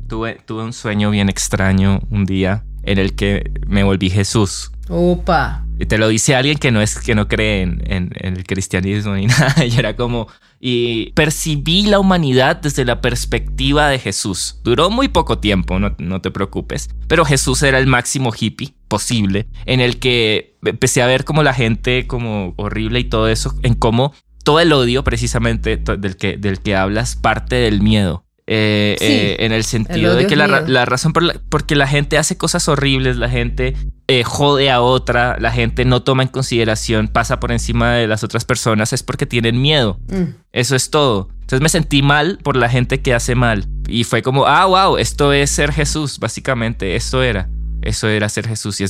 tuve, 0.09 0.41
tuve 0.45 0.65
un 0.65 0.73
sueño 0.73 1.11
bien 1.11 1.29
extraño 1.29 2.01
un 2.11 2.27
día 2.27 2.65
en 2.83 2.99
el 2.99 3.15
que 3.15 3.51
me 3.67 3.85
volví 3.85 4.11
Jesús. 4.11 4.73
Opa. 4.89 5.66
Y 5.79 5.87
te 5.87 5.99
lo 5.99 6.09
dice 6.09 6.35
alguien 6.35 6.59
que 6.59 6.71
no 6.71 6.81
es 6.81 6.99
que 6.99 7.15
no 7.15 7.29
cree 7.29 7.63
en, 7.63 8.11
el 8.15 8.45
cristianismo 8.45 9.15
ni 9.15 9.27
nada. 9.27 9.65
Y 9.65 9.77
era 9.77 9.97
como. 9.97 10.29
Y 10.59 11.13
percibí 11.13 11.87
la 11.87 11.99
humanidad 11.99 12.57
desde 12.57 12.85
la 12.85 13.01
perspectiva 13.01 13.89
de 13.89 13.99
Jesús. 13.99 14.61
Duró 14.65 14.89
muy 14.89 15.09
poco 15.09 15.39
tiempo, 15.39 15.79
no, 15.79 15.95
no 15.99 16.21
te 16.23 16.31
preocupes. 16.31 16.89
Pero 17.09 17.25
Jesús 17.25 17.63
era 17.63 17.79
el 17.79 17.87
máximo 17.87 18.33
hippie 18.39 18.75
posible, 18.89 19.49
en 19.67 19.81
el 19.81 19.99
que 19.99 20.57
empecé 20.65 21.03
a 21.03 21.07
ver 21.07 21.25
como 21.25 21.43
la 21.43 21.53
gente 21.53 22.07
como 22.07 22.55
horrible 22.57 23.01
y 23.01 23.05
todo 23.05 23.29
eso, 23.29 23.55
en 23.63 23.75
cómo 23.75 24.15
todo 24.47 24.61
el 24.61 24.73
odio 24.73 25.03
precisamente 25.03 25.77
del 25.77 26.17
que, 26.17 26.37
del 26.37 26.61
que 26.61 26.77
hablas 26.77 27.17
parte 27.17 27.57
del 27.57 27.83
miedo. 27.83 28.26
Eh, 28.49 28.97
eh, 29.01 29.37
en 29.41 29.51
el 29.51 29.65
sentido 29.65 30.15
de 30.15 30.29
que 30.29 30.37
la, 30.37 30.85
razón 30.85 31.13
por 31.13 31.25
la, 31.25 31.35
porque 31.49 31.75
la 31.75 31.89
gente 31.89 32.17
hace 32.17 32.37
cosas 32.37 32.69
horribles, 32.69 33.17
la 33.17 33.29
gente 33.29 33.75
eh, 34.07 34.23
jode 34.23 34.71
a 34.71 34.81
otra, 34.83 35.37
la 35.41 35.51
gente 35.51 35.85
no 35.85 36.05
toma 36.05 36.23
en 36.23 36.29
consideración, 36.29 37.09
pasa 37.09 37.41
por 37.41 37.51
encima 37.51 37.95
de 37.95 38.07
las 38.07 38.23
otras 38.23 38.45
personas, 38.45 38.93
es 38.93 39.03
porque 39.03 39.27
tienen 39.27 39.61
miedo. 39.61 39.99
Mm. 40.09 40.37
Eso 40.53 40.77
es 40.77 40.91
todo. 40.91 41.29
Entonces 41.41 41.61
me 41.61 41.69
sentí 41.69 42.03
mal 42.03 42.39
por 42.41 42.55
la 42.55 42.69
gente 42.69 43.03
que 43.03 43.15
hace 43.15 43.35
mal. 43.35 43.67
Y 43.89 44.05
fue 44.05 44.23
como, 44.23 44.47
ah, 44.47 44.65
wow, 44.67 44.97
esto 44.97 45.33
es 45.33 45.51
ser 45.51 45.73
Jesús, 45.73 46.21
básicamente, 46.21 46.95
esto 46.95 47.25
era. 47.25 47.49
Eso 47.83 48.07
era 48.09 48.29
ser 48.29 48.47
Jesús. 48.47 48.81
Y, 48.81 48.85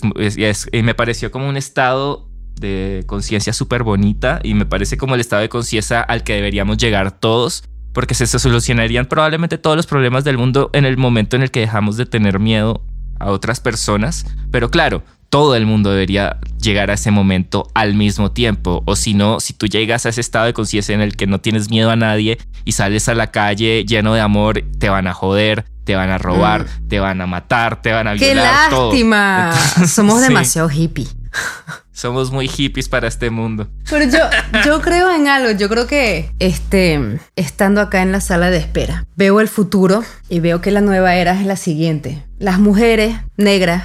y 0.73 0.83
me 0.83 0.95
pareció 0.95 1.31
como 1.31 1.49
un 1.49 1.57
estado 1.57 2.29
de 2.61 3.05
conciencia 3.07 3.55
súper 3.55 3.83
bonita 3.83 4.41
y 4.43 4.55
me 4.55 4.67
parece 4.67 4.97
como 4.99 5.15
el 5.15 5.21
estado 5.21 5.43
de 5.43 5.49
conciencia 5.49 6.01
al 6.01 6.25
que 6.25 6.35
deberíamos 6.35 6.79
llegar 6.79 7.19
todos 7.19 7.65
porque 7.97 8.13
se 8.13 8.27
solucionarían 8.27 9.07
probablemente 9.07 9.57
todos 9.57 9.75
los 9.75 9.87
problemas 9.87 10.23
del 10.23 10.37
mundo 10.37 10.69
en 10.75 10.85
el 10.85 10.99
momento 10.99 11.35
en 11.35 11.41
el 11.41 11.51
que 11.51 11.61
dejamos 11.61 11.97
de 11.97 12.05
tener 12.05 12.39
miedo 12.39 12.83
a 13.19 13.31
otras 13.31 13.59
personas. 13.61 14.27
Pero 14.51 14.71
claro, 14.71 15.03
todo 15.31 15.57
el 15.57 15.65
mundo 15.65 15.93
debería 15.93 16.37
llegar 16.61 16.91
a 16.91 16.93
ese 16.93 17.11
momento 17.11 17.71
al 17.73 17.95
mismo 17.95 18.33
tiempo. 18.33 18.83
O 18.85 18.97
si 18.97 19.15
no, 19.15 19.41
si 19.41 19.55
tú 19.55 19.67
llegas 19.67 20.05
a 20.05 20.11
ese 20.11 20.21
estado 20.21 20.45
de 20.45 20.53
conciencia 20.53 20.95
en 20.95 21.01
el 21.01 21.17
que 21.17 21.27
no 21.27 21.41
tienes 21.41 21.71
miedo 21.71 21.91
a 21.91 21.97
nadie 21.97 22.37
y 22.67 22.73
sales 22.73 23.09
a 23.09 23.15
la 23.15 23.31
calle 23.31 23.87
lleno 23.87 24.13
de 24.13 24.21
amor, 24.21 24.63
te 24.79 24.91
van 24.91 25.07
a 25.07 25.15
joder, 25.15 25.65
te 25.85 25.97
van 25.97 26.11
a 26.11 26.19
robar, 26.19 26.65
mm. 26.65 26.89
te 26.89 27.01
van 27.01 27.23
a 27.23 27.27
matar, 27.27 27.81
te 27.81 27.93
van 27.93 28.09
a 28.09 28.13
violar. 28.13 28.69
¡Qué 28.69 28.77
lástima! 28.77 29.55
Somos 29.87 30.21
demasiado 30.29 30.69
hippie. 30.69 31.07
Somos 31.93 32.31
muy 32.31 32.47
hippies 32.47 32.89
para 32.89 33.09
este 33.09 33.31
mundo. 33.31 33.69
Pero 33.89 34.05
yo, 34.05 34.19
yo 34.65 34.83
creo 34.83 35.11
en 35.11 35.29
algo. 35.29 35.59
Yo 35.59 35.69
creo 35.69 35.87
que 35.87 36.31
este, 36.39 37.19
estando 37.37 37.81
acá 37.81 38.03
en 38.03 38.13
la 38.13 38.21
sala 38.21 38.51
de 38.51 38.59
espera, 38.59 39.07
veo 39.17 39.41
el 39.41 39.49
futuro 39.49 40.05
y 40.29 40.41
veo 40.41 40.61
que 40.61 40.71
la 40.71 40.83
nueva 40.83 41.15
era 41.15 41.41
es 41.41 41.47
la 41.47 41.57
siguiente. 41.57 42.23
Las 42.39 42.59
mujeres 42.59 43.17
negras 43.39 43.83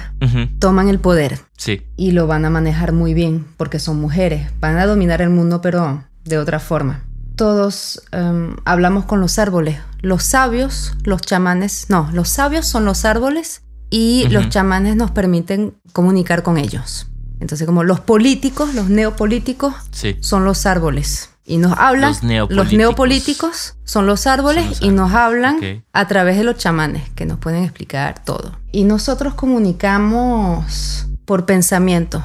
toman 0.58 0.88
el 0.88 0.98
poder. 0.98 1.38
Sí. 1.56 1.86
Y 1.96 2.10
lo 2.10 2.26
van 2.26 2.44
a 2.44 2.50
manejar 2.50 2.92
muy 2.92 3.14
bien 3.14 3.46
porque 3.56 3.78
son 3.78 3.98
mujeres. 3.98 4.50
Van 4.60 4.76
a 4.76 4.86
dominar 4.86 5.22
el 5.22 5.30
mundo, 5.30 5.62
pero 5.62 6.04
de 6.24 6.38
otra 6.38 6.60
forma. 6.60 7.04
Todos 7.36 8.02
em, 8.12 8.56
hablamos 8.66 9.06
con 9.06 9.20
los 9.20 9.38
árboles. 9.38 9.78
Los 10.02 10.22
sabios, 10.24 10.94
los 11.04 11.22
chamanes, 11.22 11.86
no, 11.88 12.10
los 12.12 12.28
sabios 12.28 12.66
son 12.66 12.84
los 12.84 13.06
árboles 13.06 13.62
y 13.88 14.26
los 14.28 14.48
chamanes 14.48 14.96
nos 14.96 15.10
permiten 15.10 15.74
comunicar 15.92 16.42
con 16.42 16.58
ellos. 16.58 17.06
Entonces, 17.42 17.66
como 17.66 17.82
los 17.82 17.98
políticos, 17.98 18.72
los 18.74 18.88
neopolíticos, 18.88 19.74
son 20.20 20.44
los 20.44 20.64
árboles. 20.64 21.30
Y 21.44 21.56
nos 21.58 21.76
hablan, 21.76 22.14
los 22.50 22.72
neopolíticos, 22.72 23.74
son 23.82 24.06
los 24.06 24.28
árboles 24.28 24.80
y 24.80 24.90
nos 24.90 25.12
hablan 25.12 25.58
a 25.92 26.06
través 26.06 26.36
de 26.36 26.44
los 26.44 26.56
chamanes, 26.56 27.10
que 27.16 27.26
nos 27.26 27.38
pueden 27.38 27.64
explicar 27.64 28.24
todo. 28.24 28.58
Y 28.70 28.84
nosotros 28.84 29.34
comunicamos 29.34 31.08
por 31.24 31.44
pensamiento. 31.44 32.24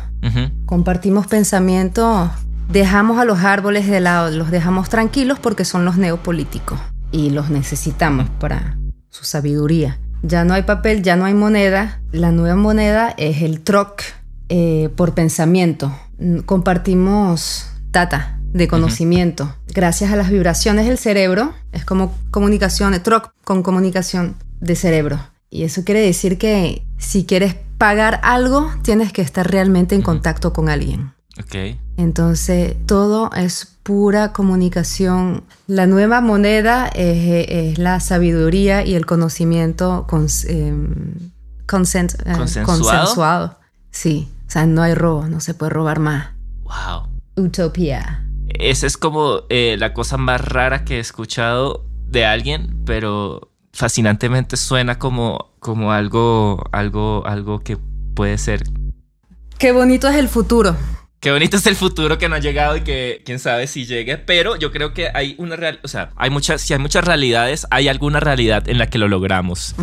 Compartimos 0.67 1.25
pensamiento, 1.25 2.29
dejamos 2.69 3.17
a 3.17 3.25
los 3.25 3.39
árboles 3.39 3.87
de 3.87 3.99
lado, 3.99 4.29
los 4.29 4.51
dejamos 4.51 4.87
tranquilos 4.89 5.39
porque 5.39 5.65
son 5.65 5.83
los 5.83 5.97
neopolíticos 5.97 6.79
y 7.11 7.31
los 7.31 7.49
necesitamos 7.49 8.29
para 8.39 8.77
su 9.09 9.25
sabiduría. 9.25 9.99
Ya 10.21 10.43
no 10.43 10.53
hay 10.53 10.61
papel, 10.61 11.01
ya 11.01 11.15
no 11.15 11.25
hay 11.25 11.33
moneda. 11.33 12.01
La 12.11 12.31
nueva 12.31 12.55
moneda 12.55 13.15
es 13.17 13.41
el 13.41 13.61
troc 13.61 14.03
eh, 14.49 14.89
por 14.95 15.13
pensamiento. 15.13 15.93
Compartimos 16.45 17.67
data 17.91 18.39
de 18.53 18.67
conocimiento. 18.67 19.55
Gracias 19.73 20.11
a 20.11 20.15
las 20.15 20.29
vibraciones 20.29 20.87
del 20.87 20.97
cerebro, 20.97 21.53
es 21.71 21.85
como 21.85 22.13
comunicación, 22.31 22.99
troc 23.03 23.31
con 23.43 23.63
comunicación 23.63 24.35
de 24.59 24.75
cerebro. 24.75 25.19
Y 25.49 25.63
eso 25.63 25.83
quiere 25.83 26.01
decir 26.01 26.37
que 26.37 26.85
si 26.97 27.25
quieres 27.25 27.55
pagar 27.77 28.19
algo, 28.23 28.71
tienes 28.81 29.13
que 29.13 29.21
estar 29.21 29.49
realmente 29.49 29.95
en 29.95 30.01
contacto 30.01 30.53
con 30.53 30.69
alguien. 30.69 31.11
Ok. 31.39 31.77
Entonces, 31.97 32.75
todo 32.85 33.29
es 33.35 33.77
pura 33.83 34.33
comunicación. 34.33 35.43
La 35.67 35.85
nueva 35.87 36.21
moneda 36.21 36.87
es, 36.87 37.77
la 37.77 37.99
sabiduría 37.99 38.83
y 38.85 38.95
el 38.95 39.05
conocimiento 39.05 40.05
em, 40.47 40.91
eh, 41.17 41.65
consensuado. 41.67 43.57
Sí, 43.91 44.27
o 44.47 44.49
sea, 44.49 44.65
no 44.65 44.81
hay 44.81 44.93
robo, 44.93 45.27
no 45.27 45.41
se 45.41 45.53
puede 45.53 45.71
robar 45.71 45.99
más. 45.99 46.29
Wow. 46.63 47.09
Utopía. 47.35 48.25
Esa 48.47 48.87
es 48.87 48.97
como 48.97 49.41
eh, 49.49 49.75
la 49.77 49.93
cosa 49.93 50.15
más 50.15 50.39
rara 50.39 50.85
que 50.85 50.97
he 50.97 50.99
escuchado 50.99 51.85
de 52.07 52.25
alguien, 52.25 52.81
pero 52.85 53.51
fascinantemente 53.73 54.55
suena 54.55 54.97
como, 54.97 55.53
como 55.59 55.91
algo, 55.91 56.63
algo, 56.71 57.27
algo 57.27 57.59
que 57.59 57.77
puede 58.15 58.37
ser. 58.37 58.63
Qué 59.57 59.73
bonito 59.73 60.07
es 60.07 60.15
el 60.15 60.29
futuro. 60.29 60.77
Qué 61.19 61.31
bonito 61.31 61.57
es 61.57 61.65
el 61.67 61.75
futuro 61.75 62.17
que 62.17 62.29
no 62.29 62.35
ha 62.35 62.39
llegado 62.39 62.77
y 62.77 62.81
que 62.81 63.23
quién 63.25 63.39
sabe 63.39 63.67
si 63.67 63.85
llegue, 63.85 64.17
pero 64.17 64.55
yo 64.55 64.71
creo 64.71 64.93
que 64.93 65.09
hay 65.13 65.35
una 65.39 65.55
real, 65.55 65.79
o 65.83 65.87
sea, 65.87 66.11
hay 66.15 66.29
muchas, 66.29 66.61
si 66.61 66.73
hay 66.73 66.79
muchas 66.79 67.03
realidades, 67.03 67.67
hay 67.71 67.87
alguna 67.87 68.19
realidad 68.19 68.69
en 68.69 68.77
la 68.77 68.87
que 68.87 68.97
lo 68.97 69.07
logramos. 69.07 69.75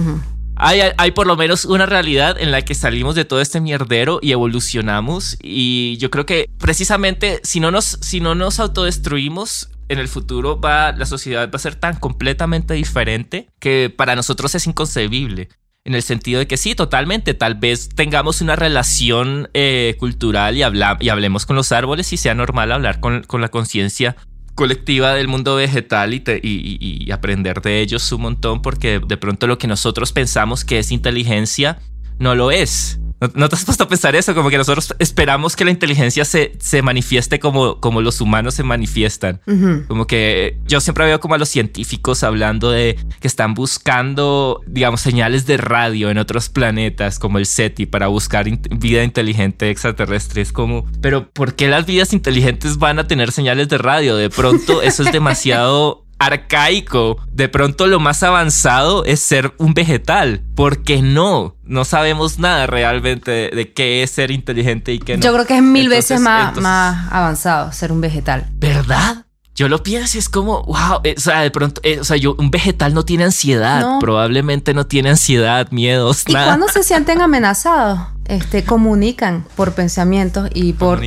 Hay, 0.56 0.80
hay, 0.96 1.10
por 1.10 1.26
lo 1.26 1.36
menos 1.36 1.64
una 1.64 1.86
realidad 1.86 2.36
en 2.38 2.50
la 2.50 2.62
que 2.62 2.74
salimos 2.74 3.14
de 3.14 3.24
todo 3.24 3.40
este 3.40 3.60
mierdero 3.60 4.20
y 4.22 4.32
evolucionamos. 4.32 5.36
Y 5.42 5.96
yo 5.98 6.10
creo 6.10 6.26
que 6.26 6.48
precisamente 6.58 7.40
si 7.42 7.60
no 7.60 7.70
nos, 7.70 7.84
si 7.84 8.20
no 8.20 8.34
nos 8.34 8.60
autodestruimos, 8.60 9.70
en 9.88 9.98
el 9.98 10.08
futuro 10.08 10.60
va, 10.60 10.92
la 10.92 11.06
sociedad 11.06 11.50
va 11.50 11.56
a 11.56 11.58
ser 11.58 11.74
tan 11.74 11.96
completamente 11.96 12.74
diferente 12.74 13.48
que 13.60 13.92
para 13.94 14.16
nosotros 14.16 14.54
es 14.54 14.66
inconcebible. 14.66 15.48
En 15.84 15.94
el 15.94 16.02
sentido 16.02 16.38
de 16.38 16.46
que 16.46 16.56
sí, 16.56 16.74
totalmente, 16.74 17.34
tal 17.34 17.56
vez 17.56 17.90
tengamos 17.90 18.40
una 18.40 18.56
relación 18.56 19.50
eh, 19.52 19.96
cultural 19.98 20.56
y, 20.56 20.60
y 20.60 21.08
hablemos 21.10 21.44
con 21.44 21.56
los 21.56 21.72
árboles 21.72 22.10
y 22.14 22.16
sea 22.16 22.34
normal 22.34 22.72
hablar 22.72 23.00
con, 23.00 23.22
con 23.24 23.42
la 23.42 23.50
conciencia 23.50 24.16
colectiva 24.54 25.14
del 25.14 25.28
mundo 25.28 25.56
vegetal 25.56 26.14
y, 26.14 26.22
y, 26.42 27.10
aprender 27.10 27.60
de 27.60 27.80
ellos 27.80 28.10
un 28.12 28.22
montón 28.22 28.62
porque 28.62 29.00
de 29.04 29.16
pronto 29.16 29.46
lo 29.46 29.58
que 29.58 29.66
nosotros 29.66 30.12
pensamos 30.12 30.64
que 30.64 30.78
es 30.78 30.92
inteligencia 30.92 31.78
no 32.18 32.34
lo 32.34 32.50
es. 32.50 33.00
¿No, 33.34 33.48
te 33.48 33.56
has 33.56 33.64
puesto 33.64 33.84
a 33.84 33.88
pensar 33.88 34.14
eso? 34.16 34.34
Como 34.34 34.50
que 34.50 34.58
nosotros 34.58 34.94
esperamos 34.98 35.56
que 35.56 35.64
la 35.64 35.70
inteligencia 35.70 36.24
se, 36.24 36.52
se 36.58 36.82
manifieste 36.82 37.40
como, 37.40 37.80
como 37.80 38.00
los 38.00 38.20
humanos 38.20 38.54
se 38.54 38.62
manifiestan. 38.62 39.40
Como 39.88 40.06
que 40.06 40.58
yo 40.66 40.80
siempre 40.80 41.06
veo 41.06 41.20
como 41.20 41.34
a 41.34 41.38
los 41.38 41.48
científicos 41.48 42.22
hablando 42.22 42.70
de 42.70 42.98
que 43.20 43.28
están 43.28 43.54
buscando, 43.54 44.60
digamos, 44.66 45.00
señales 45.00 45.46
de 45.46 45.56
radio 45.56 46.10
en 46.10 46.18
otros 46.18 46.48
planetas 46.48 47.18
como 47.18 47.38
el 47.38 47.46
SETI 47.46 47.86
para 47.86 48.08
buscar 48.08 48.46
vida 48.70 49.04
inteligente 49.04 49.70
extraterrestre. 49.70 50.42
Es 50.42 50.52
como, 50.52 50.86
pero 51.00 51.30
¿por 51.30 51.54
qué 51.54 51.68
las 51.68 51.86
vidas 51.86 52.12
inteligentes 52.12 52.78
van 52.78 52.98
a 52.98 53.06
tener 53.06 53.32
señales 53.32 53.68
de 53.68 53.78
radio? 53.78 54.16
De 54.16 54.30
pronto 54.30 54.82
eso 54.82 55.02
es 55.02 55.12
demasiado 55.12 56.03
arcaico. 56.18 57.18
De 57.30 57.48
pronto 57.48 57.86
lo 57.86 58.00
más 58.00 58.22
avanzado 58.22 59.04
es 59.04 59.20
ser 59.20 59.54
un 59.58 59.74
vegetal. 59.74 60.42
¿Por 60.54 60.82
qué 60.82 61.02
no? 61.02 61.56
No 61.64 61.84
sabemos 61.84 62.38
nada 62.38 62.66
realmente 62.66 63.30
de, 63.30 63.72
qué 63.72 64.02
es 64.02 64.10
ser 64.10 64.30
inteligente 64.30 64.92
y 64.92 64.98
qué 64.98 65.16
no. 65.16 65.22
Yo 65.22 65.32
creo 65.32 65.46
que 65.46 65.56
es 65.56 65.62
mil 65.62 65.88
veces 65.88 66.20
más, 66.20 66.56
más 66.56 67.12
avanzado 67.12 67.72
ser 67.72 67.92
un 67.92 68.00
vegetal. 68.00 68.46
¿Verdad? 68.54 69.24
Yo 69.54 69.68
lo 69.68 69.84
pienso 69.84 70.16
y 70.16 70.18
es 70.18 70.28
como, 70.28 70.64
wow, 70.64 71.00
eh, 71.04 71.14
o 71.16 71.20
sea, 71.20 71.42
de 71.42 71.50
pronto, 71.52 71.80
eh, 71.84 72.00
o 72.00 72.04
sea, 72.04 72.16
yo, 72.16 72.34
un 72.38 72.50
vegetal 72.50 72.92
no 72.92 73.04
tiene 73.04 73.22
ansiedad, 73.22 74.00
probablemente 74.00 74.74
no 74.74 74.84
tiene 74.88 75.10
ansiedad, 75.10 75.70
miedos, 75.70 76.24
¿Y 76.26 76.32
cuando 76.32 76.66
se 76.66 76.82
sienten 76.82 77.20
amenazados? 77.20 78.00
Este, 78.24 78.64
comunican 78.64 79.46
por 79.54 79.74
pensamientos 79.74 80.50
y 80.52 80.72
por 80.72 81.00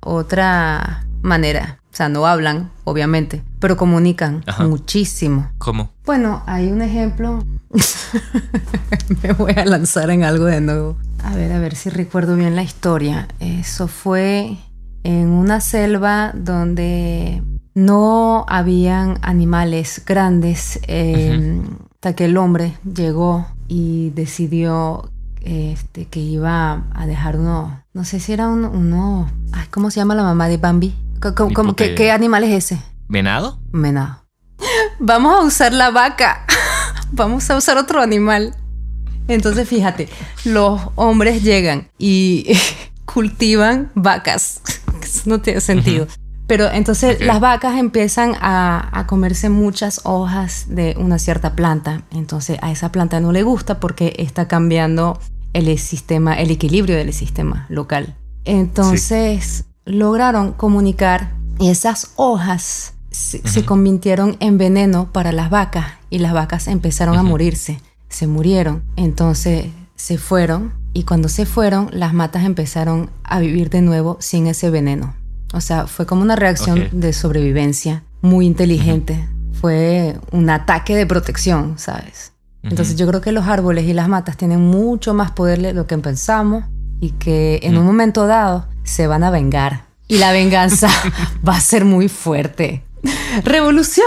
otra 0.00 1.06
manera. 1.22 1.80
O 1.94 1.96
sea, 1.96 2.08
no 2.08 2.26
hablan, 2.26 2.72
obviamente, 2.82 3.44
pero 3.60 3.76
comunican 3.76 4.44
muchísimo. 4.58 5.52
¿Cómo? 5.58 5.92
Bueno, 6.04 6.42
hay 6.44 6.72
un 6.72 6.82
ejemplo. 6.82 7.44
Me 9.22 9.32
voy 9.32 9.52
a 9.52 9.64
lanzar 9.64 10.10
en 10.10 10.24
algo 10.24 10.46
de 10.46 10.60
nuevo. 10.60 10.96
A 11.22 11.36
ver, 11.36 11.52
a 11.52 11.60
ver 11.60 11.76
si 11.76 11.90
recuerdo 11.90 12.34
bien 12.34 12.56
la 12.56 12.64
historia. 12.64 13.28
Eso 13.38 13.86
fue 13.86 14.56
en 15.04 15.28
una 15.28 15.60
selva 15.60 16.32
donde 16.34 17.44
no 17.74 18.44
habían 18.48 19.20
animales 19.22 20.02
grandes 20.04 20.80
eh, 20.88 21.62
hasta 21.92 22.16
que 22.16 22.24
el 22.24 22.36
hombre 22.38 22.76
llegó 22.92 23.46
y 23.68 24.10
decidió 24.16 25.12
este, 25.42 26.06
que 26.06 26.18
iba 26.18 26.86
a 26.92 27.06
dejar 27.06 27.38
uno, 27.38 27.84
no 27.92 28.04
sé 28.04 28.18
si 28.18 28.32
era 28.32 28.48
uno, 28.48 28.70
uno 28.70 29.30
¿cómo 29.70 29.90
se 29.90 30.00
llama 30.00 30.14
la 30.14 30.22
mamá 30.22 30.48
de 30.48 30.56
Bambi? 30.56 30.94
Qué, 31.76 32.10
animal 32.10 32.44
es 32.44 32.64
ese? 32.64 32.82
¿Venado? 33.08 33.58
Venado. 33.72 34.24
Vamos 34.98 35.34
a 35.34 35.44
usar 35.44 35.72
la 35.72 35.90
vaca. 35.90 36.46
Vamos 37.12 37.48
a 37.50 37.56
usar 37.56 37.76
otro 37.76 38.00
animal. 38.00 38.54
Entonces, 39.28 39.68
fíjate, 39.68 40.08
los 40.44 40.80
hombres 40.96 41.42
llegan 41.42 41.88
y 41.98 42.46
cultivan 43.04 43.90
vacas. 43.94 44.60
Eso 45.02 45.22
no 45.26 45.40
tiene 45.40 45.60
sentido. 45.60 46.06
Pero 46.46 46.70
entonces 46.70 47.20
las 47.20 47.40
vacas 47.40 47.78
empiezan 47.78 48.34
a, 48.40 49.06
comerse 49.08 49.48
muchas 49.48 50.02
hojas 50.04 50.66
de 50.68 50.94
una 50.98 51.18
cierta 51.18 51.56
planta. 51.56 52.02
Entonces 52.10 52.58
a 52.60 52.70
esa 52.70 52.92
planta 52.92 53.20
no 53.20 53.32
le 53.32 53.42
gusta 53.42 53.80
porque 53.80 54.14
está 54.18 54.46
cambiando 54.46 55.18
el 55.54 55.78
sistema, 55.78 56.34
el 56.34 56.50
equilibrio 56.50 56.96
del 56.96 57.12
sistema 57.14 57.66
local. 57.70 58.16
Entonces 58.44 59.64
lograron 59.84 60.52
comunicar 60.52 61.34
y 61.58 61.70
esas 61.70 62.12
hojas 62.16 62.94
se, 63.10 63.64
convirtieron 63.64 64.36
en 64.40 64.58
veneno 64.58 65.12
para 65.12 65.30
las 65.32 65.50
vacas 65.50 65.86
y 66.10 66.18
las 66.18 66.32
vacas 66.32 66.66
empezaron 66.66 67.16
a 67.16 67.22
morirse, 67.22 67.80
se 68.08 68.26
murieron, 68.26 68.82
entonces 68.96 69.66
se 69.94 70.18
fueron 70.18 70.74
y 70.92 71.04
cuando 71.04 71.28
se 71.28 71.46
fueron 71.46 71.88
las 71.92 72.12
matas 72.12 72.44
empezaron 72.44 73.10
a 73.22 73.38
vivir 73.38 73.70
de 73.70 73.82
nuevo 73.82 74.16
sin 74.20 74.46
ese 74.46 74.70
veneno. 74.70 75.14
O 75.52 75.60
sea, 75.60 75.86
fue 75.86 76.06
como 76.06 76.22
una 76.22 76.34
reacción 76.34 76.88
de 76.92 77.12
sobrevivencia 77.12 78.02
muy 78.20 78.46
inteligente. 78.46 79.28
Fue 79.52 80.18
un 80.32 80.50
ataque 80.50 80.96
de 80.96 81.06
protección, 81.06 81.78
¿sabes? 81.78 82.32
Entonces 82.62 82.96
yo 82.96 83.06
creo 83.06 83.20
que 83.20 83.30
los 83.30 83.46
árboles 83.46 83.84
y 83.84 83.92
las 83.92 84.08
matas 84.08 84.36
tienen 84.36 84.60
mucho 84.60 85.14
más 85.14 85.30
poder 85.30 85.60
de 85.60 85.72
lo 85.72 85.86
que 85.86 85.96
pensamos 85.98 86.64
y 86.98 87.10
que 87.10 87.60
en 87.62 87.76
un 87.76 87.84
momento 87.84 88.26
dado 88.26 88.66
se 88.84 89.06
van 89.06 89.24
a 89.24 89.30
vengar. 89.30 89.86
Y 90.06 90.18
la 90.18 90.32
venganza 90.32 90.88
va 91.48 91.56
a 91.56 91.60
ser 91.60 91.84
muy 91.84 92.08
fuerte. 92.08 92.84
¡Revolución! 93.42 94.06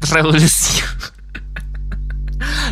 Revolución. 0.00 0.86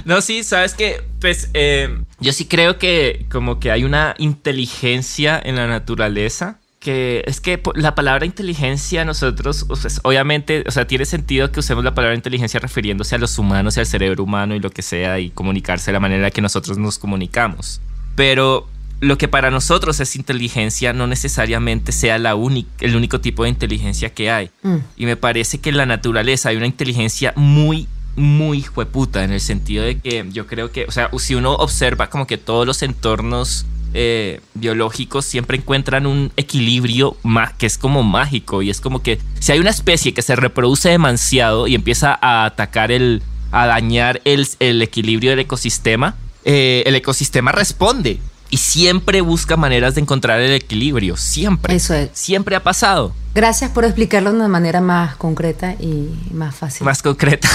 No, 0.05 0.21
sí, 0.21 0.45
sabes 0.45 0.75
que, 0.75 1.03
pues, 1.21 1.51
eh, 1.55 1.99
yo 2.21 2.33
sí 2.33 2.47
creo 2.47 2.79
que 2.79 3.27
como 3.31 3.59
que 3.59 3.73
hay 3.73 3.85
una 3.85 4.15
inteligencia 4.19 5.41
en 5.43 5.57
la 5.57 5.67
naturaleza. 5.67 6.61
Que 6.79 7.25
es 7.27 7.41
que 7.41 7.61
la 7.75 7.97
palabra 7.97 8.27
inteligencia 8.27 9.05
nosotros, 9.05 9.67
obviamente, 10.05 10.63
o 10.69 10.71
sea, 10.71 10.87
tiene 10.87 11.05
sentido 11.05 11.51
que 11.51 11.59
usemos 11.59 11.83
la 11.83 11.95
palabra 11.95 12.15
inteligencia 12.15 12.61
refiriéndose 12.61 13.17
a 13.17 13.19
los 13.19 13.37
humanos 13.41 13.77
y 13.77 13.81
al 13.81 13.87
cerebro 13.87 14.23
humano 14.23 14.55
y 14.55 14.61
lo 14.61 14.71
que 14.71 14.83
sea 14.83 15.19
y 15.19 15.31
comunicarse 15.31 15.87
de 15.87 15.95
la 15.95 16.01
manera 16.01 16.31
que 16.31 16.41
nosotros 16.41 16.79
nos 16.79 17.01
comunicamos. 17.01 17.81
Pero 18.15 18.69
lo 19.01 19.19
que 19.19 19.29
para 19.29 19.51
nosotros 19.51 20.01
es 20.01 20.17
inteligencia 20.17 20.93
no 20.93 21.07
necesariamente 21.07 21.93
sea 21.93 22.19
la 22.19 22.37
el 22.81 22.97
único 22.97 23.21
tipo 23.21 23.43
de 23.43 23.51
inteligencia 23.51 24.11
que 24.11 24.31
hay. 24.31 24.51
Mm. 24.63 24.77
Y 24.97 25.07
me 25.07 25.17
parece 25.17 25.59
que 25.59 25.71
en 25.71 25.77
la 25.77 25.87
naturaleza 25.87 26.49
hay 26.49 26.57
una 26.57 26.67
inteligencia 26.67 27.33
muy, 27.37 27.89
muy 28.17 28.63
jueputa 28.63 29.25
en 29.25 29.33
el 29.33 29.41
sentido 29.41 29.85
de 29.85 29.99
que 29.99 30.27
yo 30.33 30.47
creo 30.47 30.73
que, 30.73 30.85
o 30.85 30.91
sea, 30.91 31.11
si 31.19 31.35
uno 31.35 31.55
observa 31.55 32.09
como 32.09 32.27
que 32.27 32.39
todos 32.39 32.67
los 32.67 32.83
entornos 32.83 33.67
eh, 33.93 34.41
biológicos 34.55 35.25
siempre 35.25 35.59
encuentran 35.59 36.07
un 36.07 36.33
equilibrio 36.37 37.17
que 37.59 37.67
es 37.67 37.79
como 37.79 38.03
mágico 38.03 38.63
y 38.63 38.71
es 38.71 38.81
como 38.81 39.03
que 39.03 39.19
si 39.41 39.53
hay 39.53 39.59
una 39.59 39.71
especie 39.71 40.13
que 40.13 40.23
se 40.23 40.37
reproduce 40.37 40.89
demasiado 40.89 41.67
y 41.67 41.75
empieza 41.75 42.19
a 42.21 42.45
atacar 42.45 42.91
el, 42.91 43.23
a 43.53 43.67
dañar 43.67 44.21
el, 44.25 44.47
el 44.61 44.83
equilibrio 44.83 45.31
del 45.31 45.41
ecosistema, 45.41 46.17
eh, 46.45 46.83
el 46.87 46.95
ecosistema 46.95 47.53
responde 47.53 48.21
y 48.51 48.59
siempre 48.59 49.21
busca 49.21 49.57
maneras 49.57 49.95
de 49.95 50.01
encontrar 50.01 50.41
el 50.41 50.53
equilibrio. 50.53 51.17
Siempre. 51.17 51.75
Eso 51.75 51.95
es. 51.95 52.11
Siempre 52.13 52.57
ha 52.57 52.63
pasado. 52.63 53.13
Gracias 53.35 53.71
por 53.71 53.85
explicarlo 53.85 54.31
de 54.31 54.37
una 54.37 54.49
manera 54.49 54.81
más 54.81 55.17
concreta 55.17 55.75
y 55.75 56.11
más 56.33 56.55
fácil. 56.55 56.85
Más 56.85 57.03
concreta. 57.03 57.49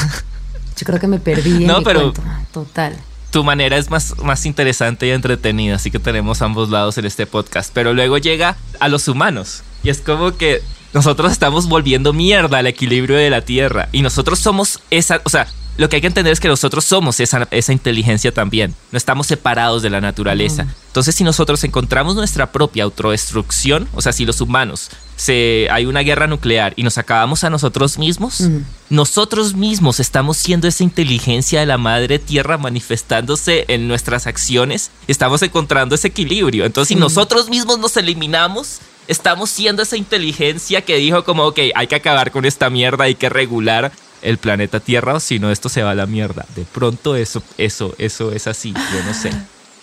Yo 0.78 0.86
creo 0.86 1.00
que 1.00 1.08
me 1.08 1.20
perdí. 1.20 1.64
En 1.64 1.68
no, 1.68 1.84
pero. 1.84 2.14
Total. 2.52 2.96
Tu 3.32 3.44
manera 3.44 3.78
es 3.78 3.90
más, 3.90 4.18
más 4.24 4.46
interesante 4.46 5.08
y 5.08 5.12
entretenida, 5.12 5.76
así 5.76 5.90
que 5.90 6.00
tenemos 6.00 6.42
ambos 6.42 6.70
lados 6.70 6.98
en 6.98 7.06
este 7.06 7.26
podcast. 7.26 7.72
Pero 7.74 7.94
luego 7.94 8.18
llega 8.18 8.58
a 8.80 8.90
los 8.90 9.08
humanos. 9.08 9.64
Y 9.84 9.90
es 9.90 10.02
como 10.02 10.36
que 10.36 10.62
nosotros 10.94 11.32
estamos 11.32 11.70
volviendo 11.70 12.14
mierda 12.14 12.58
al 12.58 12.68
equilibrio 12.68 13.16
de 13.18 13.30
la 13.30 13.42
Tierra. 13.42 13.88
Y 13.92 14.02
nosotros 14.02 14.40
somos 14.40 14.82
esa. 14.90 15.22
O 15.24 15.30
sea, 15.30 15.48
lo 15.82 15.90
que 15.90 15.96
hay 15.96 16.02
que 16.02 16.08
entender 16.08 16.32
es 16.32 16.40
que 16.40 16.48
nosotros 16.48 16.86
somos 16.86 17.20
esa, 17.20 17.48
esa 17.50 17.74
inteligencia 17.74 18.32
también. 18.32 18.76
No 18.92 18.98
estamos 19.00 19.26
separados 19.26 19.82
de 19.82 19.90
la 19.90 20.00
naturaleza. 20.00 20.68
Entonces, 20.86 21.16
si 21.16 21.24
nosotros 21.24 21.64
encontramos 21.64 22.14
nuestra 22.14 22.52
propia 22.52 22.84
autodestrucción, 22.84 23.88
o 23.96 24.00
sea, 24.00 24.14
si 24.14 24.24
los 24.24 24.42
humanos 24.42 24.92
se, 25.16 25.68
hay 25.72 25.88
una 25.88 26.02
guerra 26.02 26.28
nuclear 26.28 26.74
y 26.76 26.84
nos 26.84 27.00
acabamos 27.00 27.44
a 27.44 27.50
nosotros 27.50 27.98
mismos, 27.98 28.48
nosotros 28.92 29.56
mismos 29.56 30.00
estamos 30.00 30.38
siendo 30.38 30.68
esa 30.68 30.84
inteligencia 30.84 31.62
de 31.62 31.66
la 31.66 31.80
madre 31.80 32.20
tierra 32.20 32.60
manifestándose 32.60 33.66
en 33.68 33.88
nuestras 33.88 34.28
acciones. 34.28 34.92
Estamos 35.08 35.42
encontrando 35.42 35.96
ese 35.96 36.10
equilibrio. 36.10 36.66
Entonces, 36.66 36.90
si 36.90 36.96
nosotros 36.96 37.50
mismos 37.50 37.80
nos 37.80 37.98
eliminamos, 37.98 38.82
estamos 39.08 39.50
siendo 39.50 39.82
esa 39.82 39.98
inteligencia 39.98 40.82
que 40.84 40.98
dijo 40.98 41.24
como, 41.24 41.44
ok, 41.46 41.60
hay 41.74 41.88
que 41.88 41.96
acabar 41.96 42.30
con 42.30 42.46
esta 42.46 42.70
mierda, 42.70 43.06
hay 43.06 43.16
que 43.16 43.30
regular 43.30 43.92
el 44.22 44.38
planeta 44.38 44.80
Tierra 44.80 45.16
o 45.16 45.20
si 45.20 45.40
no 45.40 45.52
esto 45.52 45.70
se 45.70 45.84
va 45.84 45.92
a 45.92 45.96
la 45.96 46.06
mierda. 46.06 46.46
De 46.56 46.64
pronto 46.64 47.16
eso, 47.16 47.44
eso, 47.58 47.96
eso 47.98 48.32
es 48.32 48.48
así, 48.48 48.74
yo 48.74 49.04
no 49.06 49.14
sé. 49.14 49.32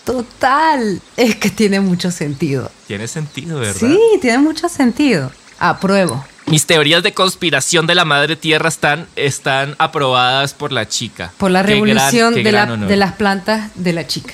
Total, 0.05 1.03
es 1.17 1.37
que 1.37 1.51
tiene 1.51 1.81
mucho 1.81 2.11
sentido. 2.11 2.71
Tiene 2.87 3.07
sentido, 3.09 3.61
¿verdad? 3.61 3.75
Sí, 3.79 3.99
tiene 4.23 4.39
mucho 4.39 4.69
sentido. 4.69 5.31
Apruebo. 5.59 6.25
Mis 6.47 6.65
teorías 6.65 7.03
de 7.03 7.13
conspiración 7.13 7.87
de 7.87 7.95
la 7.95 8.07
madre 8.07 8.35
tierra 8.35 8.71
están, 8.71 9.07
están 9.17 9.75
aprobadas 9.79 10.55
por 10.55 10.73
la 10.73 10.89
chica. 10.89 11.31
Por 11.37 11.51
la 11.51 11.63
revolución 11.63 12.33
de, 12.35 12.43
de 12.43 12.97
las 12.97 13.13
plantas 13.13 13.71
de 13.75 13.93
la 13.93 14.07
chica. 14.07 14.33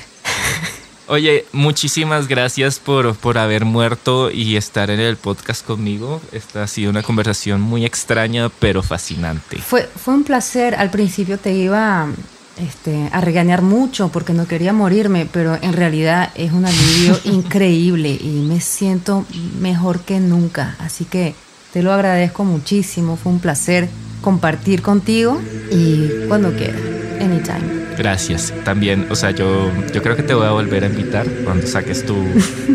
Oye, 1.07 1.45
muchísimas 1.53 2.29
gracias 2.29 2.79
por, 2.79 3.15
por 3.15 3.37
haber 3.37 3.67
muerto 3.67 4.31
y 4.31 4.57
estar 4.57 4.91
en 4.91 5.01
el 5.01 5.17
podcast 5.17 5.65
conmigo. 5.65 6.23
Esta 6.33 6.63
ha 6.63 6.67
sido 6.67 6.91
una 6.91 7.03
conversación 7.03 7.61
muy 7.61 7.85
extraña, 7.85 8.49
pero 8.59 8.83
fascinante. 8.83 9.59
Fue, 9.59 9.83
fue 9.83 10.15
un 10.15 10.25
placer. 10.25 10.75
Al 10.75 10.91
principio 10.91 11.39
te 11.39 11.53
iba 11.53 12.09
este, 12.57 13.11
a 13.13 13.21
regañar 13.21 13.61
mucho 13.61 14.09
porque 14.09 14.33
no 14.33 14.47
quería 14.47 14.73
morirme, 14.73 15.27
pero 15.31 15.59
en 15.61 15.75
realidad 15.75 16.31
es 16.35 16.53
un 16.53 16.65
alivio 16.65 17.19
increíble 17.25 18.11
y 18.11 18.43
me 18.49 18.61
siento 18.61 19.27
mejor 19.61 20.01
que 20.01 20.21
nunca. 20.21 20.75
Así 20.79 21.05
que 21.05 21.35
te 21.75 21.83
lo 21.83 21.93
agradezco 21.93 22.45
muchísimo. 22.45 23.17
Fue 23.17 23.31
un 23.31 23.41
placer 23.41 23.89
compartir 24.23 24.81
contigo 24.81 25.39
y 25.71 26.27
cuando 26.29 26.55
quieras, 26.55 26.81
anytime. 27.21 27.85
Gracias. 27.97 28.53
También, 28.65 29.07
o 29.11 29.15
sea, 29.15 29.31
yo, 29.31 29.71
yo 29.93 30.03
creo 30.03 30.17
que 30.17 30.23
te 30.23 30.35
voy 30.35 30.47
a 30.47 30.51
volver 30.51 30.85
a 30.85 30.87
invitar 30.87 31.27
cuando 31.45 31.67
saques 31.67 32.05
tu, 32.05 32.17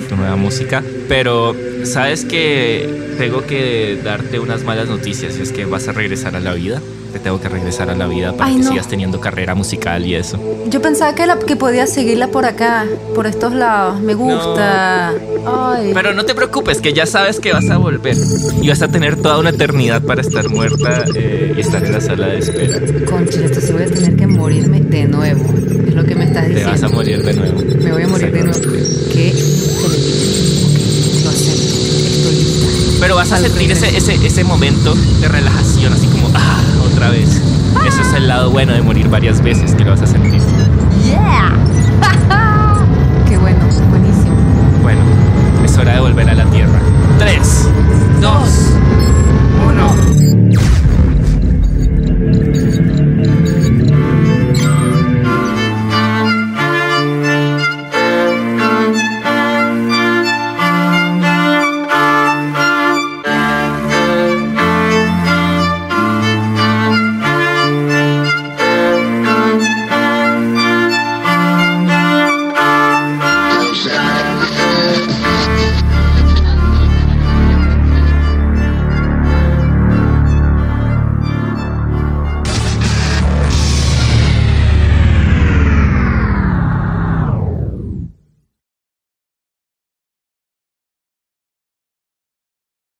tu 0.07 0.15
nueva 0.15 0.35
música. 0.35 0.83
Pero, 1.07 1.55
¿sabes 1.83 2.25
que 2.25 3.15
tengo 3.17 3.45
que 3.45 3.99
darte 4.03 4.39
unas 4.39 4.63
malas 4.63 4.87
noticias? 4.87 5.35
Es 5.37 5.51
que 5.51 5.65
vas 5.65 5.87
a 5.87 5.91
regresar 5.91 6.35
a 6.35 6.39
la 6.39 6.53
vida 6.53 6.81
te 7.09 7.19
tengo 7.19 7.39
que 7.39 7.49
regresar 7.49 7.89
a 7.89 7.95
la 7.95 8.07
vida 8.07 8.33
para 8.33 8.53
que 8.53 8.63
sigas 8.63 8.87
teniendo 8.87 9.19
carrera 9.19 9.55
musical 9.55 10.05
y 10.05 10.15
eso. 10.15 10.39
Yo 10.69 10.81
pensaba 10.81 11.13
que, 11.15 11.25
la, 11.25 11.39
que 11.39 11.55
podías 11.55 11.91
seguirla 11.91 12.27
por 12.27 12.45
acá, 12.45 12.85
por 13.15 13.27
estos 13.27 13.53
lados. 13.53 13.99
Me 14.01 14.13
gusta. 14.13 15.13
Pero 15.93 16.13
no 16.13 16.25
te 16.25 16.35
preocupes, 16.35 16.81
que 16.81 16.93
ya 16.93 17.05
sabes 17.05 17.39
que 17.39 17.53
vas 17.53 17.69
a 17.69 17.77
volver. 17.77 18.15
Y 18.61 18.69
vas 18.69 18.81
a 18.81 18.87
tener 18.87 19.15
toda 19.21 19.39
una 19.39 19.49
eternidad 19.49 20.01
para 20.01 20.21
estar 20.21 20.49
muerta 20.49 21.03
eh, 21.15 21.53
y 21.57 21.59
estar 21.59 21.83
en 21.83 21.93
la 21.93 22.01
sala 22.01 22.27
de 22.27 22.39
espera. 22.39 22.79
Concha, 23.05 23.43
esto 23.43 23.61
sí 23.61 23.73
voy 23.73 23.83
a 23.83 23.87
tener 23.87 24.15
que 24.15 24.27
morirme 24.27 24.81
de 24.81 25.05
nuevo. 25.05 25.45
Es 25.87 25.95
lo 25.95 26.05
que 26.05 26.15
me 26.15 26.25
estás 26.25 26.47
diciendo. 26.47 26.75
Te 26.75 26.81
vas 26.81 26.91
a 26.91 26.95
morir 26.95 27.23
de 27.23 27.33
nuevo. 27.33 27.61
Me 27.83 27.91
voy 27.91 28.03
a 28.03 28.07
morir 28.07 28.31
de 28.31 28.43
nuevo. 28.43 28.59
Qué 29.11 29.33
lo 31.23 31.29
acepto. 31.29 31.75
Estoy 32.07 32.35
lista. 32.35 32.67
Pero 32.99 33.15
vas 33.15 33.31
a 33.31 33.37
sentir 33.37 33.71
ese, 33.71 33.95
ese, 33.95 34.15
ese 34.15 34.43
momento 34.43 34.93
de 35.21 35.27
relajación, 35.27 35.93
así 35.93 36.07
como, 36.07 36.29
ah, 36.33 36.61
otra 36.99 37.11
vez. 37.11 37.29
Eso 37.87 38.01
es 38.01 38.13
el 38.13 38.27
lado 38.27 38.51
bueno 38.51 38.73
de 38.73 38.81
morir 38.81 39.07
varias 39.07 39.41
veces 39.41 39.73
que 39.73 39.85
lo 39.85 39.91
vas 39.91 40.01
a 40.01 40.07
sentir. 40.07 40.41
¡Yeah! 41.05 41.53
¡Qué 43.25 43.37
bueno! 43.37 43.59
Buenísimo. 43.89 44.35
Bueno, 44.81 44.99
es 45.63 45.77
hora 45.77 45.93
de 45.93 46.01
volver 46.01 46.29
a 46.29 46.33
la 46.33 46.43
Tierra. 46.47 46.77
Tres, 47.17 47.69
dos, 48.19 48.68